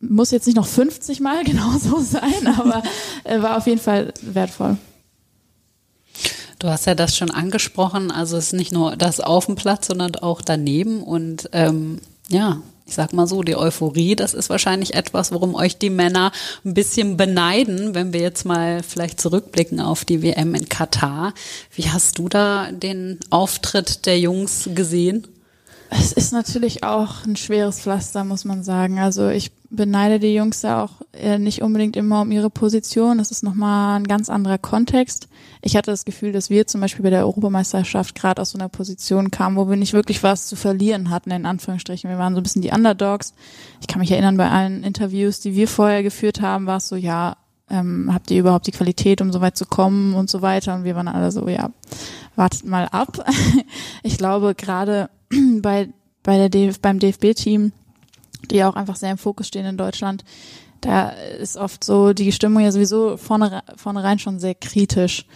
muss 0.00 0.30
jetzt 0.30 0.46
nicht 0.46 0.56
noch 0.56 0.66
50 0.66 1.20
Mal 1.20 1.44
genauso 1.44 2.00
sein, 2.00 2.46
aber 2.46 2.82
äh, 3.24 3.40
war 3.40 3.56
auf 3.56 3.66
jeden 3.66 3.80
Fall 3.80 4.12
wertvoll. 4.22 4.76
Du 6.58 6.68
hast 6.68 6.86
ja 6.86 6.94
das 6.94 7.16
schon 7.16 7.30
angesprochen, 7.30 8.12
also 8.12 8.36
es 8.36 8.46
ist 8.46 8.52
nicht 8.52 8.72
nur 8.72 8.94
das 8.94 9.18
auf 9.18 9.46
dem 9.46 9.56
Platz, 9.56 9.88
sondern 9.88 10.14
auch 10.16 10.42
daneben 10.42 11.02
und 11.02 11.48
ähm, 11.52 12.00
ja, 12.28 12.62
ich 12.86 12.94
sag 12.94 13.12
mal 13.12 13.26
so, 13.26 13.42
die 13.42 13.56
Euphorie, 13.56 14.16
das 14.16 14.34
ist 14.34 14.50
wahrscheinlich 14.50 14.94
etwas, 14.94 15.32
worum 15.32 15.54
euch 15.54 15.78
die 15.78 15.90
Männer 15.90 16.32
ein 16.64 16.74
bisschen 16.74 17.16
beneiden, 17.16 17.94
wenn 17.94 18.12
wir 18.12 18.20
jetzt 18.20 18.44
mal 18.44 18.82
vielleicht 18.82 19.20
zurückblicken 19.20 19.80
auf 19.80 20.04
die 20.04 20.22
WM 20.22 20.54
in 20.54 20.68
Katar. 20.68 21.32
Wie 21.74 21.88
hast 21.88 22.18
du 22.18 22.28
da 22.28 22.70
den 22.70 23.18
Auftritt 23.30 24.06
der 24.06 24.18
Jungs 24.18 24.68
gesehen? 24.74 25.26
Es 25.90 26.12
ist 26.12 26.32
natürlich 26.32 26.84
auch 26.84 27.24
ein 27.24 27.36
schweres 27.36 27.80
Pflaster, 27.80 28.24
muss 28.24 28.44
man 28.44 28.64
sagen. 28.64 28.98
Also 28.98 29.28
ich 29.28 29.52
beneide 29.72 30.18
die 30.18 30.34
Jungs 30.34 30.62
ja 30.62 30.84
auch 30.84 30.90
nicht 31.38 31.62
unbedingt 31.62 31.96
immer 31.96 32.20
um 32.22 32.30
ihre 32.30 32.50
Position. 32.50 33.18
Das 33.18 33.30
ist 33.30 33.42
nochmal 33.42 33.98
ein 33.98 34.06
ganz 34.06 34.28
anderer 34.30 34.58
Kontext. 34.58 35.28
Ich 35.62 35.76
hatte 35.76 35.90
das 35.90 36.04
Gefühl, 36.04 36.32
dass 36.32 36.50
wir 36.50 36.66
zum 36.66 36.80
Beispiel 36.80 37.02
bei 37.02 37.10
der 37.10 37.20
Europameisterschaft 37.20 38.14
gerade 38.14 38.42
aus 38.42 38.50
so 38.50 38.58
einer 38.58 38.68
Position 38.68 39.30
kamen, 39.30 39.56
wo 39.56 39.68
wir 39.68 39.76
nicht 39.76 39.92
wirklich 39.92 40.22
was 40.22 40.46
zu 40.46 40.56
verlieren 40.56 41.10
hatten, 41.10 41.30
in 41.30 41.46
Anführungsstrichen. 41.46 42.10
Wir 42.10 42.18
waren 42.18 42.34
so 42.34 42.40
ein 42.40 42.42
bisschen 42.42 42.62
die 42.62 42.70
Underdogs. 42.70 43.34
Ich 43.80 43.86
kann 43.86 44.00
mich 44.00 44.10
erinnern, 44.10 44.36
bei 44.36 44.50
allen 44.50 44.84
Interviews, 44.84 45.40
die 45.40 45.54
wir 45.54 45.68
vorher 45.68 46.02
geführt 46.02 46.40
haben, 46.40 46.66
war 46.66 46.76
es 46.76 46.88
so, 46.88 46.96
ja, 46.96 47.36
ähm, 47.70 48.10
habt 48.12 48.30
ihr 48.30 48.40
überhaupt 48.40 48.66
die 48.66 48.72
Qualität, 48.72 49.20
um 49.20 49.32
so 49.32 49.40
weit 49.40 49.56
zu 49.56 49.64
kommen 49.64 50.14
und 50.14 50.28
so 50.28 50.42
weiter. 50.42 50.74
Und 50.74 50.84
wir 50.84 50.94
waren 50.94 51.08
alle 51.08 51.32
so, 51.32 51.48
ja, 51.48 51.70
wartet 52.36 52.64
mal 52.66 52.86
ab. 52.86 53.24
ich 54.02 54.18
glaube, 54.18 54.54
gerade 54.54 55.08
bei, 55.60 55.88
bei 56.22 56.36
der 56.36 56.48
DF, 56.48 56.80
beim 56.80 56.98
DFB-Team, 56.98 57.72
die 58.50 58.64
auch 58.64 58.76
einfach 58.76 58.96
sehr 58.96 59.10
im 59.10 59.18
Fokus 59.18 59.48
stehen 59.48 59.66
in 59.66 59.76
Deutschland, 59.76 60.24
da 60.82 61.10
ist 61.10 61.56
oft 61.56 61.84
so 61.84 62.12
die 62.12 62.32
Stimmung 62.32 62.62
ja 62.62 62.72
sowieso 62.72 63.16
vorne, 63.16 63.62
vornherein 63.76 64.18
schon 64.18 64.38
sehr 64.38 64.54
kritisch. 64.54 65.26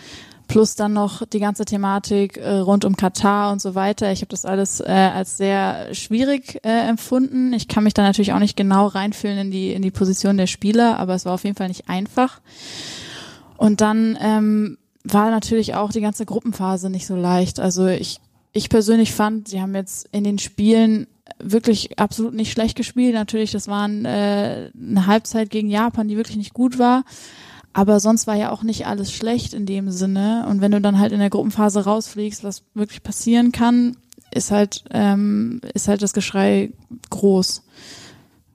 Plus 0.48 0.76
dann 0.76 0.92
noch 0.92 1.26
die 1.26 1.40
ganze 1.40 1.64
Thematik 1.64 2.36
äh, 2.36 2.58
rund 2.58 2.84
um 2.84 2.96
Katar 2.96 3.50
und 3.50 3.60
so 3.60 3.74
weiter. 3.74 4.12
Ich 4.12 4.20
habe 4.20 4.28
das 4.28 4.44
alles 4.44 4.80
äh, 4.80 4.84
als 4.84 5.36
sehr 5.36 5.92
schwierig 5.92 6.60
äh, 6.64 6.88
empfunden. 6.88 7.52
Ich 7.52 7.66
kann 7.66 7.82
mich 7.82 7.94
da 7.94 8.02
natürlich 8.02 8.32
auch 8.32 8.38
nicht 8.38 8.56
genau 8.56 8.86
reinfühlen 8.86 9.38
in 9.38 9.50
die 9.50 9.72
in 9.72 9.82
die 9.82 9.90
Position 9.90 10.36
der 10.36 10.46
Spieler, 10.46 11.00
aber 11.00 11.14
es 11.14 11.24
war 11.24 11.34
auf 11.34 11.42
jeden 11.42 11.56
Fall 11.56 11.66
nicht 11.68 11.88
einfach. 11.88 12.40
Und 13.56 13.80
dann 13.80 14.16
ähm, 14.20 14.78
war 15.02 15.30
natürlich 15.30 15.74
auch 15.74 15.90
die 15.90 16.00
ganze 16.00 16.26
Gruppenphase 16.26 16.90
nicht 16.90 17.06
so 17.06 17.16
leicht. 17.16 17.58
Also 17.58 17.88
ich 17.88 18.20
ich 18.52 18.68
persönlich 18.68 19.12
fand, 19.12 19.48
sie 19.48 19.60
haben 19.60 19.74
jetzt 19.74 20.08
in 20.12 20.24
den 20.24 20.38
Spielen 20.38 21.08
wirklich 21.38 21.98
absolut 21.98 22.34
nicht 22.34 22.52
schlecht 22.52 22.76
gespielt. 22.76 23.14
Natürlich, 23.14 23.52
das 23.52 23.68
waren 23.68 24.04
äh, 24.04 24.70
eine 24.76 25.06
Halbzeit 25.06 25.50
gegen 25.50 25.68
Japan, 25.68 26.08
die 26.08 26.16
wirklich 26.16 26.36
nicht 26.36 26.54
gut 26.54 26.78
war. 26.78 27.04
Aber 27.72 28.00
sonst 28.00 28.26
war 28.26 28.36
ja 28.36 28.50
auch 28.52 28.62
nicht 28.62 28.86
alles 28.86 29.12
schlecht 29.12 29.52
in 29.52 29.66
dem 29.66 29.90
Sinne. 29.90 30.46
Und 30.48 30.60
wenn 30.60 30.72
du 30.72 30.80
dann 30.80 30.98
halt 30.98 31.12
in 31.12 31.18
der 31.18 31.30
Gruppenphase 31.30 31.84
rausfliegst, 31.84 32.42
was 32.42 32.62
wirklich 32.74 33.02
passieren 33.02 33.52
kann, 33.52 33.96
ist 34.30 34.50
halt, 34.50 34.84
ähm, 34.90 35.60
ist 35.74 35.88
halt 35.88 36.02
das 36.02 36.14
Geschrei 36.14 36.72
groß. 37.10 37.62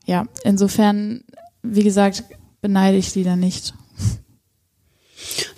Ja, 0.06 0.26
insofern, 0.44 1.24
wie 1.62 1.84
gesagt, 1.84 2.24
beneide 2.62 2.98
ich 2.98 3.14
die 3.14 3.24
da 3.24 3.36
nicht. 3.36 3.74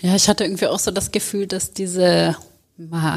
Ja, 0.01 0.15
ich 0.15 0.27
hatte 0.27 0.43
irgendwie 0.43 0.67
auch 0.67 0.79
so 0.79 0.91
das 0.91 1.11
Gefühl, 1.11 1.47
dass 1.47 1.71
diese 1.71 2.35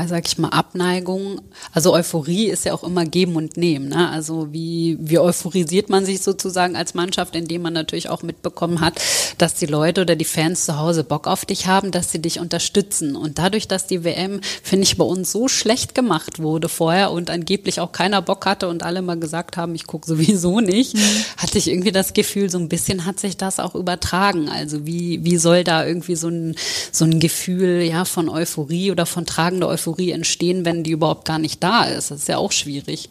sag 0.07 0.27
ich 0.27 0.37
mal, 0.37 0.51
Abneigung. 0.51 1.41
Also 1.73 1.95
Euphorie 1.95 2.49
ist 2.49 2.67
ja 2.67 2.75
auch 2.75 2.85
immer 2.85 3.07
geben 3.07 3.37
und 3.37 3.57
nehmen. 3.57 3.89
Ne? 3.89 4.11
Also 4.11 4.53
wie, 4.53 4.99
wie 5.01 5.19
euphorisiert 5.19 5.89
man 5.89 6.05
sich 6.05 6.21
sozusagen 6.21 6.77
als 6.77 6.93
Mannschaft, 6.93 7.35
indem 7.35 7.63
man 7.63 7.73
natürlich 7.73 8.11
auch 8.11 8.23
mitbekommen 8.23 8.83
hat, 8.83 9.01
dass 9.39 9.55
die 9.55 9.65
Leute 9.65 10.03
oder 10.03 10.15
die 10.15 10.27
Fans 10.27 10.67
zu 10.67 10.79
Hause 10.79 11.05
Bock 11.05 11.27
auf 11.27 11.47
dich 11.47 11.67
haben, 11.67 11.91
dass 11.91 12.13
sie 12.13 12.21
dich 12.21 12.39
unterstützen. 12.39 13.17
Und 13.17 13.39
dadurch, 13.39 13.67
dass 13.67 13.87
die 13.87 14.05
WM, 14.05 14.43
finde 14.63 14.85
ich, 14.85 14.99
bei 14.99 15.05
uns 15.05 15.33
so 15.33 15.49
schlecht 15.49 15.95
gemacht 15.95 16.39
wurde 16.39 16.69
vorher 16.69 17.11
und 17.11 17.31
angeblich 17.31 17.81
auch 17.81 17.93
keiner 17.93 18.21
Bock 18.21 18.45
hatte 18.45 18.69
und 18.69 18.83
alle 18.83 19.01
mal 19.01 19.19
gesagt 19.19 19.57
haben, 19.57 19.75
ich 19.75 19.87
gucke 19.87 20.07
sowieso 20.07 20.61
nicht, 20.61 20.95
mhm. 20.97 21.01
hatte 21.39 21.57
ich 21.57 21.69
irgendwie 21.69 21.93
das 21.93 22.13
Gefühl, 22.13 22.51
so 22.51 22.59
ein 22.59 22.69
bisschen 22.69 23.07
hat 23.07 23.21
sich 23.21 23.39
das 23.39 23.59
auch 23.59 23.75
übertragen. 23.75 24.51
Also 24.51 24.85
wie, 24.85 25.25
wie 25.25 25.39
soll 25.39 25.65
da 25.65 25.87
irgendwie 25.87 26.17
so 26.17 26.29
ein, 26.29 26.57
so 26.93 27.07
ein 27.07 27.21
Gefühl 27.21 27.81
ja 27.81 28.05
von 28.05 28.29
Euphorie 28.29 28.91
oder 28.91 29.07
von 29.07 29.25
Tragen 29.25 29.46
übertragende 29.47 29.69
Euphorie 29.69 30.11
entstehen, 30.11 30.65
wenn 30.65 30.83
die 30.83 30.91
überhaupt 30.91 31.25
gar 31.25 31.39
nicht 31.39 31.63
da 31.63 31.85
ist. 31.85 32.11
Das 32.11 32.21
ist 32.21 32.29
ja 32.29 32.39
auch 32.39 32.53
schwierig. 32.53 33.09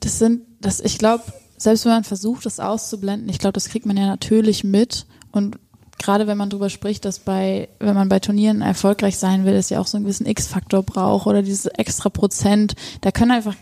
Das 0.00 0.18
sind, 0.18 0.42
das, 0.60 0.80
ich 0.80 0.98
glaube, 0.98 1.24
selbst 1.56 1.84
wenn 1.84 1.92
man 1.92 2.04
versucht, 2.04 2.46
das 2.46 2.60
auszublenden, 2.60 3.28
ich 3.28 3.38
glaube, 3.38 3.52
das 3.52 3.68
kriegt 3.68 3.86
man 3.86 3.96
ja 3.96 4.06
natürlich 4.06 4.64
mit. 4.64 5.06
Und 5.30 5.58
gerade 5.98 6.26
wenn 6.26 6.38
man 6.38 6.50
darüber 6.50 6.70
spricht, 6.70 7.04
dass 7.04 7.18
bei, 7.18 7.68
wenn 7.78 7.94
man 7.94 8.08
bei 8.08 8.20
Turnieren 8.20 8.62
erfolgreich 8.62 9.18
sein 9.18 9.44
will, 9.44 9.54
es 9.54 9.70
ja 9.70 9.80
auch 9.80 9.86
so 9.86 9.96
einen 9.96 10.04
gewissen 10.04 10.26
X-Faktor 10.26 10.82
braucht 10.82 11.26
oder 11.26 11.42
dieses 11.42 11.66
extra 11.66 12.08
Prozent, 12.08 12.74
da 13.02 13.10
können 13.10 13.30
einfach 13.30 13.54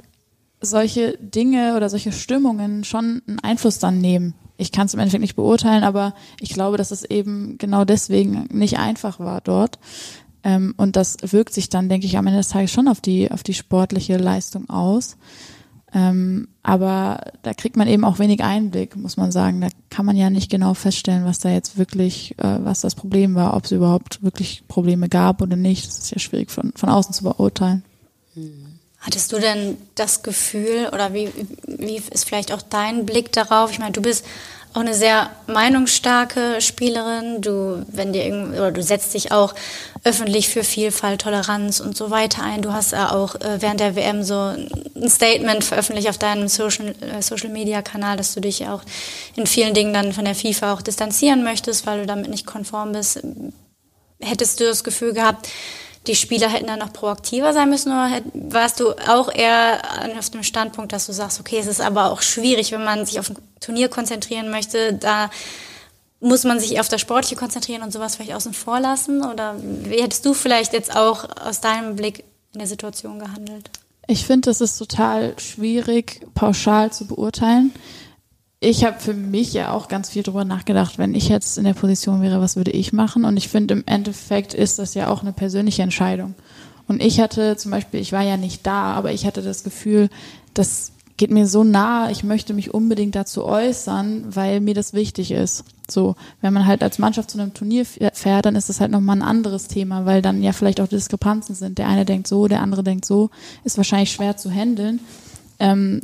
solche 0.60 1.18
Dinge 1.18 1.74
oder 1.76 1.88
solche 1.88 2.12
Stimmungen 2.12 2.84
schon 2.84 3.22
einen 3.26 3.40
Einfluss 3.40 3.78
dann 3.78 3.98
nehmen. 3.98 4.34
Ich 4.56 4.72
kann 4.72 4.86
es 4.86 4.94
im 4.94 5.00
Endeffekt 5.00 5.22
nicht 5.22 5.36
beurteilen, 5.36 5.84
aber 5.84 6.14
ich 6.38 6.50
glaube, 6.50 6.76
dass 6.76 6.90
es 6.90 7.02
eben 7.02 7.56
genau 7.56 7.86
deswegen 7.86 8.46
nicht 8.52 8.78
einfach 8.78 9.18
war 9.18 9.40
dort. 9.40 9.78
Ähm, 10.42 10.74
und 10.76 10.96
das 10.96 11.18
wirkt 11.22 11.52
sich 11.52 11.68
dann, 11.68 11.88
denke 11.88 12.06
ich, 12.06 12.16
am 12.16 12.26
Ende 12.26 12.38
des 12.38 12.48
Tages 12.48 12.70
schon 12.72 12.88
auf 12.88 13.00
die, 13.00 13.30
auf 13.30 13.42
die 13.42 13.54
sportliche 13.54 14.16
Leistung 14.16 14.68
aus. 14.70 15.16
Ähm, 15.92 16.48
aber 16.62 17.20
da 17.42 17.52
kriegt 17.52 17.76
man 17.76 17.88
eben 17.88 18.04
auch 18.04 18.18
wenig 18.20 18.42
Einblick, 18.42 18.96
muss 18.96 19.16
man 19.16 19.32
sagen. 19.32 19.60
Da 19.60 19.68
kann 19.90 20.06
man 20.06 20.16
ja 20.16 20.30
nicht 20.30 20.50
genau 20.50 20.74
feststellen, 20.74 21.24
was 21.24 21.40
da 21.40 21.50
jetzt 21.50 21.78
wirklich, 21.78 22.38
äh, 22.38 22.64
was 22.64 22.80
das 22.80 22.94
Problem 22.94 23.34
war, 23.34 23.54
ob 23.56 23.64
es 23.64 23.72
überhaupt 23.72 24.22
wirklich 24.22 24.62
Probleme 24.68 25.08
gab 25.08 25.42
oder 25.42 25.56
nicht. 25.56 25.86
Das 25.88 25.98
ist 25.98 26.10
ja 26.12 26.18
schwierig 26.18 26.50
von, 26.50 26.72
von 26.76 26.88
außen 26.88 27.12
zu 27.12 27.24
beurteilen. 27.24 27.84
Hattest 29.00 29.32
du 29.32 29.38
denn 29.38 29.78
das 29.94 30.22
Gefühl 30.22 30.90
oder 30.92 31.12
wie, 31.12 31.30
wie 31.66 31.96
ist 31.96 32.24
vielleicht 32.24 32.52
auch 32.52 32.62
dein 32.62 33.06
Blick 33.06 33.32
darauf? 33.32 33.72
Ich 33.72 33.78
meine, 33.78 33.92
du 33.92 34.02
bist 34.02 34.24
auch 34.72 34.80
eine 34.80 34.94
sehr 34.94 35.30
meinungsstarke 35.46 36.60
Spielerin. 36.60 37.40
Du, 37.40 37.84
wenn 37.88 38.12
dir 38.12 38.24
oder 38.52 38.70
du 38.70 38.82
setzt 38.82 39.14
dich 39.14 39.32
auch 39.32 39.54
öffentlich 40.04 40.48
für 40.48 40.64
Vielfalt, 40.64 41.22
Toleranz 41.22 41.80
und 41.80 41.96
so 41.96 42.10
weiter 42.10 42.42
ein. 42.42 42.62
Du 42.62 42.72
hast 42.72 42.92
ja 42.92 43.12
auch 43.12 43.34
äh, 43.36 43.60
während 43.60 43.80
der 43.80 43.96
WM 43.96 44.22
so 44.22 44.38
ein 44.38 45.08
Statement 45.08 45.64
veröffentlicht 45.64 46.08
auf 46.08 46.18
deinem 46.18 46.48
Social, 46.48 46.94
äh, 47.00 47.20
Social 47.20 47.50
Media 47.50 47.82
Kanal, 47.82 48.16
dass 48.16 48.34
du 48.34 48.40
dich 48.40 48.66
auch 48.68 48.82
in 49.36 49.46
vielen 49.46 49.74
Dingen 49.74 49.92
dann 49.92 50.12
von 50.12 50.24
der 50.24 50.34
FIFA 50.34 50.74
auch 50.74 50.82
distanzieren 50.82 51.42
möchtest, 51.42 51.86
weil 51.86 52.00
du 52.00 52.06
damit 52.06 52.30
nicht 52.30 52.46
konform 52.46 52.92
bist. 52.92 53.20
Hättest 54.20 54.60
du 54.60 54.64
das 54.64 54.84
Gefühl 54.84 55.12
gehabt, 55.14 55.48
die 56.06 56.14
Spieler 56.14 56.48
hätten 56.48 56.66
dann 56.66 56.78
noch 56.78 56.92
proaktiver 56.92 57.52
sein 57.52 57.68
müssen 57.68 57.92
oder 57.92 58.22
warst 58.32 58.80
du 58.80 58.92
auch 59.06 59.32
eher 59.32 59.82
auf 60.18 60.30
dem 60.30 60.42
Standpunkt, 60.42 60.92
dass 60.92 61.06
du 61.06 61.12
sagst, 61.12 61.40
okay, 61.40 61.58
es 61.58 61.66
ist 61.66 61.80
aber 61.80 62.10
auch 62.10 62.22
schwierig, 62.22 62.72
wenn 62.72 62.84
man 62.84 63.04
sich 63.04 63.20
auf 63.20 63.30
Turnier 63.60 63.88
konzentrieren 63.88 64.50
möchte, 64.50 64.94
da 64.94 65.30
muss 66.20 66.44
man 66.44 66.60
sich 66.60 66.80
auf 66.80 66.88
das 66.88 67.00
Sportliche 67.00 67.36
konzentrieren 67.36 67.82
und 67.82 67.92
sowas 67.92 68.16
vielleicht 68.16 68.34
außen 68.34 68.52
vor 68.52 68.80
lassen? 68.80 69.22
Oder 69.22 69.56
wie 69.62 70.02
hättest 70.02 70.26
du 70.26 70.34
vielleicht 70.34 70.72
jetzt 70.72 70.94
auch 70.94 71.28
aus 71.36 71.60
deinem 71.60 71.96
Blick 71.96 72.24
in 72.52 72.58
der 72.58 72.68
Situation 72.68 73.18
gehandelt? 73.18 73.70
Ich 74.06 74.26
finde, 74.26 74.50
es 74.50 74.60
ist 74.60 74.76
total 74.76 75.38
schwierig, 75.38 76.26
pauschal 76.34 76.92
zu 76.92 77.06
beurteilen 77.06 77.72
ich 78.60 78.84
habe 78.84 79.00
für 79.00 79.14
mich 79.14 79.54
ja 79.54 79.72
auch 79.72 79.88
ganz 79.88 80.10
viel 80.10 80.22
drüber 80.22 80.44
nachgedacht, 80.44 80.98
wenn 80.98 81.14
ich 81.14 81.28
jetzt 81.28 81.56
in 81.56 81.64
der 81.64 81.72
Position 81.72 82.20
wäre, 82.20 82.42
was 82.42 82.56
würde 82.56 82.70
ich 82.70 82.92
machen? 82.92 83.24
Und 83.24 83.38
ich 83.38 83.48
finde, 83.48 83.72
im 83.72 83.84
Endeffekt 83.86 84.52
ist 84.52 84.78
das 84.78 84.92
ja 84.92 85.08
auch 85.08 85.22
eine 85.22 85.32
persönliche 85.32 85.82
Entscheidung. 85.82 86.34
Und 86.86 87.02
ich 87.02 87.20
hatte 87.20 87.56
zum 87.56 87.70
Beispiel, 87.70 88.00
ich 88.00 88.12
war 88.12 88.22
ja 88.22 88.36
nicht 88.36 88.66
da, 88.66 88.92
aber 88.92 89.12
ich 89.12 89.24
hatte 89.24 89.40
das 89.40 89.64
Gefühl, 89.64 90.10
das 90.52 90.92
geht 91.20 91.30
mir 91.30 91.46
so 91.46 91.64
nah, 91.64 92.10
ich 92.10 92.24
möchte 92.24 92.54
mich 92.54 92.72
unbedingt 92.72 93.14
dazu 93.14 93.44
äußern, 93.44 94.34
weil 94.34 94.62
mir 94.62 94.72
das 94.72 94.94
wichtig 94.94 95.32
ist. 95.32 95.64
So, 95.86 96.16
wenn 96.40 96.54
man 96.54 96.66
halt 96.66 96.82
als 96.82 96.98
Mannschaft 96.98 97.30
zu 97.30 97.38
einem 97.38 97.52
Turnier 97.52 97.84
fährt, 97.84 98.46
dann 98.46 98.56
ist 98.56 98.70
das 98.70 98.80
halt 98.80 98.90
nochmal 98.90 99.16
ein 99.16 99.22
anderes 99.22 99.68
Thema, 99.68 100.06
weil 100.06 100.22
dann 100.22 100.42
ja 100.42 100.52
vielleicht 100.52 100.80
auch 100.80 100.88
Diskrepanzen 100.88 101.54
sind. 101.54 101.76
Der 101.76 101.88
eine 101.88 102.06
denkt 102.06 102.26
so, 102.26 102.48
der 102.48 102.62
andere 102.62 102.82
denkt 102.82 103.04
so, 103.04 103.28
ist 103.64 103.76
wahrscheinlich 103.76 104.12
schwer 104.12 104.38
zu 104.38 104.50
handeln. 104.50 105.00
Ähm, 105.58 106.00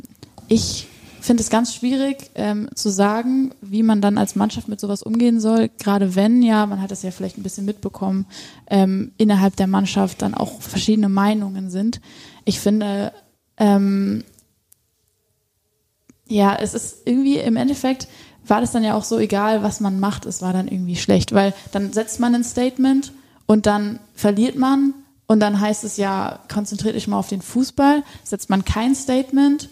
ich 0.49 0.87
finde 1.19 1.41
es 1.41 1.49
ganz 1.49 1.73
schwierig 1.73 2.29
ähm, 2.35 2.69
zu 2.75 2.89
sagen, 2.89 3.55
wie 3.59 3.81
man 3.81 4.01
dann 4.01 4.19
als 4.19 4.35
Mannschaft 4.35 4.67
mit 4.67 4.79
sowas 4.79 5.01
umgehen 5.01 5.39
soll. 5.39 5.71
Gerade 5.79 6.13
wenn 6.13 6.43
ja, 6.43 6.67
man 6.67 6.79
hat 6.79 6.91
es 6.91 7.01
ja 7.01 7.09
vielleicht 7.09 7.39
ein 7.39 7.43
bisschen 7.43 7.65
mitbekommen, 7.65 8.27
ähm, 8.69 9.13
innerhalb 9.17 9.55
der 9.55 9.65
Mannschaft 9.65 10.21
dann 10.21 10.35
auch 10.35 10.61
verschiedene 10.61 11.09
Meinungen 11.09 11.71
sind. 11.71 12.01
Ich 12.45 12.59
finde, 12.59 13.13
ähm, 13.57 14.23
ja, 16.27 16.55
es 16.55 16.73
ist 16.73 16.97
irgendwie 17.05 17.37
im 17.37 17.55
Endeffekt 17.55 18.07
war 18.49 18.61
das 18.61 18.71
dann 18.71 18.83
ja 18.83 18.95
auch 18.95 19.03
so 19.03 19.19
egal, 19.19 19.63
was 19.63 19.79
man 19.79 19.99
macht, 19.99 20.25
es 20.25 20.41
war 20.41 20.53
dann 20.53 20.67
irgendwie 20.67 20.95
schlecht, 20.95 21.33
weil 21.33 21.53
dann 21.71 21.91
setzt 21.93 22.19
man 22.19 22.33
ein 22.33 22.43
Statement 22.43 23.11
und 23.45 23.65
dann 23.65 23.99
verliert 24.13 24.55
man 24.55 24.93
und 25.27 25.39
dann 25.39 25.59
heißt 25.59 25.83
es 25.83 25.97
ja, 25.97 26.39
konzentriert 26.51 26.95
euch 26.95 27.07
mal 27.07 27.19
auf 27.19 27.27
den 27.27 27.41
Fußball, 27.41 28.03
setzt 28.23 28.49
man 28.49 28.63
kein 28.63 28.95
Statement, 28.95 29.69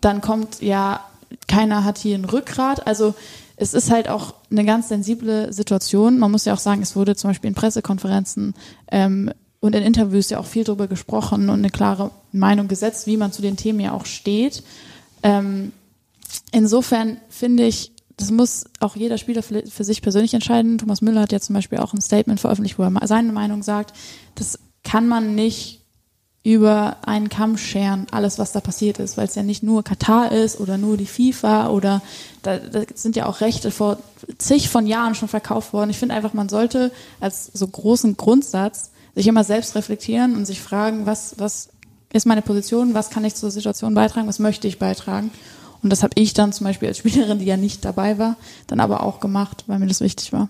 dann 0.00 0.20
kommt 0.20 0.60
ja, 0.62 1.00
keiner 1.48 1.84
hat 1.84 1.98
hier 1.98 2.16
ein 2.16 2.24
Rückgrat, 2.24 2.86
also 2.86 3.14
es 3.56 3.74
ist 3.74 3.90
halt 3.90 4.08
auch 4.08 4.34
eine 4.50 4.64
ganz 4.64 4.88
sensible 4.88 5.52
Situation. 5.52 6.18
Man 6.18 6.32
muss 6.32 6.46
ja 6.46 6.54
auch 6.54 6.58
sagen, 6.58 6.82
es 6.82 6.96
wurde 6.96 7.14
zum 7.14 7.30
Beispiel 7.30 7.48
in 7.48 7.54
Pressekonferenzen 7.54 8.54
ähm, 8.90 9.30
und 9.60 9.76
in 9.76 9.84
Interviews 9.84 10.30
ja 10.30 10.38
auch 10.38 10.46
viel 10.46 10.64
darüber 10.64 10.88
gesprochen 10.88 11.48
und 11.48 11.60
eine 11.60 11.70
klare 11.70 12.10
Meinung 12.32 12.66
gesetzt, 12.66 13.06
wie 13.06 13.16
man 13.16 13.30
zu 13.30 13.40
den 13.40 13.56
Themen 13.56 13.78
ja 13.78 13.92
auch 13.92 14.06
steht. 14.06 14.64
Ähm, 15.22 15.70
insofern 16.52 17.18
finde 17.28 17.66
ich, 17.66 17.92
das 18.16 18.30
muss 18.30 18.66
auch 18.78 18.94
jeder 18.94 19.18
Spieler 19.18 19.42
für, 19.42 19.84
sich 19.84 20.02
persönlich 20.02 20.34
entscheiden. 20.34 20.78
Thomas 20.78 21.00
Müller 21.00 21.22
hat 21.22 21.32
ja 21.32 21.40
zum 21.40 21.54
Beispiel 21.54 21.78
auch 21.78 21.92
ein 21.92 22.00
Statement 22.00 22.38
veröffentlicht, 22.38 22.78
wo 22.78 22.82
er 22.84 23.06
seine 23.06 23.32
Meinung 23.32 23.62
sagt. 23.62 23.94
Das 24.36 24.58
kann 24.84 25.08
man 25.08 25.34
nicht 25.34 25.80
über 26.44 26.96
einen 27.06 27.28
Kamm 27.28 27.56
scheren, 27.56 28.06
alles, 28.10 28.38
was 28.38 28.50
da 28.50 28.60
passiert 28.60 28.98
ist, 28.98 29.16
weil 29.16 29.26
es 29.26 29.36
ja 29.36 29.44
nicht 29.44 29.62
nur 29.62 29.84
Katar 29.84 30.32
ist 30.32 30.58
oder 30.58 30.76
nur 30.76 30.96
die 30.96 31.06
FIFA 31.06 31.68
oder 31.68 32.02
da, 32.42 32.58
da 32.58 32.82
sind 32.94 33.14
ja 33.14 33.26
auch 33.26 33.40
Rechte 33.40 33.70
vor 33.70 33.98
zig 34.38 34.68
von 34.68 34.86
Jahren 34.86 35.14
schon 35.14 35.28
verkauft 35.28 35.72
worden. 35.72 35.90
Ich 35.90 35.98
finde 35.98 36.16
einfach, 36.16 36.32
man 36.32 36.48
sollte 36.48 36.90
als 37.20 37.46
so 37.54 37.66
großen 37.66 38.16
Grundsatz 38.16 38.90
sich 39.14 39.28
immer 39.28 39.44
selbst 39.44 39.76
reflektieren 39.76 40.34
und 40.34 40.44
sich 40.44 40.60
fragen, 40.60 41.06
was, 41.06 41.36
was 41.38 41.68
ist 42.12 42.26
meine 42.26 42.42
Position, 42.42 42.92
was 42.92 43.10
kann 43.10 43.24
ich 43.24 43.36
zur 43.36 43.52
Situation 43.52 43.94
beitragen, 43.94 44.26
was 44.26 44.40
möchte 44.40 44.66
ich 44.66 44.80
beitragen 44.80 45.30
und 45.82 45.90
das 45.90 46.02
habe 46.02 46.12
ich 46.16 46.32
dann 46.32 46.52
zum 46.52 46.66
Beispiel 46.66 46.88
als 46.88 46.98
Spielerin, 46.98 47.38
die 47.38 47.44
ja 47.44 47.56
nicht 47.56 47.84
dabei 47.84 48.18
war, 48.18 48.36
dann 48.66 48.80
aber 48.80 49.02
auch 49.02 49.20
gemacht, 49.20 49.64
weil 49.66 49.78
mir 49.78 49.86
das 49.86 50.00
wichtig 50.00 50.32
war. 50.32 50.48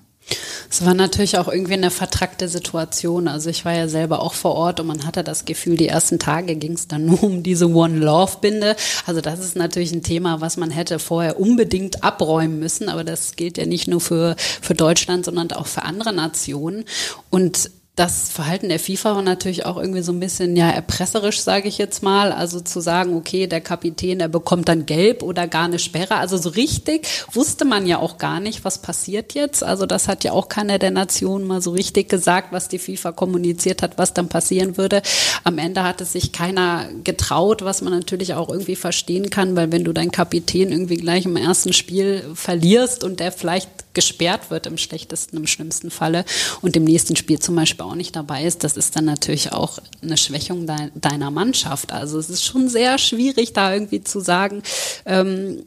Es 0.71 0.85
war 0.85 0.95
natürlich 0.95 1.37
auch 1.37 1.49
irgendwie 1.49 1.75
eine 1.75 1.91
vertrackte 1.91 2.49
Situation. 2.49 3.29
Also 3.29 3.51
ich 3.51 3.65
war 3.65 3.75
ja 3.75 3.89
selber 3.89 4.23
auch 4.23 4.35
vor 4.35 4.55
Ort 4.55 4.81
und 4.81 4.87
man 4.87 5.05
hatte 5.05 5.25
das 5.25 5.45
Gefühl, 5.45 5.77
die 5.77 5.89
ersten 5.89 6.19
Tage 6.19 6.55
ging 6.57 6.73
es 6.73 6.89
dann 6.89 7.07
nur 7.07 7.23
um 7.23 7.43
diese 7.43 7.69
One 7.69 7.99
Love 7.99 8.39
Binde. 8.41 8.77
Also 9.07 9.21
das 9.21 9.41
ist 9.41 9.57
natürlich 9.57 9.93
ein 9.93 10.03
Thema, 10.03 10.41
was 10.41 10.57
man 10.57 10.71
hätte 10.71 10.99
vorher 10.99 11.41
unbedingt 11.41 12.05
abräumen 12.05 12.59
müssen. 12.59 12.89
Aber 12.89 13.05
das 13.05 13.37
gilt 13.37 13.59
ja 13.59 13.67
nicht 13.67 13.89
nur 13.89 14.01
für, 14.01 14.37
für 14.39 14.75
Deutschland, 14.75 15.25
sondern 15.25 15.53
auch 15.53 15.67
für 15.67 15.83
andere 15.83 16.13
Nationen. 16.13 16.85
Und 17.29 17.71
das 17.95 18.31
Verhalten 18.31 18.71
der 18.71 18.79
FIFA 18.79 19.17
war 19.17 19.23
natürlich 19.23 19.67
auch 19.67 19.77
irgendwie 19.77 20.01
so 20.01 20.13
ein 20.13 20.21
bisschen 20.21 20.57
ja 20.57 20.71
erpresserisch, 20.71 21.41
sage 21.41 21.69
ich 21.69 21.77
jetzt 21.77 22.03
mal. 22.03 22.33
Also 22.33 22.61
zu 22.61 22.81
sagen, 22.81 23.15
okay, 23.15 23.47
der 23.47 23.61
Kapitän, 23.61 24.19
der 24.19 24.29
bekommt 24.29 24.71
dann 24.71 24.87
gelb 24.87 25.23
oder 25.23 25.47
gar 25.47 25.67
eine 25.67 25.79
Sperre. 25.79 26.17
Also 26.17 26.39
so 26.39 26.49
richtig 26.49 27.07
wusste 27.33 27.67
man 27.67 27.87
ja 27.87 27.99
auch 27.99 28.17
gar 28.17 28.41
nicht, 28.41 28.65
was 28.65 28.79
passiert 28.79 29.35
jetzt. 29.35 29.63
Also 29.63 29.85
das 29.85 30.09
hat 30.09 30.25
ja 30.25 30.33
auch 30.33 30.49
keiner 30.49 30.79
der 30.79 30.91
Nationen 30.91 31.47
mal 31.47 31.61
so 31.61 31.73
richtig 31.73 32.09
gesagt, 32.09 32.51
was 32.51 32.69
die 32.69 32.79
FIFA 32.79 33.13
kommuniziert 33.13 33.83
hat, 33.83 33.99
was 33.99 34.15
dann 34.15 34.31
passieren 34.31 34.79
würde. 34.79 35.03
Am 35.45 35.59
Ende 35.59 35.83
hat 35.83 36.01
es 36.01 36.13
sich 36.13 36.33
keiner 36.33 36.87
getraut, 37.05 37.63
was 37.63 37.83
man 37.83 37.93
natürlich 37.93 38.33
auch 38.33 38.49
irgendwie 38.49 38.77
verstehen 38.77 39.29
kann, 39.29 39.55
weil 39.55 39.71
wenn 39.71 39.85
du 39.85 39.93
deinen 39.93 40.13
Kapitän 40.13 40.73
irgendwie 40.73 40.97
gleich 40.97 41.27
im 41.27 41.37
ersten 41.37 41.75
Spiel 41.75 42.25
verlierst 42.33 43.05
und 43.05 43.21
der 43.21 43.33
vielleicht 43.33 43.69
gesperrt 43.95 44.51
wird 44.51 44.67
im 44.67 44.79
schlechtesten, 44.79 45.37
im 45.37 45.47
schlimmsten 45.47 45.91
Falle 45.91 46.25
und 46.61 46.77
im 46.77 46.85
nächsten 46.85 47.17
Spiel 47.17 47.39
zum 47.39 47.57
Beispiel 47.57 47.85
auch 47.85 47.95
nicht 47.95 48.17
dabei 48.17 48.45
ist, 48.45 48.65
das 48.65 48.77
ist 48.77 48.97
dann 48.97 49.05
natürlich 49.05 49.53
auch 49.53 49.79
eine 50.03 50.17
Schwächung 50.17 50.67
de 50.67 50.91
deiner 50.95 51.31
Mannschaft. 51.31 51.93
Also 51.93 52.19
es 52.19 52.31
ist 52.31 52.45
schon 52.45 52.69
sehr 52.69 52.99
schwierig, 52.99 53.53
da 53.53 53.73
irgendwie 53.73 54.03
zu 54.03 54.21
sagen, 54.21 54.63
ähm, 55.07 55.65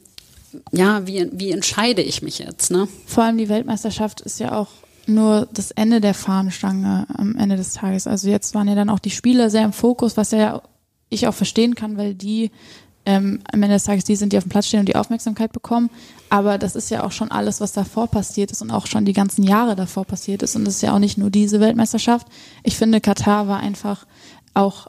ja, 0.71 1.05
wie, 1.05 1.29
wie 1.33 1.51
entscheide 1.51 2.01
ich 2.01 2.21
mich 2.21 2.39
jetzt? 2.39 2.71
Ne? 2.71 2.87
Vor 3.05 3.23
allem 3.23 3.37
die 3.37 3.49
Weltmeisterschaft 3.49 4.21
ist 4.21 4.39
ja 4.39 4.57
auch 4.57 4.69
nur 5.07 5.47
das 5.53 5.71
Ende 5.71 6.01
der 6.01 6.13
Fahnenstange 6.13 7.05
am 7.15 7.35
Ende 7.35 7.57
des 7.57 7.73
Tages. 7.73 8.07
Also 8.07 8.29
jetzt 8.29 8.55
waren 8.55 8.67
ja 8.67 8.75
dann 8.75 8.89
auch 8.89 8.99
die 8.99 9.11
Spieler 9.11 9.49
sehr 9.49 9.65
im 9.65 9.73
Fokus, 9.73 10.17
was 10.17 10.31
ja 10.31 10.61
ich 11.09 11.27
auch 11.27 11.33
verstehen 11.33 11.75
kann, 11.75 11.97
weil 11.97 12.15
die 12.15 12.51
ähm, 13.05 13.41
am 13.51 13.63
Ende 13.63 13.75
des 13.75 13.83
Tages 13.83 14.03
die 14.03 14.15
sind, 14.15 14.33
die 14.33 14.37
auf 14.37 14.43
dem 14.43 14.49
Platz 14.49 14.67
stehen 14.67 14.79
und 14.79 14.89
die 14.89 14.95
Aufmerksamkeit 14.95 15.51
bekommen. 15.53 15.89
Aber 16.29 16.57
das 16.57 16.75
ist 16.75 16.89
ja 16.89 17.03
auch 17.03 17.11
schon 17.11 17.31
alles, 17.31 17.61
was 17.61 17.73
davor 17.73 18.07
passiert 18.07 18.51
ist 18.51 18.61
und 18.61 18.71
auch 18.71 18.87
schon 18.87 19.05
die 19.05 19.13
ganzen 19.13 19.43
Jahre 19.43 19.75
davor 19.75 20.05
passiert 20.05 20.43
ist. 20.43 20.55
Und 20.55 20.65
das 20.65 20.75
ist 20.75 20.81
ja 20.81 20.93
auch 20.93 20.99
nicht 20.99 21.17
nur 21.17 21.29
diese 21.29 21.59
Weltmeisterschaft. 21.59 22.27
Ich 22.63 22.77
finde, 22.77 23.01
Katar 23.01 23.47
war 23.47 23.59
einfach 23.59 24.05
auch 24.53 24.87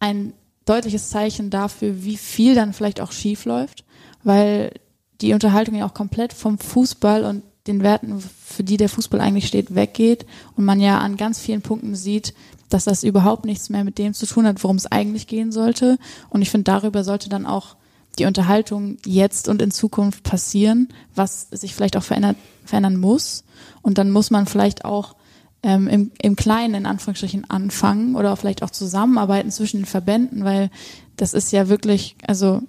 ein 0.00 0.32
deutliches 0.64 1.10
Zeichen 1.10 1.50
dafür, 1.50 2.04
wie 2.04 2.16
viel 2.16 2.54
dann 2.54 2.72
vielleicht 2.72 3.00
auch 3.00 3.12
schief 3.12 3.44
läuft, 3.44 3.84
weil 4.22 4.72
die 5.20 5.32
Unterhaltung 5.32 5.74
ja 5.74 5.86
auch 5.86 5.94
komplett 5.94 6.32
vom 6.32 6.58
Fußball 6.58 7.24
und 7.24 7.42
den 7.66 7.82
Werten, 7.82 8.20
für 8.20 8.64
die 8.64 8.76
der 8.76 8.88
Fußball 8.88 9.20
eigentlich 9.20 9.46
steht, 9.46 9.74
weggeht 9.74 10.26
und 10.56 10.64
man 10.64 10.80
ja 10.80 10.98
an 10.98 11.16
ganz 11.16 11.38
vielen 11.38 11.62
Punkten 11.62 11.94
sieht, 11.94 12.34
dass 12.68 12.84
das 12.84 13.02
überhaupt 13.02 13.44
nichts 13.44 13.70
mehr 13.70 13.84
mit 13.84 13.98
dem 13.98 14.14
zu 14.14 14.26
tun 14.26 14.46
hat, 14.46 14.62
worum 14.62 14.76
es 14.76 14.90
eigentlich 14.90 15.26
gehen 15.26 15.52
sollte. 15.52 15.98
Und 16.28 16.42
ich 16.42 16.50
finde, 16.50 16.64
darüber 16.64 17.04
sollte 17.04 17.28
dann 17.28 17.46
auch 17.46 17.76
die 18.18 18.26
Unterhaltung 18.26 18.98
jetzt 19.04 19.48
und 19.48 19.62
in 19.62 19.70
Zukunft 19.70 20.24
passieren, 20.24 20.88
was 21.14 21.48
sich 21.50 21.74
vielleicht 21.74 21.96
auch 21.96 22.02
verändert, 22.02 22.36
verändern 22.64 22.96
muss. 22.96 23.44
Und 23.82 23.98
dann 23.98 24.10
muss 24.10 24.30
man 24.30 24.46
vielleicht 24.46 24.84
auch 24.84 25.14
ähm, 25.62 25.88
im, 25.88 26.10
im 26.20 26.36
Kleinen 26.36 26.74
in 26.74 26.86
Anführungsstrichen 26.86 27.48
anfangen 27.50 28.16
oder 28.16 28.36
vielleicht 28.36 28.62
auch 28.62 28.70
zusammenarbeiten 28.70 29.50
zwischen 29.50 29.78
den 29.78 29.86
Verbänden, 29.86 30.44
weil 30.44 30.70
das 31.16 31.34
ist 31.34 31.52
ja 31.52 31.68
wirklich, 31.68 32.16
also 32.26 32.62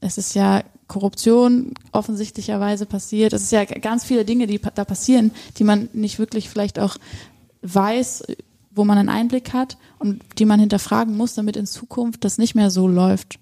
es 0.00 0.18
ist 0.18 0.34
ja 0.34 0.62
Korruption 0.86 1.74
offensichtlicherweise 1.92 2.86
passiert. 2.86 3.32
Es 3.32 3.42
ist 3.42 3.52
ja 3.52 3.64
ganz 3.64 4.04
viele 4.04 4.24
Dinge, 4.24 4.46
die 4.46 4.60
da 4.60 4.84
passieren, 4.84 5.32
die 5.58 5.64
man 5.64 5.88
nicht 5.92 6.18
wirklich 6.18 6.48
vielleicht 6.48 6.78
auch 6.78 6.96
weiß, 7.62 8.22
wo 8.76 8.84
man 8.84 8.98
einen 8.98 9.08
Einblick 9.08 9.52
hat 9.52 9.76
und 9.98 10.22
die 10.38 10.44
man 10.44 10.60
hinterfragen 10.60 11.16
muss, 11.16 11.34
damit 11.34 11.56
in 11.56 11.66
Zukunft 11.66 12.24
das 12.24 12.38
nicht 12.38 12.54
mehr 12.54 12.70
so 12.70 12.86
läuft. 12.86 13.38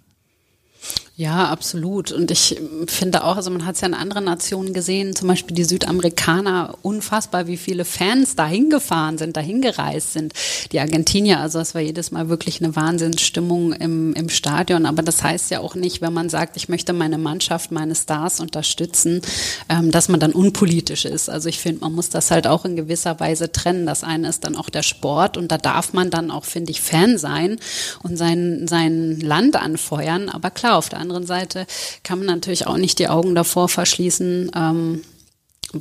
Ja, 1.17 1.47
absolut. 1.47 2.11
Und 2.11 2.33
ich 2.33 2.61
finde 2.89 3.23
auch, 3.23 3.37
also 3.37 3.49
man 3.49 3.65
hat 3.65 3.77
es 3.77 3.83
ja 3.83 3.87
in 3.87 3.95
anderen 3.95 4.25
Nationen 4.25 4.75
gesehen, 4.75 5.15
zum 5.15 5.29
Beispiel 5.29 5.55
die 5.55 5.63
Südamerikaner, 5.63 6.77
unfassbar, 6.83 7.47
wie 7.47 7.57
viele 7.57 7.85
Fans 7.85 8.35
dahin 8.35 8.69
gefahren 8.69 9.17
sind, 9.17 9.37
dahin 9.37 9.63
gereist 9.63 10.13
sind. 10.13 10.33
Die 10.73 10.81
Argentinier, 10.81 11.39
also 11.39 11.61
es 11.61 11.73
war 11.73 11.83
jedes 11.83 12.11
Mal 12.11 12.29
wirklich 12.29 12.61
eine 12.61 12.75
Wahnsinnsstimmung 12.75 13.75
im, 13.75 14.13
im 14.15 14.29
Stadion. 14.29 14.87
Aber 14.87 15.05
das 15.05 15.23
heißt 15.23 15.53
ja 15.53 15.61
auch 15.61 15.77
nicht, 15.77 16.03
wenn 16.03 16.13
man 16.13 16.29
sagt, 16.31 16.57
ich 16.57 16.69
möchte 16.69 16.93
meine 16.93 17.19
Mannschaft, 17.19 17.71
meine 17.71 17.95
Stars 17.95 18.41
unterstützen, 18.41 19.23
ähm, 19.69 19.93
dass 19.93 20.09
man 20.09 20.19
dann 20.19 20.33
unpolitisch 20.33 21.05
ist. 21.05 21.31
Also 21.31 21.49
ich 21.49 21.61
finde, 21.61 21.83
man 21.83 21.93
muss 21.93 22.09
das 22.09 22.33
halt 22.33 22.49
auch 22.49 22.65
in 22.65 22.75
gewisser 22.75 23.21
Weise 23.21 23.53
trennen. 23.53 23.87
Das 23.87 24.03
eine 24.03 24.29
ist 24.29 24.43
dann 24.43 24.57
auch 24.57 24.69
der 24.69 24.83
Sport 24.83 25.37
und 25.37 25.53
da 25.53 25.59
darf 25.59 25.93
man 25.93 26.11
dann 26.11 26.33
auch, 26.33 26.45
finde 26.45 26.73
ich, 26.73 26.81
Fan 26.81 27.19
sein 27.19 27.59
und 28.03 28.17
sein, 28.17 28.67
sein 28.67 29.21
Land 29.21 29.55
anfeuern. 29.55 30.29
Aber 30.29 30.51
klar, 30.51 30.77
auf 30.77 30.89
der 30.89 31.04
anderen 31.05 31.27
Seite 31.27 31.67
kann 32.03 32.19
man 32.19 32.27
natürlich 32.27 32.67
auch 32.67 32.77
nicht 32.77 32.99
die 32.99 33.09
Augen 33.09 33.35
davor 33.35 33.69
verschließen, 33.69 34.51
ähm, 34.57 35.03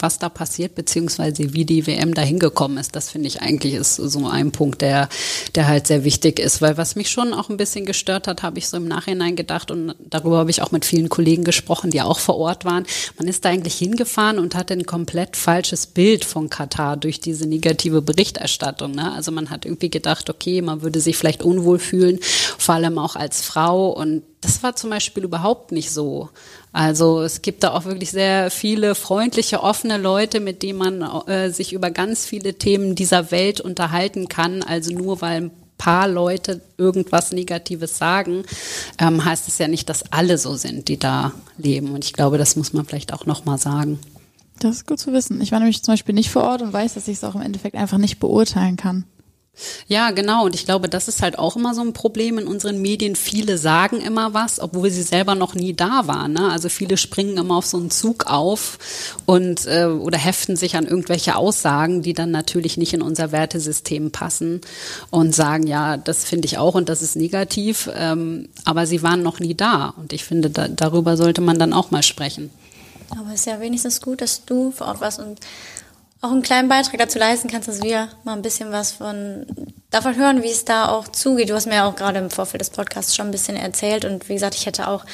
was 0.01 0.19
da 0.19 0.29
passiert, 0.29 0.75
beziehungsweise 0.75 1.53
wie 1.53 1.65
die 1.65 1.85
WM 1.85 2.13
da 2.13 2.21
hingekommen 2.21 2.77
ist. 2.77 2.95
Das 2.95 3.09
finde 3.09 3.27
ich 3.27 3.41
eigentlich 3.41 3.73
ist 3.73 3.95
so 3.95 4.27
ein 4.27 4.51
Punkt, 4.51 4.81
der, 4.81 5.09
der 5.55 5.67
halt 5.67 5.87
sehr 5.87 6.03
wichtig 6.03 6.39
ist. 6.39 6.61
Weil 6.61 6.77
was 6.77 6.95
mich 6.95 7.09
schon 7.09 7.33
auch 7.33 7.49
ein 7.49 7.57
bisschen 7.57 7.85
gestört 7.85 8.27
hat, 8.27 8.43
habe 8.43 8.57
ich 8.59 8.67
so 8.67 8.77
im 8.77 8.87
Nachhinein 8.87 9.35
gedacht 9.35 9.71
und 9.71 9.95
darüber 9.99 10.37
habe 10.37 10.51
ich 10.51 10.61
auch 10.61 10.71
mit 10.71 10.85
vielen 10.85 11.09
Kollegen 11.09 11.43
gesprochen, 11.43 11.91
die 11.91 12.01
auch 12.01 12.19
vor 12.19 12.37
Ort 12.37 12.65
waren. 12.65 12.85
Man 13.17 13.27
ist 13.27 13.45
da 13.45 13.49
eigentlich 13.49 13.75
hingefahren 13.75 14.39
und 14.39 14.55
hatte 14.55 14.73
ein 14.73 14.85
komplett 14.85 15.37
falsches 15.37 15.87
Bild 15.87 16.25
von 16.25 16.49
Katar 16.49 16.97
durch 16.97 17.19
diese 17.19 17.47
negative 17.47 18.01
Berichterstattung. 18.01 18.91
Ne? 18.91 19.11
Also 19.13 19.31
man 19.31 19.49
hat 19.49 19.65
irgendwie 19.65 19.89
gedacht, 19.89 20.29
okay, 20.29 20.61
man 20.61 20.81
würde 20.81 20.99
sich 20.99 21.17
vielleicht 21.17 21.43
unwohl 21.43 21.79
fühlen, 21.79 22.19
vor 22.57 22.75
allem 22.75 22.97
auch 22.97 23.15
als 23.15 23.41
Frau 23.41 23.89
und 23.89 24.23
das 24.43 24.61
war 24.63 24.75
zum 24.75 24.89
Beispiel 24.89 25.23
überhaupt 25.23 25.71
nicht 25.71 25.91
so. 25.91 26.29
Also 26.71 27.21
es 27.21 27.41
gibt 27.41 27.63
da 27.63 27.71
auch 27.71 27.85
wirklich 27.85 28.11
sehr 28.11 28.51
viele 28.51 28.95
freundliche, 28.95 29.63
offene 29.63 29.97
Leute, 29.97 30.39
mit 30.39 30.63
denen 30.63 30.79
man 30.79 31.01
äh, 31.27 31.49
sich 31.49 31.73
über 31.73 31.91
ganz 31.91 32.25
viele 32.25 32.55
Themen 32.55 32.95
dieser 32.95 33.31
Welt 33.31 33.61
unterhalten 33.61 34.27
kann. 34.27 34.63
Also 34.63 34.93
nur 34.93 35.21
weil 35.21 35.41
ein 35.41 35.51
paar 35.77 36.07
Leute 36.07 36.61
irgendwas 36.77 37.31
Negatives 37.31 37.97
sagen, 37.97 38.43
ähm, 38.99 39.23
heißt 39.23 39.47
es 39.47 39.57
ja 39.57 39.67
nicht, 39.67 39.89
dass 39.89 40.11
alle 40.11 40.37
so 40.37 40.55
sind, 40.55 40.87
die 40.87 40.97
da 40.97 41.31
leben. 41.57 41.93
Und 41.93 42.05
ich 42.05 42.13
glaube, 42.13 42.37
das 42.37 42.55
muss 42.55 42.73
man 42.73 42.85
vielleicht 42.85 43.13
auch 43.13 43.25
nochmal 43.25 43.57
sagen. 43.57 43.99
Das 44.59 44.77
ist 44.77 44.87
gut 44.87 44.99
zu 44.99 45.11
wissen. 45.13 45.41
Ich 45.41 45.51
war 45.51 45.59
nämlich 45.59 45.83
zum 45.83 45.93
Beispiel 45.93 46.15
nicht 46.15 46.29
vor 46.29 46.43
Ort 46.43 46.61
und 46.61 46.73
weiß, 46.73 46.93
dass 46.93 47.07
ich 47.07 47.17
es 47.17 47.23
auch 47.23 47.35
im 47.35 47.41
Endeffekt 47.41 47.75
einfach 47.75 47.97
nicht 47.97 48.19
beurteilen 48.19 48.77
kann. 48.77 49.05
Ja, 49.87 50.09
genau. 50.11 50.45
Und 50.45 50.55
ich 50.55 50.65
glaube, 50.65 50.89
das 50.89 51.07
ist 51.07 51.21
halt 51.21 51.37
auch 51.37 51.55
immer 51.55 51.75
so 51.75 51.81
ein 51.81 51.93
Problem 51.93 52.39
in 52.39 52.47
unseren 52.47 52.81
Medien. 52.81 53.15
Viele 53.15 53.59
sagen 53.59 54.01
immer 54.01 54.33
was, 54.33 54.59
obwohl 54.59 54.89
sie 54.89 55.03
selber 55.03 55.35
noch 55.35 55.53
nie 55.53 55.73
da 55.73 56.07
waren. 56.07 56.33
Ne? 56.33 56.51
Also 56.51 56.69
viele 56.69 56.97
springen 56.97 57.37
immer 57.37 57.57
auf 57.57 57.65
so 57.67 57.77
einen 57.77 57.91
Zug 57.91 58.25
auf 58.25 58.79
und 59.25 59.67
äh, 59.67 59.85
oder 59.85 60.17
heften 60.17 60.55
sich 60.55 60.75
an 60.75 60.87
irgendwelche 60.87 61.35
Aussagen, 61.35 62.01
die 62.01 62.13
dann 62.13 62.31
natürlich 62.31 62.77
nicht 62.77 62.93
in 62.93 63.03
unser 63.03 63.31
Wertesystem 63.31 64.11
passen 64.11 64.61
und 65.11 65.35
sagen, 65.35 65.67
ja, 65.67 65.97
das 65.97 66.23
finde 66.23 66.47
ich 66.47 66.57
auch 66.57 66.73
und 66.73 66.89
das 66.89 67.03
ist 67.03 67.15
negativ. 67.15 67.89
Ähm, 67.93 68.49
aber 68.65 68.87
sie 68.87 69.03
waren 69.03 69.21
noch 69.21 69.39
nie 69.39 69.53
da. 69.53 69.93
Und 69.97 70.13
ich 70.13 70.23
finde, 70.23 70.49
da, 70.49 70.67
darüber 70.67 71.15
sollte 71.15 71.41
man 71.41 71.59
dann 71.59 71.73
auch 71.73 71.91
mal 71.91 72.03
sprechen. 72.03 72.49
Aber 73.11 73.29
es 73.29 73.41
ist 73.41 73.45
ja 73.45 73.59
wenigstens 73.59 74.01
gut, 74.01 74.21
dass 74.21 74.45
du 74.45 74.71
vor 74.71 74.87
Ort 74.87 75.01
warst 75.01 75.19
und 75.19 75.39
auch 76.23 76.31
einen 76.31 76.41
kleinen 76.41 76.69
Beitrag 76.69 76.97
dazu 76.97 77.19
leisten 77.19 77.49
kannst, 77.49 77.67
dass 77.67 77.83
wir 77.83 78.07
mal 78.23 78.33
ein 78.33 78.41
bisschen 78.41 78.71
was 78.71 78.93
von 78.93 79.45
davon 79.91 80.15
hören, 80.15 80.41
wie 80.41 80.49
es 80.49 80.63
da 80.63 80.87
auch 80.87 81.09
zugeht. 81.09 81.49
Du 81.49 81.53
hast 81.53 81.65
mir 81.67 81.75
ja 81.75 81.85
auch 81.87 81.97
gerade 81.97 82.17
im 82.17 82.29
Vorfeld 82.29 82.61
des 82.61 82.69
Podcasts 82.69 83.13
schon 83.13 83.27
ein 83.27 83.31
bisschen 83.31 83.57
erzählt 83.57 84.05
und 84.05 84.29
wie 84.29 84.33
gesagt, 84.33 84.55
ich 84.55 84.65
hätte 84.65 84.87
auch 84.87 85.05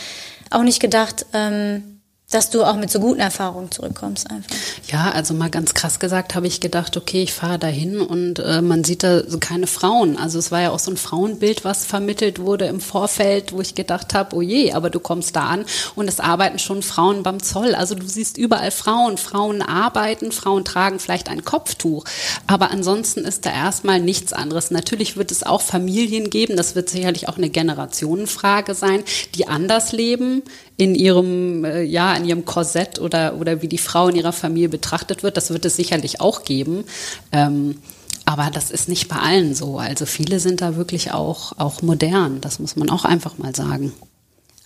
auch 0.51 0.61
nicht 0.61 0.79
gedacht, 0.79 1.25
ähm, 1.33 1.98
dass 2.29 2.51
du 2.51 2.63
auch 2.63 2.75
mit 2.75 2.91
so 2.91 2.99
guten 2.99 3.19
Erfahrungen 3.19 3.71
zurückkommst 3.71 4.29
einfach. 4.29 4.55
Ja, 4.87 5.11
also 5.11 5.33
mal 5.33 5.49
ganz 5.49 5.73
krass 5.73 5.99
gesagt, 5.99 6.35
habe 6.35 6.47
ich 6.47 6.59
gedacht, 6.61 6.95
okay, 6.95 7.23
ich 7.23 7.33
fahre 7.33 7.57
dahin 7.57 7.99
und 7.99 8.39
äh, 8.39 8.61
man 8.61 8.83
sieht 8.83 9.03
da 9.03 9.23
so 9.27 9.39
keine 9.39 9.65
Frauen. 9.65 10.17
Also 10.17 10.37
es 10.37 10.51
war 10.51 10.61
ja 10.61 10.69
auch 10.69 10.79
so 10.79 10.91
ein 10.91 10.97
Frauenbild, 10.97 11.65
was 11.65 11.85
vermittelt 11.85 12.39
wurde 12.39 12.65
im 12.65 12.81
Vorfeld, 12.81 13.51
wo 13.51 13.61
ich 13.61 13.73
gedacht 13.73 14.13
habe, 14.13 14.35
oh 14.35 14.41
je, 14.41 14.73
aber 14.73 14.89
du 14.91 14.99
kommst 14.99 15.35
da 15.35 15.47
an 15.47 15.65
und 15.95 16.07
es 16.07 16.19
arbeiten 16.19 16.59
schon 16.59 16.83
Frauen 16.83 17.23
beim 17.23 17.41
Zoll. 17.41 17.73
Also 17.73 17.95
du 17.95 18.05
siehst 18.05 18.37
überall 18.37 18.71
Frauen, 18.71 19.17
Frauen 19.17 19.61
arbeiten, 19.63 20.31
Frauen 20.31 20.65
tragen 20.65 20.99
vielleicht 20.99 21.29
ein 21.29 21.43
Kopftuch, 21.43 22.05
aber 22.45 22.69
ansonsten 22.69 23.21
ist 23.21 23.45
da 23.45 23.51
erstmal 23.51 23.99
nichts 23.99 24.33
anderes. 24.33 24.69
Natürlich 24.69 25.17
wird 25.17 25.31
es 25.31 25.43
auch 25.43 25.61
Familien 25.61 26.29
geben, 26.29 26.57
das 26.57 26.75
wird 26.75 26.89
sicherlich 26.89 27.27
auch 27.27 27.37
eine 27.37 27.49
Generationenfrage 27.49 28.75
sein, 28.75 29.03
die 29.33 29.47
anders 29.47 29.91
leben 29.93 30.43
in 30.79 30.95
ihrem, 30.95 31.65
äh, 31.65 31.83
ja, 31.83 32.15
in 32.15 32.23
ihrem 32.23 32.45
Korsett 32.45 32.99
oder, 32.99 33.35
oder 33.35 33.61
wie 33.61 33.67
die 33.67 33.77
Frau 33.77 34.07
in 34.07 34.15
ihrer 34.15 34.31
Familie 34.31 34.69
betrachtet 34.69 35.23
wird. 35.23 35.35
Das 35.35 35.49
wird 35.49 35.65
es 35.65 35.75
sicherlich 35.75 36.21
auch 36.21 36.45
geben. 36.45 36.85
Ähm, 37.33 37.79
aber 38.23 38.49
das 38.49 38.71
ist 38.71 38.87
nicht 38.87 39.09
bei 39.09 39.17
allen 39.17 39.53
so. 39.53 39.77
Also 39.77 40.05
viele 40.05 40.39
sind 40.39 40.61
da 40.61 40.77
wirklich 40.77 41.11
auch, 41.11 41.51
auch 41.57 41.81
modern. 41.81 42.39
Das 42.39 42.59
muss 42.59 42.77
man 42.77 42.89
auch 42.89 43.03
einfach 43.03 43.37
mal 43.37 43.53
sagen. 43.53 43.91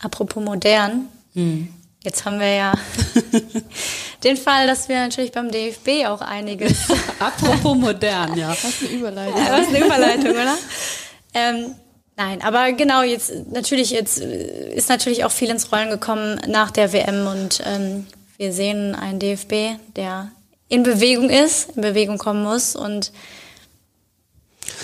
Apropos 0.04 0.44
modern. 0.44 1.08
Hm. 1.34 1.70
Jetzt 2.04 2.26
haben 2.26 2.40
wir 2.40 2.54
ja 2.54 2.74
den 4.24 4.38
Fall, 4.38 4.68
dass 4.68 4.90
wir 4.90 4.98
natürlich 4.98 5.32
beim 5.32 5.50
DFB 5.50 6.06
auch 6.06 6.22
einiges. 6.22 6.92
Apropos 7.20 7.76
modern, 7.76 8.38
ja. 8.38 8.50
Was 8.50 8.82
eine 8.82 9.00
Überleitung. 9.00 9.42
Ja, 9.42 9.52
was 9.52 9.68
eine 9.68 9.84
Überleitung, 9.84 10.32
oder? 10.32 10.58
Ähm, 11.34 11.76
Nein, 12.16 12.42
aber 12.44 12.72
genau, 12.74 13.02
jetzt 13.02 13.32
natürlich, 13.52 13.90
jetzt 13.90 14.20
ist 14.20 14.90
natürlich 14.90 15.26
auch 15.26 15.32
viel 15.32 15.50
ins 15.50 15.72
Rollen 15.72 15.90
gekommen 15.90 16.40
nach 16.48 16.70
der 16.70 16.94
WM 16.94 17.26
und 17.26 17.62
ähm, 17.66 18.06
wir 18.38 18.54
sehen 18.54 18.94
einen 18.94 19.20
DFB, 19.20 19.80
der 19.96 20.32
in 20.68 20.84
Bewegung 20.84 21.30
ist, 21.30 21.72
in 21.76 21.82
Bewegung 21.82 22.18
kommen 22.18 22.44
muss. 22.44 22.76
Und 22.76 23.12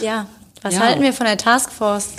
ja, 0.02 0.28
was 0.62 0.76
ja. 0.76 0.82
halten 0.82 1.02
wir 1.02 1.14
von 1.14 1.26
der 1.26 1.38
Taskforce? 1.38 2.10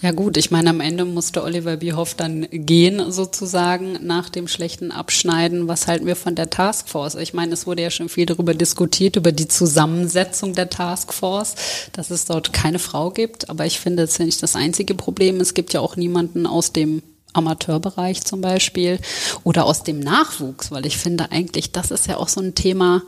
Ja 0.00 0.12
gut, 0.12 0.36
ich 0.36 0.52
meine, 0.52 0.70
am 0.70 0.80
Ende 0.80 1.04
musste 1.04 1.42
Oliver 1.42 1.76
Bierhoff 1.76 2.14
dann 2.14 2.46
gehen, 2.52 3.10
sozusagen, 3.10 3.98
nach 4.06 4.28
dem 4.28 4.46
schlechten 4.46 4.92
Abschneiden. 4.92 5.66
Was 5.66 5.88
halten 5.88 6.06
wir 6.06 6.14
von 6.14 6.36
der 6.36 6.50
Taskforce? 6.50 7.16
Ich 7.16 7.34
meine, 7.34 7.54
es 7.54 7.66
wurde 7.66 7.82
ja 7.82 7.90
schon 7.90 8.08
viel 8.08 8.24
darüber 8.24 8.54
diskutiert, 8.54 9.16
über 9.16 9.32
die 9.32 9.48
Zusammensetzung 9.48 10.54
der 10.54 10.70
Taskforce, 10.70 11.56
dass 11.92 12.10
es 12.10 12.26
dort 12.26 12.52
keine 12.52 12.78
Frau 12.78 13.10
gibt. 13.10 13.50
Aber 13.50 13.66
ich 13.66 13.80
finde, 13.80 14.04
das 14.04 14.12
ist 14.12 14.18
ja 14.18 14.24
nicht 14.24 14.42
das 14.42 14.54
einzige 14.54 14.94
Problem. 14.94 15.40
Es 15.40 15.52
gibt 15.52 15.72
ja 15.72 15.80
auch 15.80 15.96
niemanden 15.96 16.46
aus 16.46 16.72
dem 16.72 17.02
Amateurbereich 17.32 18.22
zum 18.24 18.40
Beispiel 18.40 18.98
oder 19.44 19.66
aus 19.66 19.82
dem 19.82 20.00
Nachwuchs, 20.00 20.70
weil 20.70 20.86
ich 20.86 20.96
finde 20.96 21.30
eigentlich, 21.30 21.72
das 21.72 21.90
ist 21.90 22.06
ja 22.06 22.16
auch 22.16 22.28
so 22.28 22.40
ein 22.40 22.54
Thema, 22.54 23.02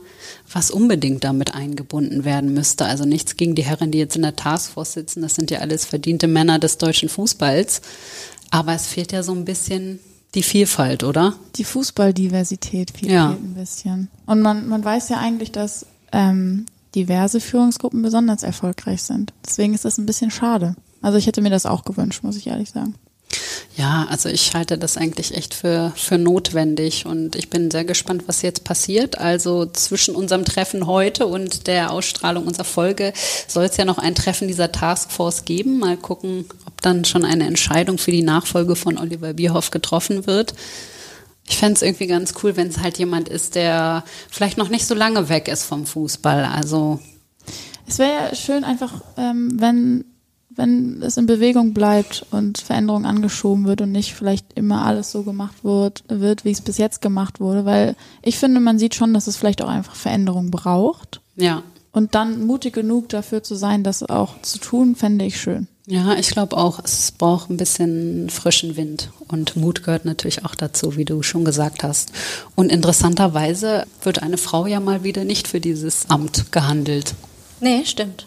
was 0.52 0.70
unbedingt 0.70 1.24
damit 1.24 1.54
eingebunden 1.54 2.24
werden 2.24 2.52
müsste. 2.52 2.84
Also 2.84 3.04
nichts 3.04 3.36
gegen 3.36 3.54
die 3.54 3.64
Herren, 3.64 3.90
die 3.90 3.98
jetzt 3.98 4.16
in 4.16 4.22
der 4.22 4.36
Taskforce 4.36 4.92
sitzen, 4.92 5.22
das 5.22 5.34
sind 5.34 5.50
ja 5.50 5.60
alles 5.60 5.84
verdiente 5.84 6.28
Männer 6.28 6.58
des 6.58 6.78
deutschen 6.78 7.08
Fußballs. 7.08 7.80
Aber 8.50 8.74
es 8.74 8.86
fehlt 8.86 9.12
ja 9.12 9.22
so 9.22 9.32
ein 9.32 9.44
bisschen 9.44 10.00
die 10.34 10.42
Vielfalt, 10.42 11.02
oder? 11.02 11.34
Die 11.56 11.64
Fußballdiversität 11.64 12.92
fehlt 12.92 13.12
ja. 13.12 13.30
ein 13.30 13.54
bisschen. 13.54 14.08
Und 14.26 14.42
man, 14.42 14.68
man 14.68 14.84
weiß 14.84 15.08
ja 15.08 15.18
eigentlich, 15.18 15.52
dass 15.52 15.86
ähm, 16.12 16.66
diverse 16.94 17.40
Führungsgruppen 17.40 18.02
besonders 18.02 18.42
erfolgreich 18.42 19.02
sind. 19.02 19.32
Deswegen 19.44 19.74
ist 19.74 19.84
das 19.84 19.98
ein 19.98 20.06
bisschen 20.06 20.30
schade. 20.30 20.76
Also 21.02 21.18
ich 21.18 21.26
hätte 21.26 21.40
mir 21.40 21.50
das 21.50 21.66
auch 21.66 21.84
gewünscht, 21.84 22.22
muss 22.22 22.36
ich 22.36 22.46
ehrlich 22.48 22.70
sagen. 22.70 22.94
Ja, 23.76 24.06
also 24.10 24.28
ich 24.28 24.52
halte 24.54 24.76
das 24.76 24.96
eigentlich 24.96 25.34
echt 25.34 25.54
für, 25.54 25.92
für 25.96 26.18
notwendig 26.18 27.06
und 27.06 27.36
ich 27.36 27.48
bin 27.48 27.70
sehr 27.70 27.84
gespannt, 27.84 28.24
was 28.26 28.42
jetzt 28.42 28.64
passiert. 28.64 29.18
Also 29.18 29.64
zwischen 29.66 30.14
unserem 30.14 30.44
Treffen 30.44 30.86
heute 30.86 31.26
und 31.26 31.66
der 31.66 31.92
Ausstrahlung 31.92 32.46
unserer 32.46 32.64
Folge 32.64 33.12
soll 33.46 33.64
es 33.64 33.76
ja 33.76 33.84
noch 33.84 33.98
ein 33.98 34.14
Treffen 34.14 34.48
dieser 34.48 34.72
Taskforce 34.72 35.44
geben. 35.44 35.78
Mal 35.78 35.96
gucken, 35.96 36.46
ob 36.66 36.80
dann 36.82 37.04
schon 37.04 37.24
eine 37.24 37.46
Entscheidung 37.46 37.98
für 37.98 38.10
die 38.10 38.22
Nachfolge 38.22 38.76
von 38.76 38.98
Oliver 38.98 39.32
Bierhoff 39.32 39.70
getroffen 39.70 40.26
wird. 40.26 40.54
Ich 41.48 41.56
fände 41.56 41.74
es 41.74 41.82
irgendwie 41.82 42.06
ganz 42.06 42.34
cool, 42.42 42.56
wenn 42.56 42.68
es 42.68 42.78
halt 42.78 42.98
jemand 42.98 43.28
ist, 43.28 43.54
der 43.54 44.04
vielleicht 44.30 44.58
noch 44.58 44.68
nicht 44.68 44.86
so 44.86 44.94
lange 44.94 45.28
weg 45.28 45.48
ist 45.48 45.64
vom 45.64 45.86
Fußball. 45.86 46.44
Also 46.44 47.00
es 47.86 47.98
wäre 47.98 48.10
ja 48.10 48.34
schön 48.34 48.62
einfach, 48.62 48.92
ähm, 49.16 49.60
wenn 49.60 50.04
wenn 50.60 51.00
es 51.02 51.16
in 51.16 51.24
Bewegung 51.24 51.72
bleibt 51.72 52.26
und 52.30 52.60
Veränderung 52.60 53.06
angeschoben 53.06 53.66
wird 53.66 53.80
und 53.80 53.92
nicht 53.92 54.14
vielleicht 54.14 54.52
immer 54.54 54.84
alles 54.84 55.10
so 55.10 55.22
gemacht 55.22 55.64
wird, 55.64 56.04
wird, 56.08 56.44
wie 56.44 56.50
es 56.50 56.60
bis 56.60 56.76
jetzt 56.76 57.00
gemacht 57.00 57.40
wurde, 57.40 57.64
weil 57.64 57.96
ich 58.22 58.38
finde, 58.38 58.60
man 58.60 58.78
sieht 58.78 58.94
schon, 58.94 59.14
dass 59.14 59.26
es 59.26 59.36
vielleicht 59.36 59.62
auch 59.62 59.68
einfach 59.68 59.94
Veränderung 59.94 60.50
braucht. 60.50 61.22
Ja. 61.36 61.62
Und 61.92 62.14
dann 62.14 62.46
mutig 62.46 62.74
genug 62.74 63.08
dafür 63.08 63.42
zu 63.42 63.54
sein, 63.54 63.82
das 63.82 64.02
auch 64.02 64.40
zu 64.42 64.58
tun, 64.58 64.94
fände 64.94 65.24
ich 65.24 65.40
schön. 65.40 65.66
Ja, 65.86 66.14
ich 66.14 66.30
glaube 66.30 66.56
auch, 66.56 66.78
es 66.84 67.10
braucht 67.10 67.50
ein 67.50 67.56
bisschen 67.56 68.28
frischen 68.28 68.76
Wind 68.76 69.10
und 69.26 69.56
Mut 69.56 69.82
gehört 69.82 70.04
natürlich 70.04 70.44
auch 70.44 70.54
dazu, 70.54 70.96
wie 70.96 71.06
du 71.06 71.22
schon 71.22 71.44
gesagt 71.44 71.82
hast. 71.82 72.12
Und 72.54 72.70
interessanterweise 72.70 73.86
wird 74.02 74.22
eine 74.22 74.36
Frau 74.36 74.66
ja 74.66 74.78
mal 74.78 75.02
wieder 75.02 75.24
nicht 75.24 75.48
für 75.48 75.58
dieses 75.58 76.08
Amt 76.08 76.52
gehandelt. 76.52 77.14
Nee, 77.60 77.84
stimmt. 77.86 78.26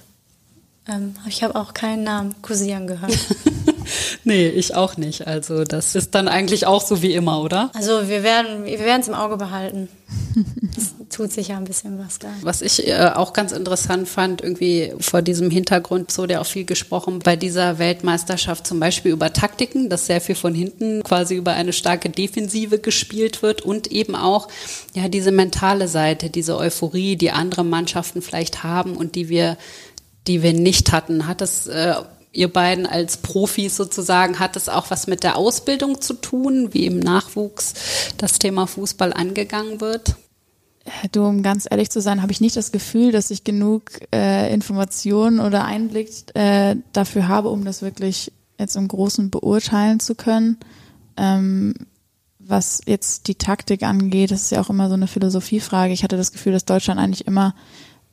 Ähm, 0.88 1.16
ich 1.28 1.44
habe 1.44 1.56
auch 1.56 1.74
keinen 1.74 2.04
Namen 2.04 2.36
kursieren 2.42 2.88
gehört. 2.88 3.18
nee, 4.24 4.48
ich 4.50 4.76
auch 4.76 4.98
nicht. 4.98 5.28
Also 5.28 5.64
das 5.64 5.96
ist 5.96 6.14
dann 6.14 6.28
eigentlich 6.28 6.66
auch 6.66 6.82
so 6.82 7.02
wie 7.02 7.14
immer, 7.14 7.42
oder? 7.42 7.72
Also 7.74 8.10
wir 8.10 8.24
werden 8.24 8.66
wir 8.66 8.80
werden 8.80 9.02
es 9.02 9.08
im 9.08 9.14
Auge 9.14 9.38
behalten. 9.38 9.88
es 10.78 10.94
tut 11.10 11.32
sich 11.32 11.50
ja 11.50 11.58
ein 11.58 11.64
bisschen 11.64 11.98
was 12.00 12.20
da. 12.20 12.28
Was 12.42 12.62
ich 12.62 12.88
äh, 12.88 13.12
auch 13.16 13.32
ganz 13.32 13.54
interessant 13.54 14.10
fand, 14.10 14.42
irgendwie 14.42 14.94
vor 15.00 15.22
diesem 15.22 15.50
Hintergrund, 15.50 16.12
so 16.12 16.26
der 16.26 16.42
auch 16.42 16.46
viel 16.46 16.66
gesprochen, 16.66 17.20
bei 17.20 17.38
dieser 17.38 17.80
Weltmeisterschaft 17.80 18.68
zum 18.68 18.80
Beispiel 18.80 19.12
über 19.12 19.32
Taktiken, 19.32 19.90
dass 19.90 20.08
sehr 20.08 20.20
viel 20.20 20.36
von 20.36 20.54
hinten 20.54 21.04
quasi 21.04 21.36
über 21.36 21.54
eine 21.54 21.72
starke 21.72 22.10
Defensive 22.10 22.80
gespielt 22.80 23.42
wird 23.42 23.62
und 23.62 23.88
eben 23.88 24.16
auch 24.16 24.50
ja 24.94 25.08
diese 25.08 25.32
mentale 25.32 25.88
Seite, 25.88 26.30
diese 26.30 26.58
Euphorie, 26.58 27.16
die 27.16 27.32
andere 27.32 27.64
Mannschaften 27.64 28.22
vielleicht 28.22 28.64
haben 28.64 28.98
und 28.98 29.16
die 29.16 29.30
wir 29.30 29.58
die 30.28 30.42
wir 30.42 30.54
nicht 30.54 30.92
hatten. 30.92 31.28
Hat 31.28 31.42
das 31.42 31.68
äh, 31.68 31.96
ihr 32.34 32.52
beiden 32.52 32.86
als 32.86 33.18
Profis 33.18 33.78
sozusagen, 33.78 34.40
hat 34.40 34.56
es 34.56 34.68
auch 34.68 34.90
was 34.90 35.08
mit 35.08 35.24
der 35.24 35.38
Ausbildung 35.38 36.02
zu 36.02 36.16
tun, 36.16 36.74
wie 36.74 36.88
im 36.88 37.00
Nachwuchs 37.00 37.74
das 38.18 38.40
Thema 38.40 38.66
Fußball 38.66 39.14
angegangen 39.14 39.80
wird? 39.80 40.16
Du, 41.14 41.24
um 41.24 41.44
ganz 41.44 41.66
ehrlich 41.70 41.90
zu 41.92 42.02
sein, 42.02 42.22
habe 42.22 42.34
ich 42.34 42.42
nicht 42.42 42.58
das 42.58 42.74
Gefühl, 42.74 43.14
dass 43.14 43.32
ich 43.32 43.46
genug 43.46 43.92
äh, 44.14 44.54
Informationen 44.54 45.40
oder 45.40 45.64
Einblick 45.64 46.10
äh, 46.34 46.76
dafür 46.92 47.30
habe, 47.30 47.50
um 47.50 47.64
das 47.64 47.82
wirklich 47.82 48.34
jetzt 48.60 48.76
im 48.76 48.90
Großen 48.90 49.30
beurteilen 49.30 50.02
zu 50.02 50.16
können. 50.16 50.58
Ähm, 51.16 51.74
was 52.40 52.82
jetzt 52.86 53.28
die 53.28 53.36
Taktik 53.36 53.84
angeht, 53.84 54.32
das 54.32 54.44
ist 54.44 54.52
ja 54.52 54.60
auch 54.60 54.70
immer 54.70 54.90
so 54.90 54.96
eine 54.96 55.08
Philosophiefrage. 55.08 55.94
Ich 55.94 56.04
hatte 56.04 56.18
das 56.18 56.34
Gefühl, 56.34 56.52
dass 56.52 56.66
Deutschland 56.66 57.00
eigentlich 57.00 57.26
immer 57.28 57.56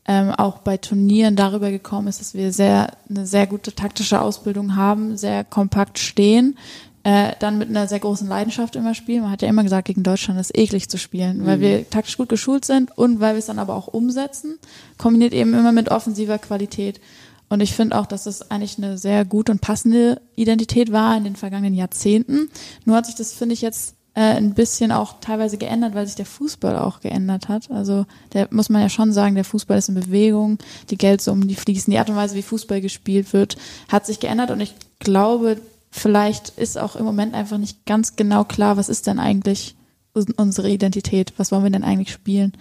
ähm, 0.06 0.30
auch 0.30 0.58
bei 0.58 0.76
Turnieren 0.76 1.36
darüber 1.36 1.70
gekommen 1.70 2.08
ist, 2.08 2.20
dass 2.20 2.34
wir 2.34 2.52
sehr 2.52 2.92
eine 3.08 3.26
sehr 3.26 3.46
gute 3.46 3.74
taktische 3.74 4.20
Ausbildung 4.20 4.76
haben, 4.76 5.16
sehr 5.16 5.44
kompakt 5.44 5.98
stehen, 5.98 6.56
äh, 7.02 7.32
dann 7.38 7.58
mit 7.58 7.68
einer 7.68 7.88
sehr 7.88 8.00
großen 8.00 8.28
Leidenschaft 8.28 8.76
immer 8.76 8.94
spielen. 8.94 9.22
Man 9.22 9.30
hat 9.30 9.42
ja 9.42 9.48
immer 9.48 9.62
gesagt, 9.62 9.86
gegen 9.86 10.02
Deutschland 10.02 10.38
ist 10.40 10.56
eklig 10.56 10.88
zu 10.88 10.98
spielen, 10.98 11.38
mhm. 11.38 11.46
weil 11.46 11.60
wir 11.60 11.88
taktisch 11.88 12.16
gut 12.16 12.28
geschult 12.28 12.64
sind 12.64 12.96
und 12.96 13.20
weil 13.20 13.34
wir 13.34 13.38
es 13.38 13.46
dann 13.46 13.58
aber 13.58 13.74
auch 13.74 13.88
umsetzen, 13.88 14.58
kombiniert 14.98 15.32
eben 15.32 15.54
immer 15.54 15.72
mit 15.72 15.90
offensiver 15.90 16.38
Qualität. 16.38 17.00
Und 17.48 17.60
ich 17.60 17.74
finde 17.74 17.98
auch, 17.98 18.06
dass 18.06 18.24
das 18.24 18.50
eigentlich 18.50 18.78
eine 18.78 18.96
sehr 18.96 19.24
gute 19.24 19.50
und 19.50 19.60
passende 19.60 20.20
Identität 20.36 20.92
war 20.92 21.16
in 21.16 21.24
den 21.24 21.36
vergangenen 21.36 21.74
Jahrzehnten. 21.74 22.48
Nur 22.84 22.96
hat 22.96 23.06
sich 23.06 23.16
das, 23.16 23.32
finde 23.32 23.54
ich, 23.54 23.60
jetzt 23.60 23.96
äh, 24.14 24.20
ein 24.20 24.54
bisschen 24.54 24.92
auch 24.92 25.20
teilweise 25.20 25.56
geändert, 25.56 25.94
weil 25.94 26.06
sich 26.06 26.16
der 26.16 26.26
Fußball 26.26 26.76
auch 26.76 27.00
geändert 27.00 27.48
hat. 27.48 27.70
Also 27.70 28.06
der 28.32 28.48
muss 28.50 28.68
man 28.68 28.82
ja 28.82 28.88
schon 28.88 29.12
sagen, 29.12 29.34
der 29.34 29.44
Fußball 29.44 29.78
ist 29.78 29.88
in 29.88 29.94
Bewegung, 29.94 30.58
die 30.90 30.98
Geldsummen, 30.98 31.48
die 31.48 31.54
fließen, 31.54 31.90
die 31.90 31.98
Art 31.98 32.10
und 32.10 32.16
Weise, 32.16 32.34
wie 32.34 32.42
Fußball 32.42 32.80
gespielt 32.80 33.32
wird, 33.32 33.56
hat 33.88 34.06
sich 34.06 34.20
geändert 34.20 34.50
und 34.50 34.60
ich 34.60 34.74
glaube, 34.98 35.60
vielleicht 35.90 36.50
ist 36.50 36.78
auch 36.78 36.96
im 36.96 37.04
Moment 37.04 37.34
einfach 37.34 37.58
nicht 37.58 37.86
ganz 37.86 38.16
genau 38.16 38.44
klar, 38.44 38.76
was 38.76 38.88
ist 38.88 39.06
denn 39.06 39.18
eigentlich 39.18 39.76
unsere 40.12 40.68
Identität, 40.68 41.32
was 41.36 41.52
wollen 41.52 41.62
wir 41.62 41.70
denn 41.70 41.84
eigentlich 41.84 42.12
spielen? 42.12 42.52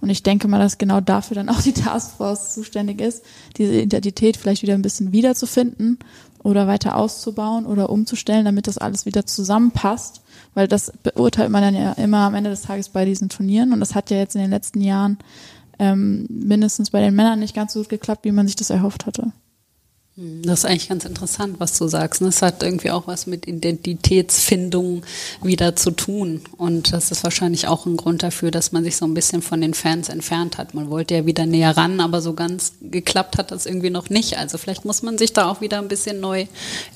Und 0.00 0.10
ich 0.10 0.22
denke 0.22 0.46
mal, 0.46 0.60
dass 0.60 0.78
genau 0.78 1.00
dafür 1.00 1.34
dann 1.34 1.48
auch 1.48 1.60
die 1.60 1.72
Taskforce 1.72 2.54
zuständig 2.54 3.00
ist, 3.00 3.24
diese 3.56 3.80
Identität 3.80 4.36
vielleicht 4.36 4.62
wieder 4.62 4.74
ein 4.74 4.82
bisschen 4.82 5.12
wiederzufinden 5.12 5.98
oder 6.42 6.66
weiter 6.66 6.96
auszubauen 6.96 7.66
oder 7.66 7.90
umzustellen, 7.90 8.44
damit 8.44 8.66
das 8.66 8.78
alles 8.78 9.06
wieder 9.06 9.26
zusammenpasst. 9.26 10.22
Weil 10.54 10.68
das 10.68 10.92
beurteilt 11.02 11.50
man 11.50 11.62
dann 11.62 11.74
ja 11.74 11.92
immer 11.92 12.18
am 12.18 12.34
Ende 12.34 12.50
des 12.50 12.62
Tages 12.62 12.88
bei 12.88 13.04
diesen 13.04 13.28
Turnieren. 13.28 13.72
Und 13.72 13.80
das 13.80 13.94
hat 13.94 14.10
ja 14.10 14.16
jetzt 14.16 14.34
in 14.34 14.40
den 14.40 14.50
letzten 14.50 14.80
Jahren 14.80 15.18
ähm, 15.78 16.26
mindestens 16.28 16.90
bei 16.90 17.00
den 17.00 17.14
Männern 17.14 17.38
nicht 17.38 17.54
ganz 17.54 17.72
so 17.72 17.80
gut 17.80 17.88
geklappt, 17.88 18.24
wie 18.24 18.32
man 18.32 18.46
sich 18.46 18.56
das 18.56 18.70
erhofft 18.70 19.06
hatte. 19.06 19.32
Das 20.20 20.60
ist 20.60 20.64
eigentlich 20.64 20.88
ganz 20.88 21.04
interessant, 21.04 21.60
was 21.60 21.78
du 21.78 21.86
sagst. 21.86 22.20
Es 22.22 22.42
hat 22.42 22.64
irgendwie 22.64 22.90
auch 22.90 23.06
was 23.06 23.28
mit 23.28 23.46
Identitätsfindung 23.46 25.04
wieder 25.42 25.76
zu 25.76 25.92
tun. 25.92 26.42
Und 26.56 26.92
das 26.92 27.12
ist 27.12 27.22
wahrscheinlich 27.22 27.68
auch 27.68 27.86
ein 27.86 27.96
Grund 27.96 28.24
dafür, 28.24 28.50
dass 28.50 28.72
man 28.72 28.82
sich 28.82 28.96
so 28.96 29.04
ein 29.04 29.14
bisschen 29.14 29.42
von 29.42 29.60
den 29.60 29.74
Fans 29.74 30.08
entfernt 30.08 30.58
hat. 30.58 30.74
Man 30.74 30.90
wollte 30.90 31.14
ja 31.14 31.26
wieder 31.26 31.46
näher 31.46 31.76
ran, 31.76 32.00
aber 32.00 32.20
so 32.20 32.34
ganz 32.34 32.72
geklappt 32.80 33.38
hat 33.38 33.52
das 33.52 33.64
irgendwie 33.64 33.90
noch 33.90 34.10
nicht. 34.10 34.38
Also 34.38 34.58
vielleicht 34.58 34.84
muss 34.84 35.02
man 35.02 35.18
sich 35.18 35.34
da 35.34 35.48
auch 35.48 35.60
wieder 35.60 35.78
ein 35.78 35.86
bisschen 35.86 36.18
neu 36.18 36.46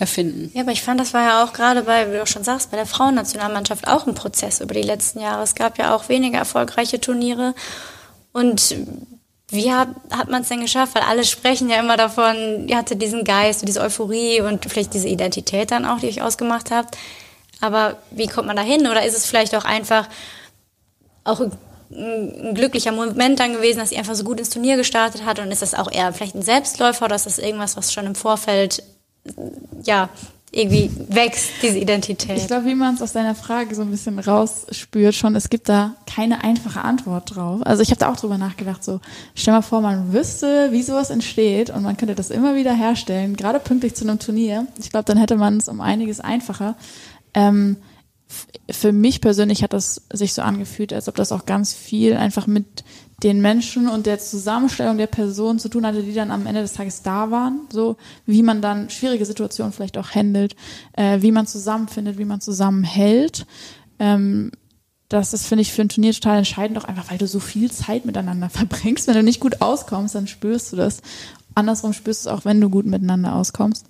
erfinden. 0.01 0.51
Ja, 0.53 0.63
aber 0.63 0.73
ich 0.73 0.83
fand, 0.83 0.99
das 0.99 1.15
war 1.15 1.23
ja 1.23 1.45
auch 1.45 1.53
gerade 1.53 1.83
bei, 1.83 2.13
wie 2.13 2.17
du 2.17 2.27
schon 2.27 2.43
sagst, 2.43 2.73
bei 2.73 2.77
der 2.77 2.87
Frauennationalmannschaft 2.87 3.87
auch 3.87 4.09
ein 4.09 4.17
Prozess 4.17 4.61
über 4.61 4.75
die 4.75 4.83
letzten 4.83 5.21
Jahre. 5.21 5.45
Es 5.45 5.55
gab 5.55 5.79
ja 5.79 5.95
auch 5.95 6.09
weniger 6.09 6.39
erfolgreiche 6.39 7.01
Turniere. 7.01 7.55
Und 8.33 8.75
wie 9.53 9.73
hat, 9.73 9.89
hat 10.11 10.31
man 10.31 10.43
es 10.43 10.49
denn 10.49 10.61
geschafft? 10.61 10.95
Weil 10.95 11.03
alle 11.03 11.25
sprechen 11.25 11.69
ja 11.69 11.79
immer 11.79 11.97
davon, 11.97 12.69
ihr 12.69 12.77
hatte 12.77 12.97
diesen 12.97 13.25
Geist, 13.25 13.67
diese 13.67 13.81
Euphorie 13.81 14.41
und 14.41 14.65
vielleicht 14.65 14.95
diese 14.95 15.09
Identität 15.09 15.71
dann 15.71 15.85
auch, 15.85 15.99
die 16.01 16.09
euch 16.09 16.23
ausgemacht 16.23 16.71
habt. 16.71 16.97
Aber 17.61 17.99
wie 18.11 18.27
kommt 18.27 18.47
man 18.47 18.57
da 18.57 18.63
hin? 18.63 18.87
Oder 18.87 19.05
ist 19.05 19.17
es 19.17 19.27
vielleicht 19.27 19.55
auch 19.55 19.65
einfach 19.65 20.09
auch 21.25 21.41
ein, 21.41 22.55
glücklicher 22.55 22.93
Moment 22.93 23.39
dann 23.39 23.53
gewesen, 23.53 23.79
dass 23.79 23.93
ihr 23.93 23.99
einfach 23.99 24.15
so 24.15 24.25
gut 24.25 24.41
ins 24.41 24.51
Turnier 24.51 24.77
gestartet 24.77 25.25
hat? 25.25 25.39
Und 25.39 25.51
ist 25.51 25.63
das 25.63 25.75
auch 25.75 25.93
eher 25.93 26.13
vielleicht 26.13 26.35
ein 26.35 26.43
Selbstläufer 26.43 27.05
oder 27.05 27.17
ist 27.17 27.27
das 27.27 27.39
irgendwas, 27.39 27.77
was 27.77 27.93
schon 27.93 28.07
im 28.07 28.15
Vorfeld 28.15 28.83
ja 29.85 30.09
irgendwie 30.55 30.91
wächst, 31.09 31.51
diese 31.63 31.79
Identität. 31.79 32.37
Ich 32.37 32.47
glaube, 32.47 32.67
wie 32.67 32.75
man 32.75 32.95
es 32.95 33.01
aus 33.01 33.13
deiner 33.13 33.35
Frage 33.35 33.75
so 33.75 33.81
ein 33.81 33.91
bisschen 33.91 34.19
rausspürt 34.19 35.15
schon, 35.15 35.35
es 35.35 35.49
gibt 35.49 35.71
da 35.71 35.97
keine 36.07 36.45
einfache 36.45 36.83
Antwort 36.83 37.35
drauf. 37.35 37.63
Also 37.65 37.83
ich 37.83 37.91
habe 37.91 38.01
da 38.01 38.13
auch 38.13 38.19
drüber 38.19 38.37
nachgedacht, 38.37 38.85
so 38.85 39.01
stell 39.35 39.55
mal 39.55 39.63
vor, 39.63 39.81
man 39.81 40.13
wüsste, 40.13 40.69
wie 40.71 40.83
sowas 40.83 41.09
entsteht 41.09 41.71
und 41.71 41.83
man 41.83 41.97
könnte 41.97 42.15
das 42.15 42.29
immer 42.29 42.55
wieder 42.55 42.75
herstellen, 42.75 43.35
gerade 43.35 43.61
pünktlich 43.61 43.95
zu 43.95 44.05
einem 44.05 44.19
Turnier. 44.19 44.67
Ich 44.79 44.91
glaube, 44.91 45.07
dann 45.07 45.17
hätte 45.17 45.37
man 45.37 45.57
es 45.57 45.69
um 45.69 45.81
einiges 45.81 46.21
einfacher. 46.21 46.77
Ähm, 47.33 47.79
für 48.71 48.93
mich 48.93 49.23
persönlich 49.23 49.63
hat 49.63 49.73
das 49.73 50.03
sich 50.13 50.35
so 50.35 50.43
angefühlt, 50.43 50.93
als 50.93 51.09
ob 51.09 51.15
das 51.15 51.33
auch 51.33 51.47
ganz 51.47 51.73
viel 51.73 52.15
einfach 52.15 52.47
mit 52.47 52.85
den 53.23 53.41
Menschen 53.41 53.89
und 53.89 54.07
der 54.07 54.19
Zusammenstellung 54.19 54.99
der 54.99 55.07
Personen 55.07 55.59
zu 55.59 55.69
tun 55.69 55.87
hatte, 55.87 56.03
die 56.03 56.15
dann 56.15 56.31
am 56.31 56.47
Ende 56.47 56.63
des 56.63 56.73
Tages 56.73 57.03
da 57.03 57.31
waren. 57.31 57.61
So 57.71 57.97
wie 58.27 58.43
man 58.43 58.61
dann 58.63 58.91
schwierige 58.91 59.25
Situationen 59.25 59.73
vielleicht 59.73 59.97
auch 59.99 60.11
handelt, 60.11 60.57
äh, 60.95 61.23
wie 61.23 61.33
man 61.33 61.47
zusammenfindet, 61.47 62.19
wie 62.19 62.25
man 62.25 62.41
zusammenhält. 62.41 63.47
Ähm, 63.99 64.51
das 65.09 65.35
ist, 65.35 65.47
finde 65.47 65.63
ich, 65.63 65.73
für 65.73 65.83
ein 65.83 65.89
Turnier 65.89 66.13
total 66.13 66.39
entscheidend, 66.39 66.79
auch 66.79 66.85
einfach, 66.85 67.11
weil 67.11 67.19
du 67.19 67.27
so 67.27 67.39
viel 67.39 67.71
Zeit 67.71 68.05
miteinander 68.05 68.49
verbringst. 68.51 69.07
Wenn 69.07 69.15
du 69.15 69.23
nicht 69.23 69.41
gut 69.41 69.61
auskommst, 69.61 70.15
dann 70.15 70.27
spürst 70.27 70.73
du 70.73 70.77
das. 70.77 71.03
Andersrum 71.55 71.93
spürst 71.93 72.25
du 72.25 72.31
es 72.31 72.35
auch, 72.35 72.45
wenn 72.45 72.61
du 72.61 72.71
gut 72.71 72.87
miteinander 72.87 73.35
auskommst. 73.35 73.87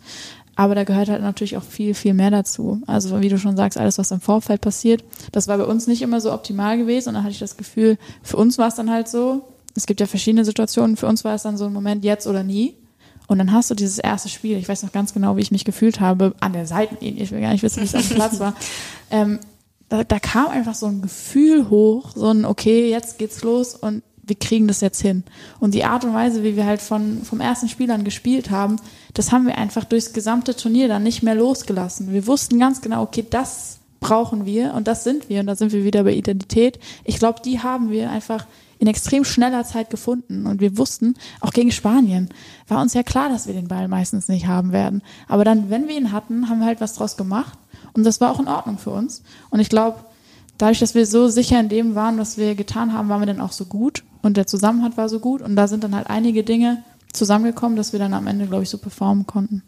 Aber 0.54 0.74
da 0.74 0.84
gehört 0.84 1.08
halt 1.08 1.22
natürlich 1.22 1.56
auch 1.56 1.62
viel, 1.62 1.94
viel 1.94 2.14
mehr 2.14 2.30
dazu. 2.30 2.82
Also 2.86 3.20
wie 3.20 3.28
du 3.28 3.38
schon 3.38 3.56
sagst, 3.56 3.78
alles, 3.78 3.98
was 3.98 4.10
im 4.10 4.20
Vorfeld 4.20 4.60
passiert, 4.60 5.02
das 5.32 5.48
war 5.48 5.56
bei 5.56 5.64
uns 5.64 5.86
nicht 5.86 6.02
immer 6.02 6.20
so 6.20 6.32
optimal 6.32 6.76
gewesen. 6.76 7.08
Und 7.08 7.14
dann 7.14 7.24
hatte 7.24 7.32
ich 7.32 7.38
das 7.38 7.56
Gefühl, 7.56 7.96
für 8.22 8.36
uns 8.36 8.58
war 8.58 8.68
es 8.68 8.74
dann 8.74 8.90
halt 8.90 9.08
so, 9.08 9.48
es 9.74 9.86
gibt 9.86 10.00
ja 10.00 10.06
verschiedene 10.06 10.44
Situationen, 10.44 10.96
für 10.96 11.06
uns 11.06 11.24
war 11.24 11.34
es 11.34 11.42
dann 11.42 11.56
so 11.56 11.64
ein 11.64 11.72
Moment 11.72 12.04
jetzt 12.04 12.26
oder 12.26 12.42
nie. 12.42 12.74
Und 13.28 13.38
dann 13.38 13.52
hast 13.52 13.70
du 13.70 13.74
dieses 13.74 13.98
erste 13.98 14.28
Spiel, 14.28 14.58
ich 14.58 14.68
weiß 14.68 14.82
noch 14.82 14.92
ganz 14.92 15.14
genau, 15.14 15.36
wie 15.36 15.40
ich 15.40 15.52
mich 15.52 15.64
gefühlt 15.64 16.00
habe, 16.00 16.34
an 16.40 16.52
der 16.52 16.66
Seitenlinie, 16.66 17.22
ich 17.22 17.30
will 17.30 17.40
gar 17.40 17.52
nicht 17.52 17.62
wissen, 17.62 17.80
wie 17.80 17.86
es 17.86 17.94
auf 17.94 18.06
dem 18.06 18.16
Platz 18.16 18.40
war. 18.40 18.54
Ähm, 19.14 19.40
da, 19.90 20.04
da 20.04 20.18
kam 20.18 20.48
einfach 20.48 20.74
so 20.74 20.86
ein 20.86 21.02
Gefühl 21.02 21.68
hoch, 21.68 22.12
so 22.14 22.28
ein, 22.28 22.46
okay, 22.46 22.88
jetzt 22.88 23.18
geht's 23.18 23.42
los 23.42 23.74
und 23.74 24.02
wir 24.32 24.38
kriegen 24.38 24.66
das 24.66 24.80
jetzt 24.80 25.02
hin. 25.02 25.24
Und 25.60 25.74
die 25.74 25.84
Art 25.84 26.04
und 26.04 26.14
Weise, 26.14 26.42
wie 26.42 26.56
wir 26.56 26.64
halt 26.64 26.80
von, 26.80 27.22
vom 27.22 27.40
ersten 27.40 27.68
Spiel 27.68 27.90
an 27.90 28.02
gespielt 28.02 28.50
haben, 28.50 28.76
das 29.12 29.30
haben 29.30 29.46
wir 29.46 29.58
einfach 29.58 29.84
durchs 29.84 30.14
gesamte 30.14 30.56
Turnier 30.56 30.88
dann 30.88 31.02
nicht 31.02 31.22
mehr 31.22 31.34
losgelassen. 31.34 32.14
Wir 32.14 32.26
wussten 32.26 32.58
ganz 32.58 32.80
genau, 32.80 33.02
okay, 33.02 33.26
das 33.28 33.80
brauchen 34.00 34.46
wir 34.46 34.72
und 34.72 34.88
das 34.88 35.04
sind 35.04 35.28
wir. 35.28 35.40
Und 35.40 35.46
da 35.48 35.54
sind 35.54 35.72
wir 35.72 35.84
wieder 35.84 36.02
bei 36.04 36.14
Identität. 36.14 36.78
Ich 37.04 37.18
glaube, 37.18 37.42
die 37.44 37.60
haben 37.60 37.90
wir 37.90 38.10
einfach 38.10 38.46
in 38.78 38.86
extrem 38.86 39.22
schneller 39.24 39.64
Zeit 39.64 39.90
gefunden. 39.90 40.46
Und 40.46 40.62
wir 40.62 40.78
wussten, 40.78 41.14
auch 41.40 41.52
gegen 41.52 41.70
Spanien, 41.70 42.30
war 42.68 42.80
uns 42.80 42.94
ja 42.94 43.02
klar, 43.02 43.28
dass 43.28 43.46
wir 43.46 43.52
den 43.52 43.68
Ball 43.68 43.86
meistens 43.86 44.28
nicht 44.28 44.46
haben 44.46 44.72
werden. 44.72 45.02
Aber 45.28 45.44
dann, 45.44 45.68
wenn 45.68 45.88
wir 45.88 45.96
ihn 45.96 46.10
hatten, 46.10 46.48
haben 46.48 46.60
wir 46.60 46.66
halt 46.66 46.80
was 46.80 46.94
draus 46.94 47.18
gemacht. 47.18 47.58
Und 47.92 48.04
das 48.04 48.22
war 48.22 48.32
auch 48.32 48.40
in 48.40 48.48
Ordnung 48.48 48.78
für 48.78 48.90
uns. 48.90 49.22
Und 49.50 49.60
ich 49.60 49.68
glaube, 49.68 49.98
dadurch, 50.56 50.78
dass 50.78 50.94
wir 50.94 51.06
so 51.06 51.28
sicher 51.28 51.60
in 51.60 51.68
dem 51.68 51.94
waren, 51.94 52.16
was 52.16 52.38
wir 52.38 52.54
getan 52.54 52.94
haben, 52.94 53.10
waren 53.10 53.20
wir 53.20 53.26
dann 53.26 53.42
auch 53.42 53.52
so 53.52 53.66
gut 53.66 54.04
und 54.22 54.36
der 54.36 54.46
Zusammenhalt 54.46 54.96
war 54.96 55.08
so 55.08 55.18
gut 55.18 55.42
und 55.42 55.56
da 55.56 55.68
sind 55.68 55.84
dann 55.84 55.94
halt 55.94 56.08
einige 56.08 56.44
Dinge 56.44 56.82
zusammengekommen, 57.12 57.76
dass 57.76 57.92
wir 57.92 57.98
dann 57.98 58.14
am 58.14 58.26
Ende, 58.26 58.46
glaube 58.46 58.62
ich, 58.62 58.70
so 58.70 58.78
performen 58.78 59.26
konnten. 59.26 59.62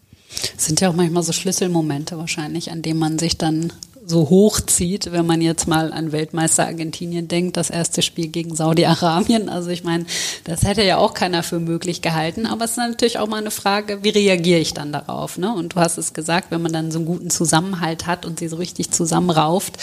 Es 0.56 0.66
sind 0.66 0.80
ja 0.80 0.88
auch 0.88 0.94
manchmal 0.94 1.22
so 1.22 1.32
Schlüsselmomente 1.32 2.18
wahrscheinlich, 2.18 2.70
an 2.70 2.82
denen 2.82 2.98
man 2.98 3.18
sich 3.18 3.38
dann 3.38 3.72
so 4.06 4.28
hochzieht, 4.30 5.12
wenn 5.12 5.26
man 5.26 5.40
jetzt 5.40 5.66
mal 5.66 5.92
an 5.92 6.12
Weltmeister 6.12 6.66
Argentinien 6.66 7.28
denkt, 7.28 7.56
das 7.56 7.70
erste 7.70 8.02
Spiel 8.02 8.28
gegen 8.28 8.54
Saudi-Arabien. 8.54 9.48
Also 9.48 9.70
ich 9.70 9.84
meine, 9.84 10.04
das 10.44 10.62
hätte 10.62 10.82
ja 10.82 10.98
auch 10.98 11.14
keiner 11.14 11.42
für 11.42 11.60
möglich 11.60 12.02
gehalten, 12.02 12.46
aber 12.46 12.64
es 12.64 12.72
ist 12.72 12.76
natürlich 12.76 13.18
auch 13.18 13.28
mal 13.28 13.38
eine 13.38 13.50
Frage, 13.50 14.02
wie 14.02 14.10
reagiere 14.10 14.60
ich 14.60 14.74
dann 14.74 14.92
darauf? 14.92 15.38
Ne? 15.38 15.54
Und 15.54 15.74
du 15.74 15.80
hast 15.80 15.98
es 15.98 16.12
gesagt, 16.12 16.50
wenn 16.50 16.62
man 16.62 16.72
dann 16.72 16.90
so 16.90 16.98
einen 16.98 17.06
guten 17.06 17.30
Zusammenhalt 17.30 18.06
hat 18.06 18.26
und 18.26 18.38
sie 18.38 18.48
so 18.48 18.56
richtig 18.56 18.90
zusammenrauft, 18.90 19.78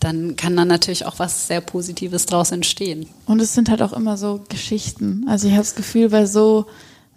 dann 0.00 0.36
kann 0.36 0.56
dann 0.56 0.68
natürlich 0.68 1.04
auch 1.06 1.18
was 1.18 1.46
sehr 1.46 1.60
Positives 1.60 2.26
draus 2.26 2.52
entstehen. 2.52 3.06
Und 3.26 3.40
es 3.40 3.54
sind 3.54 3.68
halt 3.68 3.82
auch 3.82 3.92
immer 3.92 4.16
so 4.16 4.40
Geschichten. 4.48 5.26
Also 5.28 5.48
ich 5.48 5.52
habe 5.52 5.62
das 5.62 5.74
Gefühl, 5.74 6.10
bei 6.10 6.26
so 6.26 6.66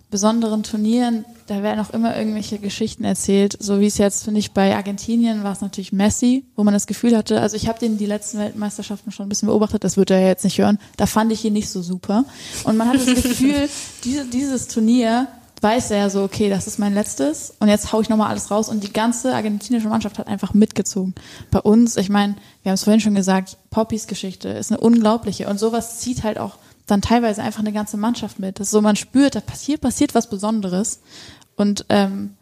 besonderen 0.10 0.64
Turnieren, 0.64 1.26
da 1.48 1.62
werden 1.62 1.80
auch 1.80 1.92
immer 1.92 2.18
irgendwelche 2.18 2.60
Geschichten 2.60 3.04
erzählt. 3.04 3.58
So 3.60 3.80
wie 3.80 3.86
es 3.86 3.98
jetzt, 3.98 4.24
finde 4.24 4.40
ich, 4.40 4.52
bei 4.54 4.76
Argentinien 4.76 5.44
war 5.44 5.52
es 5.52 5.62
natürlich 5.62 5.92
Messi, 5.92 6.46
wo 6.56 6.64
man 6.64 6.74
das 6.74 6.88
Gefühl 6.88 7.16
hatte, 7.16 7.42
also 7.42 7.56
ich 7.56 7.68
habe 7.68 7.80
den 7.80 7.98
die 7.98 8.06
letzten 8.06 8.40
Weltmeisterschaften 8.40 9.12
schon 9.12 9.28
ein 9.28 9.30
bisschen 9.30 9.48
beobachtet, 9.48 9.84
das 9.84 9.98
wird 9.98 10.12
er 10.12 10.26
jetzt 10.26 10.44
nicht 10.44 10.60
hören. 10.60 10.80
Da 10.98 11.06
fand 11.06 11.32
ich 11.32 11.46
ihn 11.46 11.54
nicht 11.54 11.70
so 11.70 11.82
super. 11.82 12.26
Und 12.64 12.78
man 12.78 12.88
hat 12.90 12.96
das 12.96 13.06
Gefühl, 13.06 13.70
diese, 14.04 14.26
dieses 14.26 14.68
Turnier 14.68 15.28
weiß 15.62 15.92
er 15.92 16.10
so, 16.10 16.24
okay, 16.24 16.50
das 16.50 16.68
ist 16.68 16.80
mein 16.80 16.94
letztes 16.94 17.54
und 17.60 17.68
jetzt 17.68 17.92
hau 17.92 18.02
ich 18.02 18.10
nochmal 18.10 18.30
alles 18.30 18.50
raus 18.50 18.70
und 18.70 18.84
die 18.84 18.94
ganze 18.94 19.36
argentinische 19.36 19.90
Mannschaft 19.90 20.18
hat 20.18 20.28
einfach 20.28 20.54
mitgezogen. 20.54 21.14
Bei 21.52 21.60
uns, 21.60 21.98
ich 21.98 22.10
meine, 22.10 22.36
wir 22.64 22.70
haben 22.70 22.76
es 22.76 22.84
vorhin 22.84 23.02
schon 23.02 23.16
gesagt, 23.16 23.58
Poppys 23.70 24.08
Geschichte 24.08 24.50
ist 24.50 24.72
eine 24.72 24.80
unglaubliche 24.80 25.50
und 25.50 25.60
sowas 25.60 26.00
zieht 26.00 26.24
halt 26.24 26.38
auch 26.38 26.58
dann 26.92 27.02
teilweise 27.02 27.42
einfach 27.42 27.60
eine 27.60 27.74
ganze 27.74 27.98
Mannschaft 27.98 28.40
mit. 28.40 28.60
Das 28.60 28.68
ist 28.68 28.72
so, 28.72 28.82
man 28.82 28.96
spürt, 28.96 29.36
da 29.36 29.42
passiert, 29.42 29.82
passiert 29.82 30.16
was 30.16 30.30
Besonderes. 30.30 31.02
Und 31.56 31.86
ähm, 31.90 32.36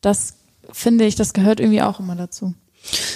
das 0.00 0.34
finde 0.70 1.04
ich, 1.04 1.14
das 1.14 1.32
gehört 1.32 1.60
irgendwie 1.60 1.82
auch 1.82 2.00
immer 2.00 2.16
dazu. 2.16 2.54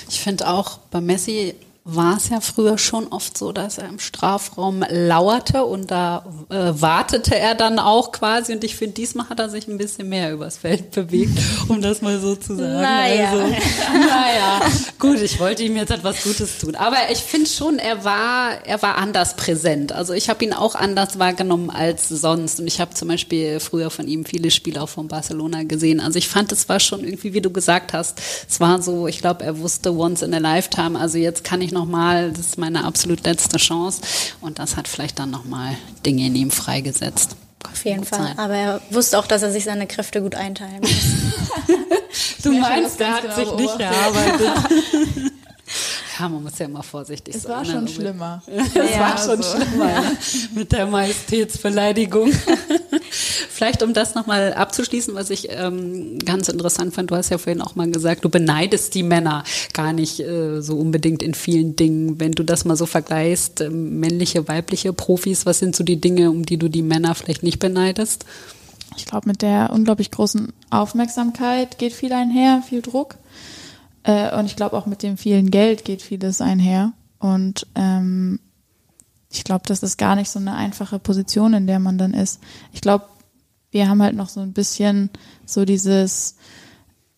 Ich 0.09 0.21
finde 0.21 0.49
auch 0.49 0.79
bei 0.91 1.01
Messi 1.01 1.55
war 1.85 2.17
es 2.17 2.29
ja 2.29 2.41
früher 2.41 2.79
schon 2.79 3.09
oft 3.09 3.37
so, 3.37 3.51
dass 3.51 3.79
er 3.79 3.89
im 3.89 3.99
Strafraum 3.99 4.85
lauerte 4.89 5.65
und 5.65 5.91
da 5.91 6.25
äh, 6.49 6.81
wartete 6.81 7.37
er 7.37 7.57
dann 7.57 7.81
auch 7.81 8.13
quasi. 8.13 8.53
Und 8.53 8.63
ich 8.63 8.77
finde, 8.77 8.95
diesmal 8.95 9.29
hat 9.29 9.41
er 9.41 9.49
sich 9.49 9.67
ein 9.67 9.79
bisschen 9.79 10.09
mehr 10.09 10.33
übers 10.33 10.59
Feld 10.59 10.93
bewegt, 10.93 11.37
um 11.69 11.83
das 11.83 12.01
mal 12.01 12.21
so 12.21 12.37
zu 12.37 12.55
sagen. 12.55 12.81
Naja. 12.81 13.31
Also, 13.31 13.43
naja, 13.93 14.61
gut, 15.01 15.21
ich 15.21 15.41
wollte 15.41 15.65
ihm 15.65 15.77
jetzt 15.77 15.91
etwas 15.91 16.23
Gutes 16.23 16.59
tun. 16.59 16.77
Aber 16.77 16.99
ich 17.11 17.19
finde 17.19 17.49
schon, 17.51 17.81
er 17.81 18.05
war, 18.05 18.65
er 18.65 18.81
war 18.81 18.97
anders 18.99 19.35
präsent. 19.35 19.91
Also 19.91 20.13
ich 20.13 20.31
habe 20.31 20.45
ihn 20.45 20.53
auch 20.53 20.77
anders 20.77 21.19
wahrgenommen 21.19 21.69
als 21.69 22.09
sonst. 22.09 22.61
Und 22.61 22.69
ich 22.69 22.81
habe 22.81 22.95
zum 22.95 23.09
Beispiel 23.09 23.59
früher 23.59 23.91
von 23.91 24.07
ihm 24.07 24.25
viele 24.25 24.53
Spiele 24.53 24.83
auch 24.83 24.89
von 24.89 25.09
Barcelona 25.09 25.65
gesehen. 25.65 25.99
Also 25.99 26.19
ich 26.19 26.29
fand, 26.29 26.53
es 26.53 26.69
war 26.69 26.79
schon 26.79 27.03
irgendwie, 27.03 27.35
wie 27.35 27.41
du 27.41 27.51
gesagt 27.51 27.93
hast, 27.93 28.21
es 28.49 28.61
war 28.61 28.81
so, 28.81 29.09
ich 29.09 29.19
glaube, 29.19 29.45
er 29.45 29.59
wusste 29.59 29.93
once 29.93 30.23
in 30.23 30.33
a 30.33 30.39
lifetime. 30.39 30.97
Also 30.97 31.19
jetzt 31.19 31.43
kann 31.43 31.61
ich 31.61 31.72
ich 31.73 31.79
nochmal, 31.79 32.31
das 32.31 32.47
ist 32.47 32.59
meine 32.59 32.85
absolut 32.85 33.25
letzte 33.25 33.57
Chance. 33.57 34.03
Und 34.41 34.59
das 34.59 34.77
hat 34.77 34.87
vielleicht 34.89 35.19
dann 35.19 35.31
nochmal 35.31 35.77
Dinge 36.05 36.27
in 36.27 36.37
ihm 36.37 36.51
freigesetzt. 36.51 37.37
Auf 37.65 37.85
jeden 37.85 38.05
Fall. 38.05 38.19
Sein. 38.19 38.39
Aber 38.39 38.55
er 38.55 38.81
wusste 38.91 39.19
auch, 39.19 39.27
dass 39.27 39.43
er 39.43 39.51
sich 39.51 39.65
seine 39.65 39.87
Kräfte 39.87 40.21
gut 40.21 40.35
einteilen 40.35 40.81
muss. 40.81 42.43
du 42.43 42.53
meinst, 42.53 43.01
er 43.01 43.15
hat 43.15 43.23
genau 43.23 43.35
sich 43.35 43.53
nicht 43.55 43.81
erarbeitet. 43.81 45.33
Ja, 46.19 46.29
man 46.29 46.43
muss 46.43 46.59
ja 46.59 46.67
immer 46.67 46.83
vorsichtig 46.83 47.35
es 47.35 47.43
sein. 47.43 47.53
Es 47.53 47.59
war 47.59 47.65
ne? 47.65 47.73
schon 47.73 47.89
schlimmer. 47.89 48.43
es 48.47 48.75
ja, 48.75 49.01
war 49.01 49.19
schon 49.19 49.43
so. 49.43 49.57
schlimmer 49.57 49.91
ja, 49.91 50.03
mit 50.55 50.73
der 50.73 50.87
Majestätsbeleidigung. 50.87 52.33
Vielleicht, 53.11 53.83
um 53.83 53.95
das 53.95 54.15
nochmal 54.15 54.55
abzuschließen, 54.55 55.15
was 55.15 55.31
ich 55.31 55.49
ähm, 55.51 56.19
ganz 56.25 56.49
interessant 56.49 56.95
fand, 56.95 57.11
du 57.11 57.17
hast 57.17 57.31
ja 57.31 57.39
vorhin 57.39 57.61
auch 57.61 57.75
mal 57.75 57.91
gesagt, 57.91 58.25
du 58.25 58.29
beneidest 58.29 58.95
die 58.95 59.03
Männer 59.03 59.45
gar 59.73 59.93
nicht 59.93 60.21
äh, 60.21 60.61
so 60.61 60.77
unbedingt 60.77 61.23
in 61.23 61.35
vielen 61.35 61.77
Dingen. 61.77 62.19
Wenn 62.19 62.33
du 62.33 62.43
das 62.43 62.65
mal 62.65 62.77
so 62.77 62.87
vergleichst, 62.87 63.61
äh, 63.61 63.71
männliche, 63.71 64.49
weibliche 64.49 64.93
Profis, 64.93 65.47
was 65.47 65.59
sind 65.59 65.77
so 65.77 65.85
die 65.85 66.01
Dinge, 66.01 66.31
um 66.31 66.45
die 66.45 66.57
du 66.57 66.69
die 66.69 66.83
Männer 66.83 67.15
vielleicht 67.15 67.43
nicht 67.43 67.59
beneidest? 67.59 68.25
Ich 68.97 69.07
glaube, 69.07 69.29
mit 69.29 69.43
der 69.43 69.71
unglaublich 69.73 70.11
großen 70.11 70.53
Aufmerksamkeit 70.71 71.79
geht 71.79 71.93
viel 71.93 72.13
einher, 72.13 72.63
viel 72.69 72.83
Druck. 72.83 73.17
Äh, 74.05 74.37
und 74.37 74.47
ich 74.47 74.57
glaube 74.57 74.77
auch 74.77 74.87
mit 74.87 75.03
dem 75.03 75.17
vielen 75.17 75.51
Geld 75.51 75.85
geht 75.85 76.03
vieles 76.03 76.41
einher. 76.41 76.93
Und 77.19 77.67
ähm, 77.75 78.41
ich 79.31 79.45
glaube, 79.45 79.65
das 79.67 79.83
ist 79.83 79.97
gar 79.97 80.17
nicht 80.17 80.31
so 80.31 80.39
eine 80.39 80.55
einfache 80.55 80.99
Position, 80.99 81.55
in 81.55 81.67
der 81.67 81.79
man 81.79 81.99
dann 81.99 82.15
ist. 82.15 82.41
Ich 82.73 82.81
glaube, 82.81 83.07
wir 83.71 83.89
haben 83.89 84.03
halt 84.03 84.17
noch 84.17 84.29
so 84.29 84.41
ein 84.41 84.53
bisschen 84.53 85.11
so 85.47 85.65
dieses, 85.65 86.37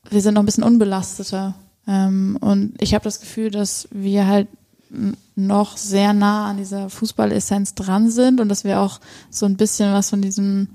wir 0.09 0.21
sind 0.21 0.35
noch 0.35 0.43
ein 0.43 0.47
bisschen 0.47 0.65
unbelasteter. 0.65 1.55
Ähm, 1.87 2.39
und 2.41 2.81
ich 2.81 2.95
habe 2.95 3.05
das 3.05 3.21
Gefühl, 3.21 3.51
dass 3.51 3.89
wir 3.91 4.27
halt 4.27 4.49
noch 5.35 5.77
sehr 5.77 6.13
nah 6.13 6.49
an 6.51 6.59
dieser 6.59 6.89
Fußballessenz 6.89 7.75
dran 7.75 8.11
sind 8.11 8.41
und 8.41 8.49
dass 8.49 8.65
wir 8.65 8.81
auch 8.81 9.01
so 9.31 9.47
ein 9.47 9.57
bisschen 9.57 9.93
was 9.93 10.11
von 10.11 10.23
diesem, 10.23 10.69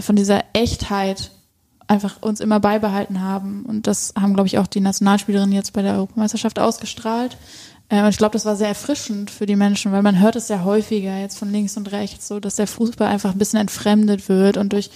von 0.00 0.14
dieser 0.14 0.44
Echtheit 0.52 1.32
einfach 1.88 2.22
uns 2.22 2.40
immer 2.40 2.60
beibehalten 2.60 3.20
haben. 3.20 3.64
Und 3.64 3.86
das 3.86 4.12
haben, 4.18 4.34
glaube 4.34 4.46
ich, 4.46 4.58
auch 4.58 4.66
die 4.66 4.80
Nationalspielerinnen 4.80 5.52
jetzt 5.52 5.72
bei 5.72 5.82
der 5.82 5.94
Europameisterschaft 5.94 6.58
ausgestrahlt. 6.58 7.36
Äh, 7.88 8.02
und 8.02 8.10
ich 8.10 8.18
glaube, 8.18 8.34
das 8.34 8.44
war 8.44 8.56
sehr 8.56 8.68
erfrischend 8.68 9.30
für 9.30 9.46
die 9.46 9.56
Menschen, 9.56 9.92
weil 9.92 10.02
man 10.02 10.20
hört 10.20 10.36
es 10.36 10.48
ja 10.48 10.64
häufiger 10.64 11.18
jetzt 11.18 11.38
von 11.38 11.50
links 11.50 11.76
und 11.76 11.90
rechts, 11.90 12.28
so 12.28 12.38
dass 12.40 12.56
der 12.56 12.66
Fußball 12.66 13.08
einfach 13.08 13.32
ein 13.32 13.38
bisschen 13.38 13.60
entfremdet 13.60 14.28
wird 14.28 14.56
und 14.56 14.72
durch 14.72 14.90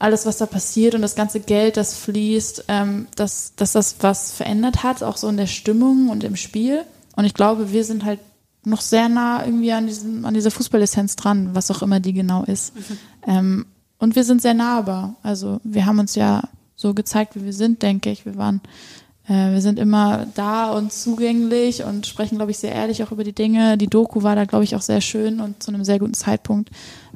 alles, 0.00 0.26
was 0.26 0.38
da 0.38 0.46
passiert 0.46 0.94
und 0.94 1.02
das 1.02 1.16
ganze 1.16 1.40
Geld, 1.40 1.76
das 1.76 1.94
fließt, 1.94 2.64
ähm, 2.68 3.08
dass, 3.16 3.54
dass 3.56 3.72
das 3.72 3.96
was 4.00 4.32
verändert 4.32 4.82
hat, 4.84 5.02
auch 5.02 5.16
so 5.16 5.28
in 5.28 5.36
der 5.36 5.46
Stimmung 5.46 6.08
und 6.08 6.22
im 6.22 6.36
Spiel. 6.36 6.84
Und 7.16 7.24
ich 7.24 7.34
glaube, 7.34 7.72
wir 7.72 7.84
sind 7.84 8.04
halt 8.04 8.20
noch 8.64 8.80
sehr 8.80 9.08
nah 9.08 9.44
irgendwie 9.44 9.72
an 9.72 9.86
diesem, 9.86 10.24
an 10.24 10.34
dieser 10.34 10.50
Fußballessenz 10.50 11.16
dran, 11.16 11.50
was 11.54 11.70
auch 11.70 11.82
immer 11.82 11.98
die 11.98 12.12
genau 12.12 12.44
ist. 12.44 12.76
Mhm. 12.76 12.98
Ähm, 13.26 13.66
und 13.98 14.16
wir 14.16 14.24
sind 14.24 14.42
sehr 14.42 14.54
nahbar. 14.54 15.16
Also 15.22 15.60
wir 15.64 15.86
haben 15.86 15.98
uns 15.98 16.14
ja 16.14 16.42
so 16.76 16.94
gezeigt, 16.94 17.34
wie 17.34 17.44
wir 17.44 17.52
sind, 17.52 17.82
denke 17.82 18.10
ich. 18.10 18.24
Wir 18.24 18.36
waren, 18.36 18.60
äh, 19.26 19.52
wir 19.52 19.60
sind 19.60 19.78
immer 19.78 20.26
da 20.34 20.70
und 20.70 20.92
zugänglich 20.92 21.82
und 21.82 22.06
sprechen, 22.06 22.36
glaube 22.36 22.52
ich, 22.52 22.58
sehr 22.58 22.72
ehrlich 22.72 23.02
auch 23.02 23.10
über 23.10 23.24
die 23.24 23.34
Dinge. 23.34 23.76
Die 23.76 23.88
Doku 23.88 24.22
war 24.22 24.36
da, 24.36 24.44
glaube 24.44 24.64
ich, 24.64 24.76
auch 24.76 24.82
sehr 24.82 25.00
schön 25.00 25.40
und 25.40 25.62
zu 25.62 25.72
einem 25.72 25.84
sehr 25.84 25.98
guten 25.98 26.14
Zeitpunkt, 26.14 26.70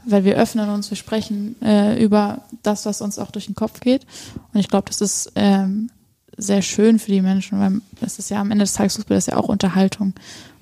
weil 0.05 0.25
wir 0.25 0.37
öffnen 0.37 0.69
uns, 0.71 0.91
wir 0.91 0.97
sprechen 0.97 1.55
äh, 1.63 2.03
über 2.03 2.43
das, 2.65 2.85
was 2.87 3.01
uns 3.01 3.19
auch 3.19 3.31
durch 3.31 3.47
den 3.47 3.55
Kopf 3.55 3.81
geht. 3.81 4.05
Und 4.53 4.59
ich 4.59 4.69
glaube, 4.69 4.89
das 4.89 5.01
ist 5.01 5.33
ähm, 5.37 5.91
sehr 6.37 6.63
schön 6.63 6.99
für 6.99 7.13
die 7.13 7.23
Menschen, 7.23 7.61
weil 7.61 7.81
das 8.01 8.19
ist 8.19 8.31
ja 8.31 8.41
am 8.41 8.51
Ende 8.51 8.65
des 8.65 8.73
Tages 8.73 8.97
Fußball 8.97 9.19
ist 9.19 9.29
ja 9.29 9.37
auch 9.37 9.49
Unterhaltung. 9.49 10.15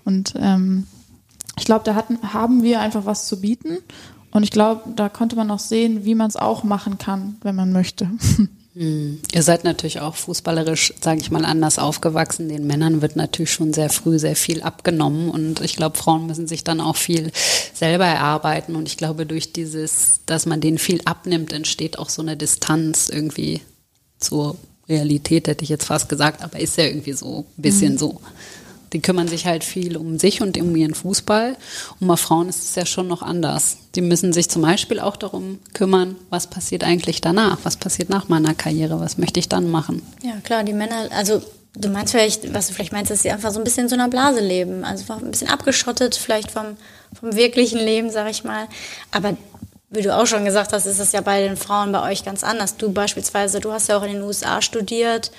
Und 0.05 0.35
ähm, 0.37 0.87
ich 1.59 1.65
glaube, 1.65 1.85
da 1.85 1.95
hatten, 1.95 2.19
haben 2.35 2.63
wir 2.63 2.81
einfach 2.81 3.07
was 3.07 3.27
zu 3.27 3.41
bieten. 3.41 3.79
Und 4.33 4.43
ich 4.43 4.51
glaube, 4.51 4.83
da 4.95 5.09
konnte 5.09 5.37
man 5.37 5.51
auch 5.51 5.59
sehen, 5.59 6.05
wie 6.05 6.15
man 6.15 6.29
es 6.29 6.37
auch 6.37 6.63
machen 6.63 6.99
kann, 6.99 7.37
wenn 7.43 7.57
man 7.57 7.73
möchte. 7.73 8.09
Hm. 8.75 9.21
Ihr 9.33 9.43
seid 9.43 9.65
natürlich 9.65 10.01
auch 10.01 10.15
fußballerisch, 10.15 10.95
sage 11.01 11.21
ich 11.21 11.33
mal, 11.33 11.45
anders 11.45 11.81
aufgewachsen. 11.81 12.49
Den 12.49 12.69
Männern 12.69 13.03
wird 13.03 13.17
natürlich 13.17 13.53
schon 13.53 13.73
sehr 13.73 13.91
früh 13.91 14.19
sehr 14.21 14.37
viel 14.37 14.63
abgenommen 14.63 15.29
und 15.29 15.61
ich 15.61 15.75
glaube, 15.75 15.99
Frauen 15.99 16.29
müssen 16.29 16.47
sich 16.47 16.63
dann 16.63 16.81
auch 16.81 16.95
viel 16.95 17.33
selber 17.75 18.05
erarbeiten 18.05 18.77
und 18.77 18.87
ich 18.87 18.97
glaube, 18.97 19.27
durch 19.27 19.53
dieses, 19.53 20.21
dass 20.27 20.47
man 20.47 20.61
denen 20.61 20.79
viel 20.79 21.01
abnimmt, 21.05 21.53
entsteht 21.53 21.99
auch 21.99 22.09
so 22.09 22.23
eine 22.23 22.37
Distanz 22.37 23.09
irgendwie 23.09 23.61
zur 24.21 24.57
Realität, 24.89 25.49
hätte 25.49 25.65
ich 25.65 25.69
jetzt 25.69 25.87
fast 25.87 26.09
gesagt, 26.09 26.43
aber 26.43 26.61
ist 26.61 26.77
ja 26.77 26.85
irgendwie 26.85 27.13
so 27.13 27.47
ein 27.59 27.63
bisschen 27.63 27.95
mhm. 27.95 27.99
so. 27.99 28.21
Die 28.93 29.01
kümmern 29.01 29.29
sich 29.29 29.47
halt 29.47 29.63
viel 29.63 29.97
um 29.97 30.19
sich 30.19 30.43
und 30.43 30.59
um 30.59 30.75
ihren 30.75 30.95
Fußball. 30.95 31.57
Und 32.01 32.07
bei 32.07 32.17
Frauen 32.17 32.49
ist 32.49 32.65
es 32.65 32.75
ja 32.75 32.87
schon 32.87 33.09
noch 33.09 33.23
anders. 33.23 33.79
Die 33.95 34.01
müssen 34.01 34.33
sich 34.33 34.49
zum 34.51 34.63
Beispiel 34.63 35.01
auch 35.01 35.17
darum 35.17 35.59
kümmern, 35.75 36.17
was 36.29 36.49
passiert 36.49 36.85
eigentlich 36.85 37.21
danach? 37.21 37.59
Was 37.63 37.77
passiert 37.77 38.09
nach 38.11 38.29
meiner 38.29 38.55
Karriere? 38.55 39.01
Was 39.01 39.19
möchte 39.19 39.39
ich 39.41 39.49
dann 39.49 39.71
machen? 39.71 40.03
Ja, 40.23 40.35
klar, 40.43 40.65
die 40.65 40.73
Männer, 40.73 41.09
also 41.11 41.43
du 41.75 41.89
meinst 41.89 42.13
vielleicht, 42.13 42.53
was 42.53 42.69
du 42.69 42.75
vielleicht 42.75 42.93
meinst, 42.93 43.11
dass 43.11 43.23
sie 43.23 43.31
einfach 43.31 43.53
so 43.53 43.59
ein 43.61 43.65
bisschen 43.65 43.85
in 43.85 43.89
so 43.89 43.95
einer 43.95 44.09
Blase 44.09 44.41
leben. 44.41 44.85
Also 44.85 45.13
ein 45.13 45.31
bisschen 45.31 45.49
abgeschottet 45.49 46.17
vielleicht 46.17 46.51
vom, 46.51 46.77
vom 47.19 47.35
wirklichen 47.35 47.79
Leben, 47.79 48.11
sag 48.11 48.31
ich 48.31 48.45
mal. 48.45 48.67
Aber 49.13 49.37
wie 49.91 50.03
du 50.03 50.17
auch 50.17 50.27
schon 50.27 50.45
gesagt 50.45 50.73
hast, 50.73 50.87
ist 50.87 51.01
es 51.01 51.13
ja 51.13 51.21
bei 51.21 51.43
den 51.43 51.57
Frauen 51.57 51.93
bei 51.93 52.11
euch 52.11 52.25
ganz 52.25 52.45
anders. 52.45 52.77
Du 52.77 52.93
beispielsweise, 52.93 53.61
du 53.61 53.73
hast 53.73 53.89
ja 53.89 53.99
auch 53.99 54.05
in 54.05 54.13
den 54.13 54.23
USA 54.23 54.63
studiert 54.63 55.33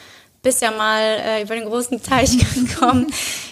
bist 0.44 0.62
ja 0.62 0.72
mal 0.72 1.02
äh, 1.02 1.44
über 1.44 1.56
den 1.56 1.66
großen 1.66 2.02
Teich 2.02 2.38
gekommen. 2.56 3.08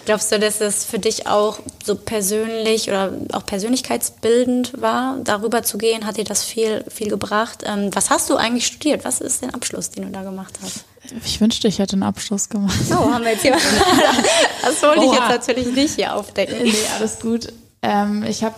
Glaubst 0.06 0.32
du, 0.32 0.38
dass 0.38 0.58
das 0.58 0.84
für 0.84 0.98
dich 0.98 1.26
auch 1.26 1.58
so 1.84 1.94
persönlich 1.94 2.88
oder 2.88 3.12
auch 3.32 3.46
persönlichkeitsbildend 3.46 4.80
war, 4.80 5.18
darüber 5.22 5.62
zu 5.62 5.78
gehen? 5.78 6.06
Hat 6.06 6.16
dir 6.16 6.24
das 6.24 6.44
viel, 6.44 6.84
viel 6.88 7.08
gebracht? 7.08 7.62
Ähm, 7.64 7.90
was 7.92 8.10
hast 8.10 8.28
du 8.28 8.36
eigentlich 8.36 8.66
studiert? 8.66 9.04
Was 9.04 9.20
ist 9.20 9.42
der 9.42 9.54
Abschluss, 9.54 9.90
den 9.90 10.04
du 10.04 10.10
da 10.10 10.22
gemacht 10.22 10.54
hast? 10.62 10.84
Ich 11.24 11.40
wünschte, 11.40 11.68
ich 11.68 11.78
hätte 11.78 11.94
einen 11.94 12.02
Abschluss 12.02 12.48
gemacht. 12.48 12.76
Oh, 12.90 13.10
haben 13.10 13.24
wir 13.24 13.32
jetzt 13.32 13.42
hier. 13.42 13.52
das 14.62 14.82
wollte 14.82 15.04
ich 15.04 15.12
jetzt 15.12 15.28
natürlich 15.28 15.66
nicht 15.74 15.94
hier 15.94 16.14
aufdecken. 16.14 16.62
Nee, 16.62 16.74
alles 16.98 17.20
gut. 17.20 17.52
Ähm, 17.82 18.24
ich 18.24 18.44
habe 18.44 18.54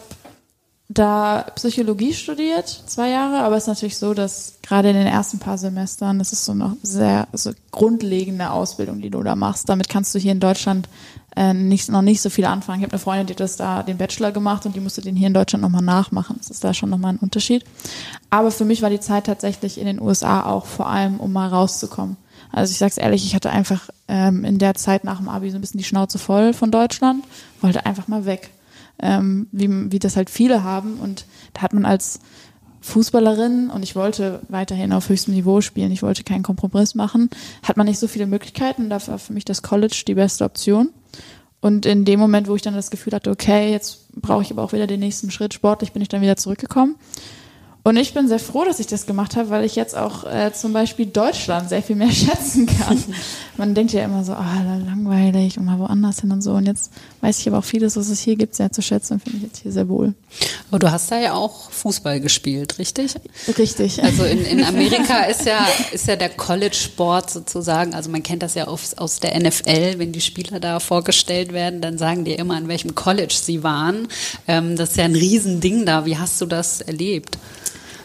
da 0.93 1.47
Psychologie 1.55 2.13
studiert, 2.13 2.69
zwei 2.87 3.11
Jahre, 3.11 3.45
aber 3.45 3.57
es 3.57 3.65
ist 3.65 3.69
natürlich 3.69 3.99
so, 3.99 4.15
dass 4.15 4.55
gerade 4.63 4.91
in 4.91 4.97
den 4.97 5.07
ersten 5.07 5.39
paar 5.39 5.59
Semestern, 5.59 6.19
das 6.19 6.33
ist 6.33 6.45
so 6.45 6.55
noch 6.55 6.77
sehr 6.83 7.29
so 7.33 7.53
grundlegende 7.71 8.51
Ausbildung, 8.51 9.01
die 9.01 9.11
du 9.11 9.23
da 9.23 9.37
machst. 9.37 9.69
Damit 9.69 9.89
kannst 9.89 10.15
du 10.15 10.19
hier 10.19 10.33
in 10.33 10.41
Deutschland 10.41 10.89
äh, 11.37 11.55
nicht, 11.55 11.89
noch 11.89 12.03
nicht 12.03 12.21
so 12.21 12.31
viel 12.31 12.45
anfangen. 12.45 12.81
Ich 12.81 12.85
habe 12.85 12.93
eine 12.93 12.99
Freundin, 12.99 13.27
die 13.27 13.33
hat 13.33 13.41
das 13.41 13.57
da 13.57 13.83
den 13.83 13.97
Bachelor 13.97 14.33
gemacht 14.33 14.67
und 14.67 14.77
die 14.77 14.81
musste 14.81 15.01
den 15.01 15.17
hier 15.17 15.29
in 15.29 15.35
Deutschland 15.35 15.63
nochmal 15.63 15.83
nachmachen. 15.83 16.37
Das 16.39 16.51
ist 16.51 16.63
da 16.63 16.75
schon 16.75 16.91
nochmal 16.91 17.15
ein 17.15 17.19
Unterschied. 17.19 17.65
Aber 18.31 18.51
für 18.51 18.65
mich 18.65 18.83
war 18.83 18.91
die 18.91 19.01
Zeit 19.01 19.27
tatsächlich 19.27 19.79
in 19.79 19.87
den 19.87 20.01
USA 20.01 20.45
auch 20.45 20.67
vor 20.67 20.89
allem, 20.89 21.21
um 21.21 21.33
mal 21.33 21.49
rauszukommen. 21.49 22.17
Also 22.51 22.71
ich 22.71 22.79
sag's 22.79 22.99
ehrlich, 22.99 23.25
ich 23.25 23.35
hatte 23.35 23.51
einfach 23.51 23.89
ähm, 24.09 24.45
in 24.45 24.59
der 24.59 24.75
Zeit 24.75 25.05
nach 25.05 25.19
dem 25.19 25.29
Abi 25.29 25.51
so 25.51 25.57
ein 25.57 25.63
bisschen 25.63 25.79
die 25.79 25.85
Schnauze 25.85 26.19
voll 26.19 26.53
von 26.53 26.71
Deutschland, 26.71 27.25
wollte 27.63 27.87
einfach 27.87 28.09
mal 28.09 28.27
weg 28.27 28.51
ähm, 29.01 29.49
wie, 29.53 29.93
wie 29.93 29.99
das 29.99 30.17
halt 30.17 30.31
viele 30.31 30.63
haben. 30.65 30.95
Und 30.95 31.27
da 31.55 31.63
hat 31.63 31.73
man 31.73 31.85
als 31.85 32.21
Fußballerin 32.83 33.71
und 33.71 33.83
ich 33.83 33.95
wollte 33.95 34.41
weiterhin 34.49 34.93
auf 34.93 35.09
höchstem 35.09 35.35
Niveau 35.35 35.61
spielen, 35.61 35.93
ich 35.93 36.03
wollte 36.03 36.25
keinen 36.25 36.43
Kompromiss 36.43 36.95
machen, 36.95 37.31
hat 37.63 37.77
man 37.77 37.87
nicht 37.87 37.99
so 37.99 38.09
viele 38.09 38.27
Möglichkeiten. 38.27 38.91
Dafür 38.91 39.13
war 39.13 39.19
für 39.19 39.33
mich 39.33 39.45
das 39.45 39.63
College 39.63 40.03
die 40.07 40.15
beste 40.15 40.45
Option. 40.45 40.91
Und 41.61 41.87
in 41.87 42.05
dem 42.05 42.19
Moment, 42.19 42.49
wo 42.49 42.57
ich 42.57 42.63
dann 42.63 42.75
das 42.75 42.91
Gefühl 42.91 43.13
hatte, 43.13 43.31
okay, 43.31 43.71
jetzt 43.71 44.11
brauche 44.21 44.43
ich 44.43 44.51
aber 44.51 44.65
auch 44.65 44.73
wieder 44.73 44.89
den 44.89 44.99
nächsten 44.99 45.31
Schritt 45.31 45.55
sportlich, 45.55 45.93
bin 45.93 46.03
ich 46.03 46.09
dann 46.09 46.21
wieder 46.21 46.37
zurückgekommen. 46.37 46.97
Und 47.85 47.97
ich 47.97 48.15
bin 48.15 48.29
sehr 48.29 48.41
froh, 48.41 48.65
dass 48.65 48.81
ich 48.81 48.87
das 48.89 49.07
gemacht 49.07 49.37
habe, 49.37 49.51
weil 49.51 49.65
ich 49.65 49.75
jetzt 49.75 49.97
auch 49.97 50.25
äh, 50.25 50.53
zum 50.53 50.73
Beispiel 50.73 51.07
Deutschland 51.07 51.69
sehr 51.69 51.83
viel 51.83 51.97
mehr 51.97 52.11
schätzen 52.13 52.67
kann. 52.67 53.03
Man 53.57 53.75
denkt 53.75 53.93
ja 53.93 54.05
immer 54.05 54.25
so, 54.25 54.33
ah, 54.33 54.63
langweilig 54.85 55.59
und 55.59 55.65
mal 55.65 55.79
woanders 55.79 56.21
hin 56.21 56.33
und 56.33 56.43
so. 56.43 56.53
Und 56.53 56.67
jetzt 56.67 56.93
weiß 57.23 57.39
ich 57.39 57.49
aber 57.49 57.59
auch 57.59 57.65
vieles, 57.65 57.97
was 57.97 58.09
es 58.09 58.21
hier 58.21 58.35
gibt, 58.35 58.57
sehr 58.57 58.73
zu 58.73 58.83
schätzen 58.83 59.15
und 59.15 59.23
finde 59.23 59.39
ich 59.39 59.45
jetzt 59.45 59.63
hier 59.63 59.71
sehr 59.71 59.89
wohl. 59.89 60.13
Aber 60.69 60.81
du 60.81 60.91
hast 60.91 61.11
da 61.13 61.21
ja 61.21 61.35
auch 61.35 61.71
Fußball 61.71 62.21
gespielt, 62.21 62.79
richtig? 62.81 63.15
Richtig. 63.57 64.03
Also 64.03 64.25
in, 64.25 64.45
in 64.45 64.65
Amerika 64.65 65.23
ist 65.23 65.47
ja, 65.47 65.65
ist 65.93 66.09
ja 66.09 66.17
der 66.17 66.31
College-Sport 66.31 67.31
sozusagen, 67.31 67.95
also 67.95 68.11
man 68.11 68.25
kennt 68.25 68.43
das 68.43 68.55
ja 68.55 68.67
aus, 68.67 68.95
aus 68.95 69.21
der 69.21 69.39
NFL, 69.39 69.99
wenn 69.99 70.11
die 70.11 70.21
Spieler 70.21 70.59
da 70.59 70.81
vorgestellt 70.81 71.53
werden, 71.53 71.81
dann 71.81 71.97
sagen 71.97 72.25
die 72.25 72.33
immer, 72.33 72.57
an 72.57 72.67
welchem 72.67 72.97
College 72.97 73.35
sie 73.41 73.63
waren. 73.63 74.09
Ähm, 74.49 74.75
das 74.75 74.91
ist 74.91 74.97
ja 74.97 75.05
ein 75.05 75.15
Riesending 75.15 75.87
da. 75.87 76.05
Wie 76.05 76.19
hast 76.19 76.41
du 76.41 76.47
das 76.47 76.81
erlebt? 76.81 77.39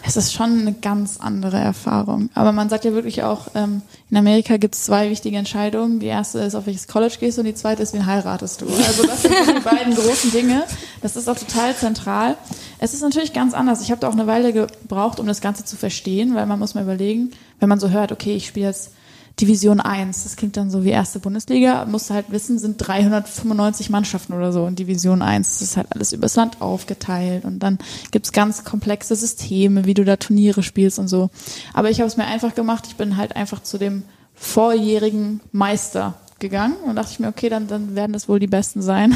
Es 0.07 0.15
ist 0.15 0.33
schon 0.33 0.61
eine 0.61 0.71
ganz 0.71 1.17
andere 1.17 1.57
Erfahrung. 1.57 2.29
Aber 2.33 2.53
man 2.53 2.69
sagt 2.69 2.85
ja 2.85 2.93
wirklich 2.93 3.23
auch, 3.23 3.47
ähm, 3.55 3.81
in 4.09 4.15
Amerika 4.15 4.55
gibt 4.55 4.73
es 4.73 4.83
zwei 4.83 5.09
wichtige 5.09 5.35
Entscheidungen. 5.37 5.99
Die 5.99 6.05
erste 6.05 6.39
ist, 6.39 6.55
auf 6.55 6.65
welches 6.65 6.87
College 6.87 7.15
gehst 7.19 7.37
und 7.39 7.45
die 7.45 7.53
zweite 7.53 7.83
ist, 7.83 7.93
wen 7.93 8.05
heiratest 8.05 8.61
du. 8.61 8.67
Also 8.67 9.05
das 9.05 9.23
sind 9.23 9.33
die 9.33 9.59
beiden 9.59 9.93
großen 9.93 10.31
Dinge. 10.31 10.63
Das 11.01 11.17
ist 11.17 11.27
auch 11.27 11.37
total 11.37 11.75
zentral. 11.75 12.37
Es 12.79 12.93
ist 12.93 13.01
natürlich 13.01 13.33
ganz 13.33 13.53
anders. 13.53 13.81
Ich 13.81 13.91
habe 13.91 13.99
da 13.99 14.07
auch 14.07 14.13
eine 14.13 14.27
Weile 14.27 14.53
gebraucht, 14.53 15.19
um 15.19 15.27
das 15.27 15.41
Ganze 15.41 15.65
zu 15.65 15.75
verstehen, 15.75 16.35
weil 16.35 16.45
man 16.45 16.57
muss 16.57 16.73
mal 16.73 16.83
überlegen, 16.83 17.31
wenn 17.59 17.67
man 17.67 17.79
so 17.79 17.89
hört, 17.89 18.13
okay, 18.13 18.33
ich 18.33 18.47
spiele 18.47 18.67
jetzt 18.67 18.91
Division 19.39 19.79
1. 19.79 20.23
Das 20.23 20.35
klingt 20.35 20.57
dann 20.57 20.71
so 20.71 20.83
wie 20.83 20.89
erste 20.89 21.19
Bundesliga. 21.19 21.85
Musst 21.85 22.09
du 22.09 22.15
halt 22.15 22.31
wissen, 22.31 22.57
sind 22.57 22.77
395 22.77 23.89
Mannschaften 23.89 24.33
oder 24.33 24.51
so 24.51 24.65
in 24.65 24.75
Division 24.75 25.21
1. 25.21 25.47
Das 25.47 25.61
ist 25.61 25.77
halt 25.77 25.87
alles 25.91 26.11
übers 26.11 26.35
Land 26.35 26.61
aufgeteilt. 26.61 27.45
Und 27.45 27.59
dann 27.59 27.77
gibt's 28.11 28.31
ganz 28.31 28.63
komplexe 28.63 29.15
Systeme, 29.15 29.85
wie 29.85 29.93
du 29.93 30.03
da 30.03 30.15
Turniere 30.15 30.63
spielst 30.63 30.97
und 30.97 31.07
so. 31.07 31.29
Aber 31.73 31.89
ich 31.89 31.99
habe 31.99 32.07
es 32.07 32.17
mir 32.17 32.25
einfach 32.25 32.55
gemacht. 32.55 32.85
Ich 32.87 32.95
bin 32.95 33.17
halt 33.17 33.35
einfach 33.35 33.61
zu 33.61 33.77
dem 33.77 34.03
vorjährigen 34.33 35.41
Meister 35.51 36.15
gegangen 36.39 36.75
und 36.85 36.95
dachte 36.95 37.11
ich 37.11 37.19
mir, 37.19 37.27
okay, 37.27 37.49
dann, 37.49 37.67
dann 37.67 37.95
werden 37.95 38.13
das 38.13 38.29
wohl 38.29 38.39
die 38.39 38.47
Besten 38.47 38.81
sein. 38.81 39.13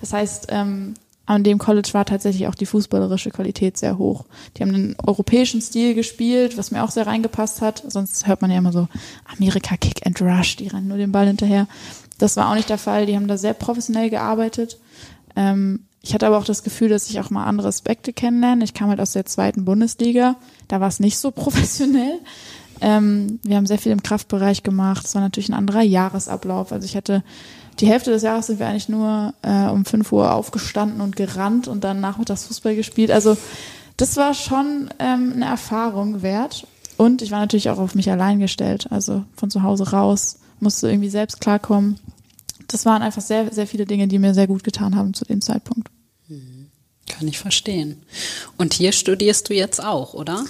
Das 0.00 0.12
heißt, 0.12 0.48
ähm, 0.50 0.94
an 1.26 1.42
dem 1.42 1.58
College 1.58 1.88
war 1.92 2.04
tatsächlich 2.04 2.48
auch 2.48 2.54
die 2.54 2.66
fußballerische 2.66 3.30
Qualität 3.30 3.78
sehr 3.78 3.96
hoch. 3.96 4.24
Die 4.56 4.62
haben 4.62 4.74
einen 4.74 4.96
europäischen 5.02 5.62
Stil 5.62 5.94
gespielt, 5.94 6.58
was 6.58 6.70
mir 6.70 6.84
auch 6.84 6.90
sehr 6.90 7.06
reingepasst 7.06 7.62
hat. 7.62 7.82
Sonst 7.88 8.26
hört 8.26 8.42
man 8.42 8.50
ja 8.50 8.58
immer 8.58 8.72
so 8.72 8.88
Amerika 9.36 9.76
Kick 9.76 10.06
and 10.06 10.20
Rush, 10.20 10.56
die 10.56 10.68
rennen 10.68 10.88
nur 10.88 10.98
den 10.98 11.12
Ball 11.12 11.26
hinterher. 11.26 11.66
Das 12.18 12.36
war 12.36 12.50
auch 12.50 12.54
nicht 12.54 12.68
der 12.68 12.78
Fall. 12.78 13.06
Die 13.06 13.16
haben 13.16 13.28
da 13.28 13.38
sehr 13.38 13.54
professionell 13.54 14.10
gearbeitet. 14.10 14.78
Ähm, 15.34 15.80
ich 16.02 16.12
hatte 16.12 16.26
aber 16.26 16.36
auch 16.36 16.44
das 16.44 16.62
Gefühl, 16.62 16.90
dass 16.90 17.08
ich 17.08 17.18
auch 17.18 17.30
mal 17.30 17.44
andere 17.44 17.68
Aspekte 17.68 18.12
kennenlerne. 18.12 18.62
Ich 18.62 18.74
kam 18.74 18.90
halt 18.90 19.00
aus 19.00 19.12
der 19.12 19.24
zweiten 19.24 19.64
Bundesliga. 19.64 20.36
Da 20.68 20.80
war 20.80 20.88
es 20.88 21.00
nicht 21.00 21.16
so 21.16 21.30
professionell. 21.30 22.18
Ähm, 22.82 23.40
wir 23.42 23.56
haben 23.56 23.66
sehr 23.66 23.78
viel 23.78 23.92
im 23.92 24.02
Kraftbereich 24.02 24.62
gemacht. 24.62 25.06
Es 25.06 25.14
war 25.14 25.22
natürlich 25.22 25.48
ein 25.48 25.54
anderer 25.54 25.82
Jahresablauf. 25.82 26.72
Also 26.72 26.84
ich 26.84 26.96
hatte 26.96 27.24
die 27.80 27.86
Hälfte 27.86 28.10
des 28.10 28.22
Jahres 28.22 28.46
sind 28.46 28.58
wir 28.58 28.66
eigentlich 28.66 28.88
nur 28.88 29.34
äh, 29.42 29.66
um 29.66 29.84
5 29.84 30.10
Uhr 30.12 30.32
aufgestanden 30.32 31.00
und 31.00 31.16
gerannt 31.16 31.68
und 31.68 31.84
dann 31.84 32.00
nachmittags 32.00 32.44
Fußball 32.44 32.76
gespielt. 32.76 33.10
Also 33.10 33.36
das 33.96 34.16
war 34.16 34.34
schon 34.34 34.90
ähm, 34.98 35.32
eine 35.36 35.46
Erfahrung 35.46 36.22
wert. 36.22 36.66
Und 36.96 37.22
ich 37.22 37.30
war 37.30 37.40
natürlich 37.40 37.70
auch 37.70 37.78
auf 37.78 37.94
mich 37.94 38.10
allein 38.10 38.38
gestellt. 38.38 38.86
Also 38.90 39.24
von 39.36 39.50
zu 39.50 39.62
Hause 39.62 39.90
raus, 39.90 40.38
musste 40.60 40.88
irgendwie 40.88 41.10
selbst 41.10 41.40
klarkommen. 41.40 41.98
Das 42.68 42.86
waren 42.86 43.02
einfach 43.02 43.22
sehr, 43.22 43.52
sehr 43.52 43.66
viele 43.66 43.86
Dinge, 43.86 44.08
die 44.08 44.18
mir 44.18 44.34
sehr 44.34 44.46
gut 44.46 44.64
getan 44.64 44.96
haben 44.96 45.14
zu 45.14 45.24
dem 45.24 45.40
Zeitpunkt. 45.40 45.88
Mhm. 46.28 46.68
Kann 47.08 47.28
ich 47.28 47.38
verstehen. 47.38 48.02
Und 48.56 48.74
hier 48.74 48.92
studierst 48.92 49.48
du 49.48 49.54
jetzt 49.54 49.82
auch, 49.82 50.14
oder? 50.14 50.44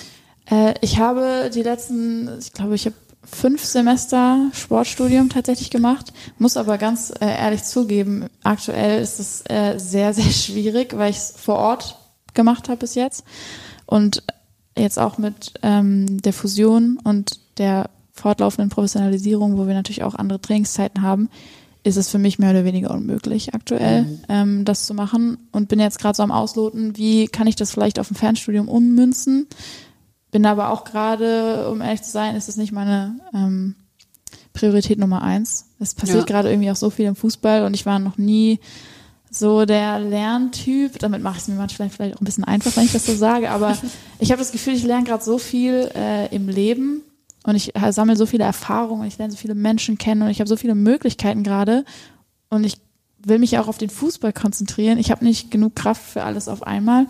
Äh, 0.47 0.75
ich 0.83 0.99
habe 0.99 1.51
die 1.53 1.63
letzten, 1.63 2.39
ich 2.39 2.53
glaube, 2.53 2.75
ich 2.75 2.87
habe 2.87 2.97
fünf 3.25 3.65
Semester 3.65 4.51
Sportstudium 4.53 5.29
tatsächlich 5.29 5.71
gemacht, 5.71 6.13
muss 6.39 6.57
aber 6.57 6.79
ganz 6.79 7.11
äh, 7.21 7.27
ehrlich 7.27 7.65
zugeben, 7.65 8.27
aktuell 8.43 9.03
ist 9.03 9.21
es 9.21 9.45
äh, 9.49 9.79
sehr, 9.79 10.15
sehr 10.15 10.31
schwierig, 10.31 10.97
weil 10.97 11.11
ich 11.11 11.19
es 11.19 11.35
vor 11.37 11.57
Ort 11.57 11.99
gemacht 12.35 12.69
habe 12.69 12.79
bis 12.79 12.95
jetzt. 12.95 13.25
Und 13.87 14.23
jetzt 14.77 14.99
auch 14.99 15.19
mit 15.19 15.55
ähm, 15.63 16.21
der 16.23 16.33
Fusion 16.33 16.99
und 17.03 17.41
der 17.59 17.91
fortlaufenden 18.13 18.71
Professionalisierung, 18.71 19.59
wo 19.59 19.67
wir 19.67 19.75
natürlich 19.75 20.03
auch 20.03 20.15
andere 20.15 20.41
Trainingszeiten 20.41 21.03
haben, 21.03 21.29
ist 21.83 21.97
es 21.97 22.09
für 22.09 22.19
mich 22.19 22.39
mehr 22.39 22.51
oder 22.51 22.65
weniger 22.65 22.91
unmöglich 22.91 23.55
aktuell, 23.55 24.03
mhm. 24.03 24.21
ähm, 24.29 24.65
das 24.65 24.87
zu 24.87 24.95
machen. 24.95 25.37
Und 25.53 25.69
bin 25.69 25.79
jetzt 25.79 25.99
gerade 25.99 26.17
so 26.17 26.23
am 26.23 26.33
Ausloten, 26.33 26.97
wie 26.97 27.27
kann 27.29 27.47
ich 27.47 27.57
das 27.57 27.71
vielleicht 27.71 27.99
auf 27.99 28.11
ein 28.11 28.15
Fernstudium 28.15 28.69
ummünzen, 28.69 29.47
bin 30.35 30.47
aber 30.47 30.71
auch 30.71 30.83
gerade, 30.83 31.69
um 31.71 31.81
ehrlich 31.81 32.03
zu 32.03 32.11
sein, 32.11 32.35
ist 32.35 32.49
es 32.49 32.57
nicht 32.57 32.73
meine 32.73 33.21
ähm, 33.33 33.77
Priorität 34.53 34.99
Nummer 34.99 35.23
eins. 35.23 35.67
Es 35.79 35.95
passiert 35.95 36.19
ja. 36.19 36.25
gerade 36.25 36.51
irgendwie 36.51 36.73
auch 36.73 36.77
so 36.77 36.91
viel 36.91 37.07
im 37.07 37.15
Fußball 37.15 37.65
und 37.65 37.73
ich 37.73 37.87
war 37.87 38.01
noch 38.01 38.19
nie 38.19 38.59
so 39.31 39.65
der 39.65 40.01
Lerntyp. 40.01 40.99
Damit 40.99 41.23
mache 41.23 41.37
ich 41.37 41.43
es 41.43 41.49
mir 41.49 41.55
manchmal 41.55 41.89
vielleicht 41.89 42.17
auch 42.17 42.21
ein 42.21 42.25
bisschen 42.25 42.43
einfach, 42.43 42.77
wenn 42.77 42.85
ich 42.85 42.91
das 42.91 43.07
so 43.07 43.15
sage, 43.15 43.49
aber 43.49 43.79
ich 44.19 44.33
habe 44.33 44.41
das 44.41 44.51
Gefühl, 44.51 44.75
ich 44.75 44.83
lerne 44.83 45.05
gerade 45.05 45.23
so 45.23 45.39
viel 45.39 45.89
äh, 45.95 46.35
im 46.35 46.49
Leben 46.49 47.03
und 47.45 47.55
ich 47.55 47.77
äh, 47.77 47.93
sammle 47.93 48.17
so 48.17 48.27
viele 48.27 48.43
Erfahrungen 48.43 49.03
und 49.03 49.07
ich 49.07 49.19
lerne 49.19 49.31
so 49.31 49.39
viele 49.39 49.55
Menschen 49.55 49.99
kennen 49.99 50.23
und 50.23 50.31
ich 50.31 50.41
habe 50.41 50.49
so 50.49 50.57
viele 50.57 50.75
Möglichkeiten 50.75 51.45
gerade 51.45 51.85
und 52.49 52.65
ich 52.65 52.79
will 53.23 53.39
mich 53.39 53.57
auch 53.61 53.69
auf 53.69 53.79
den 53.79 53.89
Fußball 53.89 54.33
konzentrieren. 54.33 54.99
Ich 54.99 55.13
habe 55.13 55.25
nicht 55.25 55.53
genug 55.53 55.77
Kraft 55.77 56.03
für 56.03 56.25
alles 56.25 56.49
auf 56.49 56.65
einmal. 56.65 57.07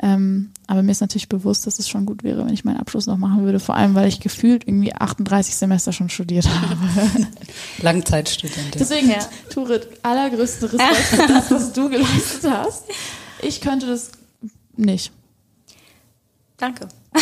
Ähm, 0.00 0.52
aber 0.66 0.82
mir 0.82 0.92
ist 0.92 1.00
natürlich 1.00 1.28
bewusst, 1.28 1.66
dass 1.66 1.78
es 1.78 1.88
schon 1.88 2.06
gut 2.06 2.22
wäre, 2.22 2.44
wenn 2.44 2.52
ich 2.52 2.64
meinen 2.64 2.78
Abschluss 2.78 3.06
noch 3.06 3.18
machen 3.18 3.44
würde, 3.44 3.60
vor 3.60 3.74
allem 3.74 3.94
weil 3.94 4.08
ich 4.08 4.20
gefühlt 4.20 4.66
irgendwie 4.66 4.94
38 4.94 5.54
Semester 5.54 5.92
schon 5.92 6.08
studiert 6.08 6.48
habe. 6.48 6.78
Langzeitstudentin. 7.82 8.78
Deswegen, 8.78 9.10
ja. 9.10 9.18
Turit, 9.50 9.88
allergrößten 10.02 10.68
Respekt 10.68 11.22
für 11.22 11.26
das, 11.26 11.50
was 11.50 11.72
du 11.72 11.90
geleistet 11.90 12.50
hast. 12.50 12.84
Ich 13.42 13.60
könnte 13.60 13.86
das 13.86 14.12
nicht. 14.76 15.12
Danke. 16.56 16.88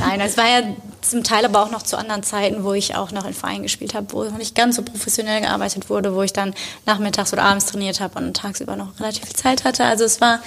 Nein, 0.00 0.20
es 0.20 0.36
war 0.36 0.48
ja 0.48 0.62
zum 1.00 1.22
Teil 1.22 1.44
aber 1.44 1.62
auch 1.62 1.70
noch 1.70 1.82
zu 1.82 1.96
anderen 1.96 2.22
Zeiten, 2.22 2.64
wo 2.64 2.72
ich 2.72 2.96
auch 2.96 3.12
noch 3.12 3.26
in 3.26 3.32
Vereinen 3.32 3.62
gespielt 3.62 3.94
habe, 3.94 4.12
wo 4.12 4.24
nicht 4.24 4.54
ganz 4.54 4.76
so 4.76 4.82
professionell 4.82 5.40
gearbeitet 5.40 5.88
wurde, 5.88 6.14
wo 6.14 6.22
ich 6.22 6.32
dann 6.32 6.52
nachmittags 6.84 7.32
oder 7.32 7.44
abends 7.44 7.66
trainiert 7.66 8.00
habe 8.00 8.18
und 8.18 8.36
tagsüber 8.36 8.76
noch 8.76 8.98
relativ 8.98 9.24
viel 9.24 9.36
Zeit 9.36 9.64
hatte. 9.64 9.84
Also 9.84 10.04
es 10.04 10.20
war 10.20 10.40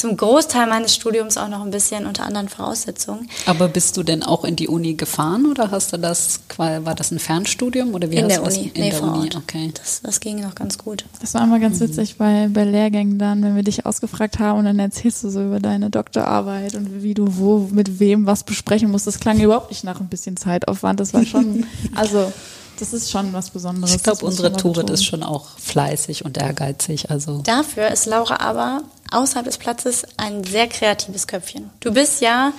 zum 0.00 0.16
Großteil 0.16 0.66
meines 0.66 0.94
Studiums 0.94 1.36
auch 1.36 1.48
noch 1.48 1.62
ein 1.62 1.70
bisschen 1.70 2.06
unter 2.06 2.24
anderen 2.24 2.48
Voraussetzungen. 2.48 3.28
Aber 3.44 3.68
bist 3.68 3.98
du 3.98 4.02
denn 4.02 4.22
auch 4.22 4.44
in 4.44 4.56
die 4.56 4.66
Uni 4.66 4.94
gefahren 4.94 5.44
oder 5.44 5.70
hast 5.70 5.92
du 5.92 5.98
das, 5.98 6.40
war 6.56 6.94
das 6.94 7.10
ein 7.10 7.18
Fernstudium 7.18 7.92
oder 7.92 8.10
wie 8.10 8.16
in 8.16 8.24
hast 8.24 8.30
der 8.30 8.38
du 8.38 8.44
das? 8.46 8.56
Uni. 8.56 8.72
In 8.74 8.82
nee, 8.82 8.90
der 8.90 8.98
vor 8.98 9.12
Uni, 9.12 9.24
Ort. 9.24 9.36
okay. 9.36 9.70
Das, 9.74 10.00
das 10.02 10.20
ging 10.20 10.40
noch 10.40 10.54
ganz 10.54 10.78
gut. 10.78 11.04
Das 11.20 11.34
war 11.34 11.44
immer 11.44 11.60
ganz 11.60 11.80
mhm. 11.80 11.84
witzig 11.84 12.16
bei, 12.16 12.48
bei 12.50 12.64
Lehrgängen 12.64 13.18
dann, 13.18 13.42
wenn 13.42 13.54
wir 13.54 13.62
dich 13.62 13.84
ausgefragt 13.84 14.38
haben 14.38 14.60
und 14.60 14.64
dann 14.64 14.78
erzählst 14.78 15.22
du 15.22 15.28
so 15.28 15.42
über 15.44 15.60
deine 15.60 15.90
Doktorarbeit 15.90 16.74
und 16.76 17.02
wie 17.02 17.12
du 17.12 17.36
wo, 17.36 17.68
mit 17.70 18.00
wem 18.00 18.24
was 18.24 18.44
besprechen 18.44 18.90
musst. 18.90 19.06
Das 19.06 19.20
klang 19.20 19.38
überhaupt 19.38 19.70
nicht 19.70 19.84
nach 19.84 20.00
ein 20.00 20.08
bisschen 20.08 20.38
Zeitaufwand. 20.38 20.98
Das 20.98 21.12
war 21.12 21.26
schon, 21.26 21.66
also 21.94 22.32
das 22.78 22.94
ist 22.94 23.10
schon 23.10 23.34
was 23.34 23.50
Besonderes. 23.50 23.94
Ich 23.94 24.02
glaube, 24.02 24.24
unsere 24.24 24.50
Turit 24.52 24.88
ist 24.88 25.04
schon 25.04 25.22
auch 25.22 25.58
fleißig 25.58 26.24
und 26.24 26.38
ehrgeizig. 26.38 27.10
Also. 27.10 27.42
Dafür 27.42 27.88
ist 27.88 28.06
Laura 28.06 28.40
aber 28.40 28.82
außerhalb 29.10 29.44
des 29.44 29.58
Platzes 29.58 30.04
ein 30.16 30.44
sehr 30.44 30.68
kreatives 30.68 31.26
Köpfchen. 31.26 31.70
Du 31.80 31.92
bist 31.92 32.20
ja 32.20 32.52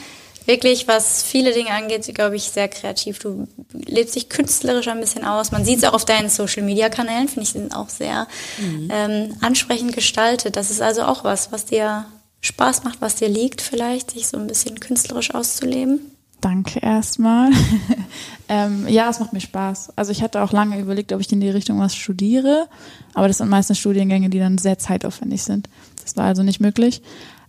wirklich, 0.45 0.87
was 0.87 1.23
viele 1.23 1.53
Dinge 1.53 1.71
angeht, 1.71 2.13
glaube 2.13 2.35
ich, 2.35 2.43
sehr 2.43 2.67
kreativ. 2.67 3.19
Du 3.19 3.47
lebst 3.73 4.15
dich 4.15 4.29
künstlerisch 4.29 4.87
ein 4.87 4.99
bisschen 4.99 5.25
aus. 5.25 5.51
Man 5.51 5.65
sieht 5.65 5.79
es 5.79 5.83
auch 5.83 5.93
auf 5.93 6.05
deinen 6.05 6.29
Social-Media-Kanälen, 6.29 7.27
finde 7.27 7.43
ich, 7.43 7.51
sind 7.51 7.75
auch 7.75 7.89
sehr 7.89 8.27
mhm. 8.57 8.89
ähm, 8.91 9.37
ansprechend 9.41 9.93
gestaltet. 9.93 10.55
Das 10.55 10.71
ist 10.71 10.81
also 10.81 11.03
auch 11.03 11.23
was, 11.23 11.51
was 11.51 11.65
dir 11.65 12.05
Spaß 12.41 12.83
macht, 12.83 13.01
was 13.01 13.15
dir 13.15 13.29
liegt 13.29 13.61
vielleicht, 13.61 14.11
sich 14.11 14.27
so 14.27 14.37
ein 14.37 14.47
bisschen 14.47 14.79
künstlerisch 14.79 15.33
auszuleben. 15.33 16.11
Danke 16.41 16.79
erstmal. 16.79 17.51
ähm, 18.49 18.87
ja, 18.87 19.09
es 19.09 19.19
macht 19.19 19.31
mir 19.31 19.41
Spaß. 19.41 19.93
Also 19.95 20.11
ich 20.11 20.23
hatte 20.23 20.41
auch 20.41 20.51
lange 20.51 20.79
überlegt, 20.79 21.13
ob 21.13 21.21
ich 21.21 21.31
in 21.31 21.39
die 21.39 21.49
Richtung 21.49 21.79
was 21.79 21.95
studiere, 21.95 22.67
aber 23.13 23.27
das 23.27 23.37
sind 23.37 23.49
meistens 23.49 23.77
Studiengänge, 23.77 24.29
die 24.29 24.39
dann 24.39 24.57
sehr 24.57 24.79
zeitaufwendig 24.79 25.43
sind. 25.43 25.69
Das 26.01 26.17
war 26.17 26.25
also 26.25 26.41
nicht 26.41 26.59
möglich. 26.59 27.03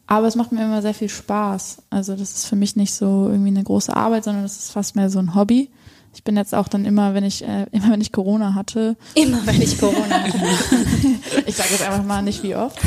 Aber 0.07 0.27
es 0.27 0.37
macht 0.37 0.53
mir 0.53 0.63
immer 0.63 0.83
sehr 0.83 0.93
viel 0.93 1.09
Spaß. 1.09 1.79
Also 1.89 2.15
das 2.15 2.35
ist 2.35 2.47
für 2.47 2.57
mich 2.57 2.77
nicht 2.77 2.93
so 2.93 3.29
irgendwie 3.31 3.49
eine 3.49 3.63
große 3.63 3.97
Arbeit, 3.97 4.25
sondern 4.25 4.43
das 4.43 4.59
ist 4.59 4.73
fast 4.73 4.95
mehr 4.95 5.09
so 5.09 5.19
ein 5.19 5.35
Hobby. 5.35 5.71
Ich 6.15 6.23
bin 6.23 6.37
jetzt 6.37 6.55
auch 6.55 6.69
dann 6.69 6.85
immer, 6.85 7.15
wenn 7.15 7.25
ich 7.25 7.43
äh, 7.43 7.65
immer 7.73 7.91
wenn 7.91 8.01
ich 8.03 8.13
Corona 8.13 8.55
hatte. 8.55 8.97
Immer 9.15 9.47
wenn 9.47 9.63
ich 9.63 9.79
Corona 9.79 10.23
hatte. 10.23 10.39
ich 11.47 11.57
sage 11.57 11.71
jetzt 11.71 11.83
einfach 11.83 12.05
mal 12.05 12.21
nicht 12.21 12.43
wie 12.43 12.55
oft. 12.55 12.79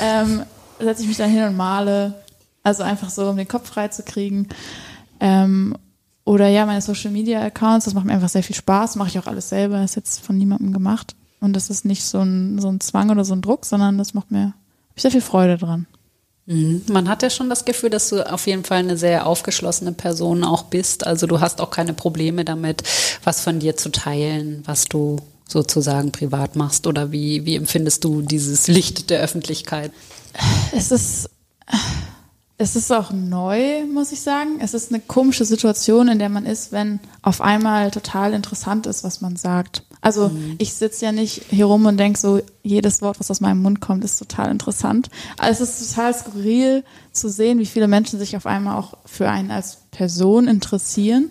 Ähm, 0.00 0.42
setze 0.80 1.02
ich 1.02 1.08
mich 1.08 1.18
dann 1.18 1.30
hin 1.30 1.44
und 1.44 1.56
male. 1.56 2.14
Also 2.64 2.82
einfach 2.82 3.10
so, 3.10 3.28
um 3.28 3.36
den 3.36 3.46
Kopf 3.46 3.68
frei 3.68 3.88
zu 3.88 4.02
kriegen. 4.02 4.48
Ähm, 5.22 5.76
oder 6.24 6.48
ja, 6.48 6.66
meine 6.66 6.82
Social 6.82 7.12
Media 7.12 7.40
Accounts, 7.40 7.84
das 7.84 7.94
macht 7.94 8.04
mir 8.04 8.12
einfach 8.12 8.28
sehr 8.28 8.42
viel 8.42 8.56
Spaß, 8.56 8.96
mache 8.96 9.08
ich 9.08 9.18
auch 9.18 9.26
alles 9.26 9.48
selber, 9.48 9.82
ist 9.82 9.94
jetzt 9.94 10.20
von 10.20 10.36
niemandem 10.36 10.72
gemacht. 10.72 11.14
Und 11.40 11.54
das 11.54 11.70
ist 11.70 11.84
nicht 11.84 12.04
so 12.04 12.20
ein, 12.20 12.60
so 12.60 12.68
ein 12.68 12.80
Zwang 12.80 13.10
oder 13.10 13.24
so 13.24 13.32
ein 13.32 13.42
Druck, 13.42 13.64
sondern 13.64 13.98
das 13.98 14.14
macht 14.14 14.30
mir 14.30 14.52
sehr 14.96 15.10
viel 15.10 15.20
Freude 15.20 15.58
dran. 15.58 15.86
Mhm. 16.46 16.82
Man 16.88 17.08
hat 17.08 17.22
ja 17.22 17.30
schon 17.30 17.48
das 17.48 17.64
Gefühl, 17.64 17.90
dass 17.90 18.08
du 18.08 18.28
auf 18.30 18.46
jeden 18.46 18.64
Fall 18.64 18.78
eine 18.78 18.96
sehr 18.96 19.26
aufgeschlossene 19.26 19.92
Person 19.92 20.42
auch 20.42 20.64
bist. 20.64 21.06
Also 21.06 21.26
du 21.26 21.40
hast 21.40 21.60
auch 21.60 21.70
keine 21.70 21.94
Probleme 21.94 22.44
damit, 22.44 22.82
was 23.22 23.40
von 23.40 23.60
dir 23.60 23.76
zu 23.76 23.90
teilen, 23.90 24.62
was 24.66 24.86
du 24.86 25.18
sozusagen 25.48 26.10
privat 26.10 26.56
machst. 26.56 26.86
Oder 26.88 27.12
wie, 27.12 27.44
wie 27.46 27.56
empfindest 27.56 28.02
du 28.02 28.22
dieses 28.22 28.66
Licht 28.66 29.10
der 29.10 29.20
Öffentlichkeit? 29.20 29.92
Es 30.74 30.90
ist 30.90 31.30
es 32.62 32.76
ist 32.76 32.92
auch 32.92 33.10
neu, 33.10 33.84
muss 33.86 34.12
ich 34.12 34.20
sagen. 34.20 34.58
Es 34.60 34.72
ist 34.72 34.92
eine 34.92 35.00
komische 35.00 35.44
Situation, 35.44 36.08
in 36.08 36.18
der 36.18 36.28
man 36.28 36.46
ist, 36.46 36.70
wenn 36.70 37.00
auf 37.20 37.40
einmal 37.40 37.90
total 37.90 38.32
interessant 38.32 38.86
ist, 38.86 39.02
was 39.02 39.20
man 39.20 39.36
sagt. 39.36 39.82
Also 40.00 40.28
mhm. 40.28 40.54
ich 40.58 40.72
sitze 40.74 41.04
ja 41.04 41.12
nicht 41.12 41.42
hier 41.50 41.66
rum 41.66 41.86
und 41.86 41.96
denke 41.96 42.18
so, 42.18 42.40
jedes 42.62 43.02
Wort, 43.02 43.18
was 43.18 43.30
aus 43.30 43.40
meinem 43.40 43.62
Mund 43.62 43.80
kommt, 43.80 44.04
ist 44.04 44.18
total 44.18 44.50
interessant. 44.50 45.10
Also 45.38 45.64
es 45.64 45.80
ist 45.80 45.90
total 45.90 46.14
skurril 46.14 46.84
zu 47.10 47.28
sehen, 47.28 47.58
wie 47.58 47.66
viele 47.66 47.88
Menschen 47.88 48.18
sich 48.18 48.36
auf 48.36 48.46
einmal 48.46 48.78
auch 48.78 48.94
für 49.06 49.28
einen 49.28 49.50
als 49.50 49.78
Person 49.90 50.46
interessieren. 50.46 51.30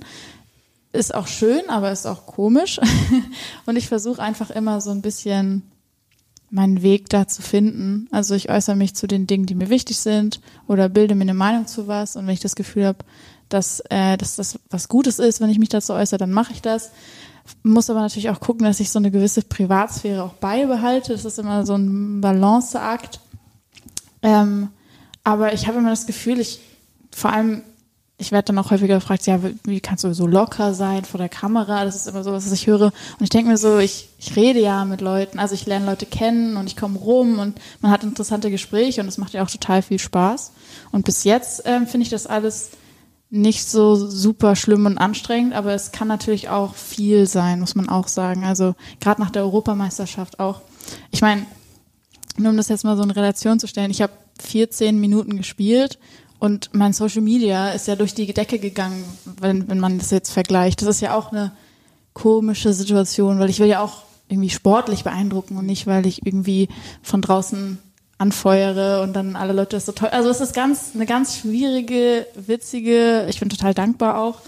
Ist 0.92 1.16
auch 1.16 1.28
schön, 1.28 1.70
aber 1.70 1.92
ist 1.92 2.06
auch 2.06 2.26
komisch. 2.26 2.80
und 3.66 3.78
ich 3.78 3.88
versuche 3.88 4.22
einfach 4.22 4.50
immer 4.50 4.82
so 4.82 4.92
ein 4.92 5.02
bisschen 5.02 5.71
meinen 6.52 6.82
Weg 6.82 7.10
da 7.10 7.28
zu 7.28 7.41
finden. 7.41 8.08
Also 8.12 8.36
ich 8.36 8.49
äußere 8.49 8.76
mich 8.76 8.93
zu 8.93 9.08
den 9.08 9.26
Dingen, 9.26 9.45
die 9.45 9.56
mir 9.56 9.70
wichtig 9.70 9.97
sind 9.97 10.41
oder 10.68 10.89
bilde 10.89 11.16
mir 11.16 11.24
eine 11.24 11.34
Meinung 11.34 11.66
zu 11.66 11.88
was. 11.88 12.16
Und 12.16 12.28
wenn 12.28 12.34
ich 12.34 12.41
das 12.41 12.56
Gefühl 12.56 12.86
habe, 12.86 12.99
dass, 13.49 13.82
äh, 13.89 14.18
dass 14.18 14.36
das 14.36 14.60
was 14.70 14.89
Gutes 14.89 15.18
ist, 15.18 15.39
wenn 15.41 15.49
ich 15.49 15.60
mich 15.60 15.70
dazu 15.70 15.93
äußere, 15.93 16.18
dann 16.18 16.32
mache 16.32 16.52
ich 16.52 16.62
das. 16.62 16.91
Muss 17.64 17.89
aber 17.89 18.02
natürlich 18.02 18.30
auch 18.30 18.39
gucken, 18.39 18.66
dass 18.66 18.80
ich 18.80 18.91
so 18.91 18.99
eine 18.99 19.12
gewisse 19.12 19.41
Privatsphäre 19.41 20.24
auch 20.24 20.34
beibehalte. 20.34 21.14
Das 21.14 21.26
ist 21.26 21.39
immer 21.39 21.66
so 21.66 21.76
ein 21.76 22.22
Balanceakt. 22.22 23.20
Ähm, 24.22 24.70
aber 25.24 25.54
ich 25.54 25.68
habe 25.68 25.80
immer 25.80 25.89
das 25.89 26.06
Gefühl, 26.06 26.39
ich 26.39 26.60
vor 27.12 27.32
allem 27.32 27.64
ich 28.22 28.32
werde 28.32 28.48
dann 28.48 28.60
auch 28.60 28.70
häufiger 28.70 28.96
gefragt, 28.96 29.26
ja, 29.26 29.40
wie 29.64 29.82
kannst 29.82 30.04
du 30.04 30.14
so 30.14 30.28
locker 30.28 30.76
sein 30.76 31.06
vor 31.06 31.18
der 31.18 31.28
Kamera? 31.28 31.84
Das 31.84 31.96
ist 31.96 32.08
immer 32.08 32.24
so, 32.24 32.32
was 32.32 32.50
ich 32.52 32.68
höre. 32.68 32.86
Und 32.86 33.22
ich 33.22 33.30
denke 33.30 33.50
mir 33.50 33.58
so, 33.58 33.80
ich, 33.80 34.10
ich 34.20 34.36
rede 34.36 34.60
ja 34.60 34.86
mit 34.86 35.02
Leuten, 35.02 35.40
also 35.40 35.56
ich 35.56 35.66
lerne 35.66 35.88
Leute 35.88 36.06
kennen 36.06 36.56
und 36.56 36.68
ich 36.68 36.78
komme 36.78 37.00
rum 37.00 37.40
und 37.40 37.60
man 37.82 37.92
hat 37.92 38.04
interessante 38.04 38.52
Gespräche 38.52 39.02
und 39.02 39.08
es 39.08 39.18
macht 39.18 39.34
ja 39.34 39.44
auch 39.44 39.50
total 39.50 39.82
viel 39.82 39.98
Spaß. 39.98 40.52
Und 40.92 41.04
bis 41.04 41.24
jetzt 41.24 41.64
ähm, 41.66 41.88
finde 41.88 42.04
ich 42.04 42.10
das 42.10 42.28
alles 42.28 42.70
nicht 43.32 43.68
so 43.68 43.96
super 43.96 44.56
schlimm 44.56 44.86
und 44.86 45.00
anstrengend, 45.00 45.54
aber 45.54 45.74
es 45.74 45.92
kann 45.92 46.08
natürlich 46.08 46.50
auch 46.50 46.76
viel 46.76 47.26
sein, 47.26 47.60
muss 47.60 47.74
man 47.74 47.90
auch 47.90 48.08
sagen. 48.08 48.44
Also 48.44 48.76
gerade 49.00 49.20
nach 49.20 49.32
der 49.32 49.42
Europameisterschaft 49.42 50.40
auch. 50.40 50.62
Ich 51.10 51.22
meine, 51.22 51.48
nur 52.38 52.52
um 52.52 52.58
das 52.58 52.70
jetzt 52.70 52.84
mal 52.84 52.98
so 52.98 53.04
in 53.04 53.12
Relation 53.12 53.60
zu 53.60 53.68
stellen, 53.68 53.90
ich 53.90 54.04
habe 54.04 54.14
14 54.40 55.00
Minuten 55.00 55.38
gespielt 55.38 55.98
und 56.42 56.72
mein 56.74 56.92
Social 56.92 57.22
Media 57.22 57.70
ist 57.70 57.88
ja 57.88 57.96
durch 57.96 58.16
die 58.16 58.34
Decke 58.34 58.58
gegangen, 58.58 59.06
wenn, 59.39 59.70
wenn 59.70 59.80
man 59.80 60.00
das 60.00 60.10
jetzt 60.10 60.32
vergleicht. 60.32 60.82
Das 60.82 60.88
ist 60.88 61.00
ja 61.00 61.16
auch 61.16 61.32
eine 61.32 61.52
komische 62.14 62.74
Situation, 62.74 63.38
weil 63.38 63.52
ich 63.52 63.60
will 63.60 63.68
ja 63.68 63.84
auch 63.84 64.02
irgendwie 64.28 64.50
sportlich 64.50 65.04
beeindrucken 65.04 65.56
und 65.58 65.68
nicht, 65.68 65.86
weil 65.86 66.08
ich 66.08 66.26
irgendwie 66.26 66.68
von 67.04 67.22
draußen 67.22 67.78
anfeuere 68.18 69.04
und 69.04 69.14
dann 69.14 69.36
alle 69.36 69.54
Leute 69.54 69.76
das 69.76 69.86
so 69.86 69.92
toll. 69.92 70.10
Also 70.10 70.32
es 70.32 70.42
ist 70.42 70.56
ganz 70.56 70.94
eine 70.96 71.06
ganz 71.06 71.38
schwierige, 71.38 72.26
witzige, 72.34 73.28
ich 73.30 73.39
bin 73.39 73.50
total 73.50 73.76
dankbar 73.76 74.20
auch 74.20 74.39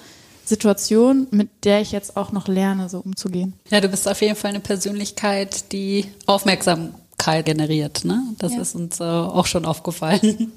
Situation, 0.45 1.27
mit 1.29 1.49
der 1.63 1.81
ich 1.81 1.91
jetzt 1.91 2.17
auch 2.17 2.31
noch 2.31 2.47
lerne, 2.47 2.89
so 2.89 3.01
umzugehen. 3.01 3.53
Ja, 3.69 3.81
du 3.81 3.87
bist 3.87 4.07
auf 4.07 4.19
jeden 4.19 4.35
Fall 4.35 4.49
eine 4.49 4.61
Persönlichkeit, 4.61 5.71
die 5.71 6.07
Aufmerksamkeit 6.25 7.45
generiert. 7.45 8.03
Ne? 8.03 8.19
Das 8.39 8.53
ja. 8.53 8.61
ist 8.61 8.73
uns 8.73 8.99
äh, 8.99 9.03
auch 9.03 9.45
schon 9.45 9.65
aufgefallen. 9.65 10.51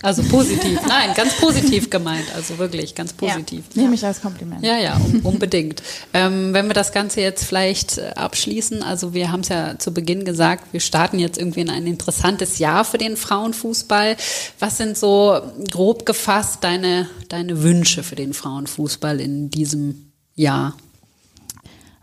Also 0.00 0.22
positiv, 0.22 0.78
nein, 0.86 1.10
ganz 1.16 1.34
positiv 1.34 1.90
gemeint, 1.90 2.26
also 2.34 2.58
wirklich 2.58 2.94
ganz 2.94 3.12
positiv. 3.12 3.64
Ja. 3.74 3.82
Nehme 3.82 3.96
ich 3.96 4.04
als 4.04 4.22
Kompliment. 4.22 4.64
Ja, 4.64 4.78
ja, 4.78 4.96
um, 4.96 5.20
unbedingt. 5.26 5.82
ähm, 6.14 6.54
wenn 6.54 6.68
wir 6.68 6.74
das 6.74 6.92
Ganze 6.92 7.20
jetzt 7.20 7.44
vielleicht 7.44 7.98
äh, 7.98 8.12
abschließen, 8.14 8.82
also 8.84 9.12
wir 9.12 9.32
haben 9.32 9.40
es 9.40 9.48
ja 9.48 9.76
zu 9.78 9.92
Beginn 9.92 10.24
gesagt, 10.24 10.72
wir 10.72 10.80
starten 10.80 11.18
jetzt 11.18 11.36
irgendwie 11.36 11.60
in 11.60 11.70
ein 11.70 11.86
interessantes 11.86 12.58
Jahr 12.58 12.84
für 12.84 12.98
den 12.98 13.16
Frauenfußball. 13.16 14.16
Was 14.60 14.78
sind 14.78 14.96
so 14.96 15.40
grob 15.70 16.06
gefasst 16.06 16.62
deine, 16.62 17.08
deine 17.28 17.62
Wünsche 17.62 18.04
für 18.04 18.16
den 18.16 18.34
Frauenfußball 18.34 19.20
in 19.20 19.50
diesem 19.50 20.12
Jahr? 20.36 20.76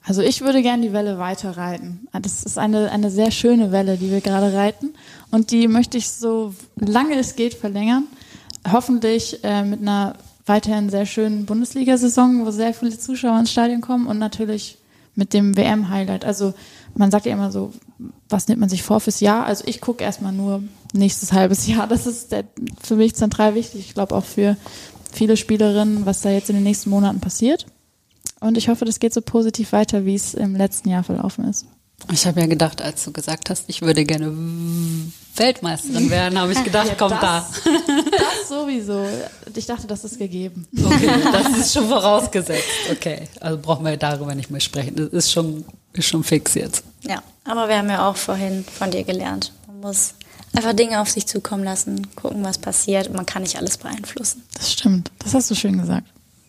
Also 0.07 0.21
ich 0.21 0.41
würde 0.41 0.61
gerne 0.61 0.83
die 0.83 0.93
Welle 0.93 1.17
weiter 1.17 1.57
reiten. 1.57 2.07
Das 2.21 2.43
ist 2.43 2.59
eine, 2.59 2.91
eine 2.91 3.09
sehr 3.09 3.31
schöne 3.31 3.71
Welle, 3.71 3.97
die 3.97 4.11
wir 4.11 4.21
gerade 4.21 4.55
reiten. 4.55 4.93
Und 5.31 5.51
die 5.51 5.67
möchte 5.67 5.97
ich 5.97 6.09
so 6.09 6.53
lange 6.75 7.15
es 7.15 7.35
geht 7.35 7.55
verlängern. 7.55 8.03
Hoffentlich 8.71 9.43
äh, 9.43 9.63
mit 9.63 9.81
einer 9.81 10.15
weiterhin 10.45 10.89
sehr 10.91 11.07
schönen 11.07 11.45
Bundesliga-Saison, 11.45 12.45
wo 12.45 12.51
sehr 12.51 12.73
viele 12.73 12.97
Zuschauer 12.97 13.39
ins 13.39 13.51
Stadion 13.51 13.81
kommen 13.81 14.05
und 14.05 14.19
natürlich 14.19 14.77
mit 15.15 15.33
dem 15.33 15.57
WM-Highlight. 15.57 16.23
Also 16.23 16.53
man 16.93 17.09
sagt 17.09 17.25
ja 17.25 17.33
immer 17.33 17.51
so, 17.51 17.73
was 18.29 18.47
nimmt 18.47 18.59
man 18.59 18.69
sich 18.69 18.83
vor 18.83 18.99
fürs 18.99 19.21
Jahr? 19.21 19.45
Also 19.45 19.63
ich 19.65 19.81
gucke 19.81 20.03
erstmal 20.03 20.33
nur 20.33 20.63
nächstes 20.93 21.33
halbes 21.33 21.65
Jahr. 21.65 21.87
Das 21.87 22.05
ist 22.05 22.31
der, 22.31 22.43
für 22.81 22.95
mich 22.95 23.15
zentral 23.15 23.55
wichtig. 23.55 23.81
Ich 23.81 23.93
glaube 23.95 24.13
auch 24.13 24.23
für 24.23 24.55
viele 25.11 25.35
Spielerinnen, 25.35 26.05
was 26.05 26.21
da 26.21 26.29
jetzt 26.29 26.49
in 26.49 26.55
den 26.55 26.63
nächsten 26.63 26.89
Monaten 26.89 27.21
passiert. 27.21 27.65
Und 28.45 28.57
ich 28.57 28.69
hoffe, 28.69 28.85
das 28.85 28.99
geht 28.99 29.11
so 29.11 29.21
positiv 29.21 29.71
weiter, 29.71 30.05
wie 30.05 30.13
es 30.13 30.35
im 30.35 30.55
letzten 30.55 30.89
Jahr 30.89 31.03
verlaufen 31.03 31.45
ist. 31.45 31.65
Ich 32.11 32.27
habe 32.27 32.41
ja 32.41 32.45
gedacht, 32.45 32.79
als 32.79 33.03
du 33.03 33.11
gesagt 33.11 33.49
hast, 33.49 33.63
ich 33.67 33.81
würde 33.81 34.05
gerne 34.05 34.31
Weltmeisterin 35.35 36.11
werden, 36.11 36.39
habe 36.39 36.51
ich 36.51 36.63
gedacht, 36.63 36.89
ja, 36.89 36.93
kommt 36.93 37.13
das, 37.13 37.21
da. 37.21 37.49
Das 38.11 38.47
sowieso. 38.47 39.03
Ich 39.55 39.65
dachte, 39.65 39.87
das 39.87 40.03
ist 40.03 40.19
gegeben. 40.19 40.67
Okay, 40.77 41.09
das 41.31 41.57
ist 41.57 41.73
schon 41.73 41.87
vorausgesetzt. 41.87 42.67
Okay, 42.91 43.23
also 43.39 43.57
brauchen 43.57 43.83
wir 43.83 43.97
darüber 43.97 44.35
nicht 44.35 44.51
mehr 44.51 44.61
sprechen. 44.61 44.95
Das 44.95 45.07
ist 45.07 45.31
schon, 45.31 45.65
ist 45.93 46.07
schon 46.07 46.23
fix 46.23 46.53
jetzt. 46.53 46.83
Ja, 47.01 47.23
aber 47.45 47.67
wir 47.67 47.77
haben 47.77 47.89
ja 47.89 48.07
auch 48.07 48.15
vorhin 48.15 48.63
von 48.63 48.91
dir 48.91 49.03
gelernt. 49.03 49.53
Man 49.65 49.79
muss 49.79 50.13
einfach 50.53 50.73
Dinge 50.73 51.01
auf 51.01 51.09
sich 51.09 51.25
zukommen 51.25 51.63
lassen, 51.63 52.13
gucken, 52.15 52.43
was 52.43 52.59
passiert. 52.59 53.11
Man 53.11 53.25
kann 53.25 53.41
nicht 53.41 53.57
alles 53.57 53.77
beeinflussen. 53.77 54.43
Das 54.53 54.71
stimmt. 54.71 55.09
Das 55.17 55.33
hast 55.33 55.49
du 55.49 55.55
schön 55.55 55.79
gesagt. 55.79 56.07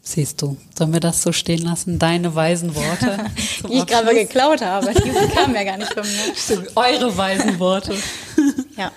Siehst 0.09 0.41
du, 0.41 0.57
sollen 0.79 0.93
wir 0.93 1.01
das 1.01 1.21
so 1.21 1.33
stehen 1.33 1.63
lassen? 1.63 1.99
Deine 1.99 2.33
weisen 2.33 2.77
Worte. 2.77 3.19
die 3.69 3.79
ich 3.79 3.87
gerade 3.87 4.15
geklaut 4.15 4.63
habe. 4.63 4.95
Die 4.95 5.11
kamen 5.35 5.53
ja 5.53 5.65
gar 5.65 5.79
nicht 5.79 5.93
von 5.93 6.05
mir. 6.05 6.67
Eure 6.77 7.17
weisen 7.17 7.59
Worte. 7.59 7.93
ja. 8.77 8.93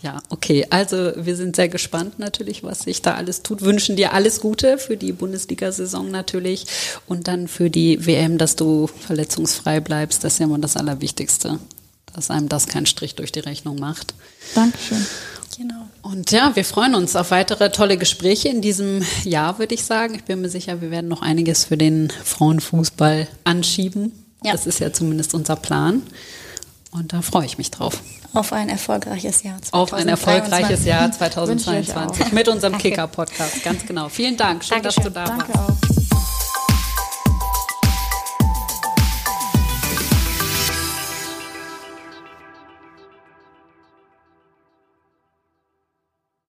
Ja, 0.00 0.22
okay. 0.30 0.66
Also 0.70 1.12
wir 1.16 1.36
sind 1.36 1.54
sehr 1.54 1.68
gespannt 1.68 2.18
natürlich, 2.18 2.62
was 2.62 2.80
sich 2.80 3.02
da 3.02 3.12
alles 3.12 3.42
tut. 3.42 3.60
Wünschen 3.60 3.96
dir 3.96 4.14
alles 4.14 4.40
Gute 4.40 4.78
für 4.78 4.96
die 4.96 5.12
Bundesliga-Saison 5.12 6.10
natürlich 6.10 6.66
und 7.06 7.28
dann 7.28 7.46
für 7.46 7.68
die 7.68 8.06
WM, 8.06 8.38
dass 8.38 8.56
du 8.56 8.86
verletzungsfrei 8.86 9.80
bleibst. 9.80 10.24
Das 10.24 10.34
ist 10.34 10.38
ja 10.38 10.46
immer 10.46 10.58
das 10.58 10.78
Allerwichtigste, 10.78 11.58
dass 12.14 12.30
einem 12.30 12.48
das 12.48 12.68
keinen 12.68 12.86
Strich 12.86 13.16
durch 13.16 13.32
die 13.32 13.40
Rechnung 13.40 13.78
macht. 13.78 14.14
Dankeschön. 14.54 15.04
Genau. 15.56 15.88
Und 16.02 16.30
ja, 16.32 16.54
wir 16.54 16.64
freuen 16.64 16.94
uns 16.94 17.14
auf 17.16 17.30
weitere 17.30 17.70
tolle 17.70 17.96
Gespräche 17.96 18.48
in 18.48 18.60
diesem 18.60 19.04
Jahr, 19.24 19.58
würde 19.58 19.74
ich 19.74 19.84
sagen. 19.84 20.14
Ich 20.14 20.24
bin 20.24 20.40
mir 20.40 20.48
sicher, 20.48 20.80
wir 20.80 20.90
werden 20.90 21.08
noch 21.08 21.22
einiges 21.22 21.64
für 21.64 21.76
den 21.76 22.10
Frauenfußball 22.24 23.28
anschieben. 23.44 24.12
Ja. 24.42 24.52
Das 24.52 24.66
ist 24.66 24.80
ja 24.80 24.92
zumindest 24.92 25.34
unser 25.34 25.56
Plan. 25.56 26.02
Und 26.90 27.12
da 27.12 27.22
freue 27.22 27.46
ich 27.46 27.58
mich 27.58 27.70
drauf. 27.70 28.00
Auf 28.34 28.52
ein 28.52 28.68
erfolgreiches 28.68 29.42
Jahr 29.42 29.60
2023. 29.62 29.72
Auf 29.72 29.92
ein 29.92 30.08
erfolgreiches 30.08 30.84
Jahr 30.84 31.12
2022 31.92 32.32
mit 32.32 32.48
unserem 32.48 32.78
Kicker-Podcast. 32.78 33.62
Ganz 33.62 33.86
genau. 33.86 34.08
Vielen 34.08 34.36
Dank. 34.36 34.64
Schön, 34.64 34.82
Dankeschön. 34.82 35.04
dass 35.04 35.04
du 35.04 35.10
da 35.10 35.24
Danke 35.24 35.54
warst. 35.54 35.70
Auch. 36.14 36.33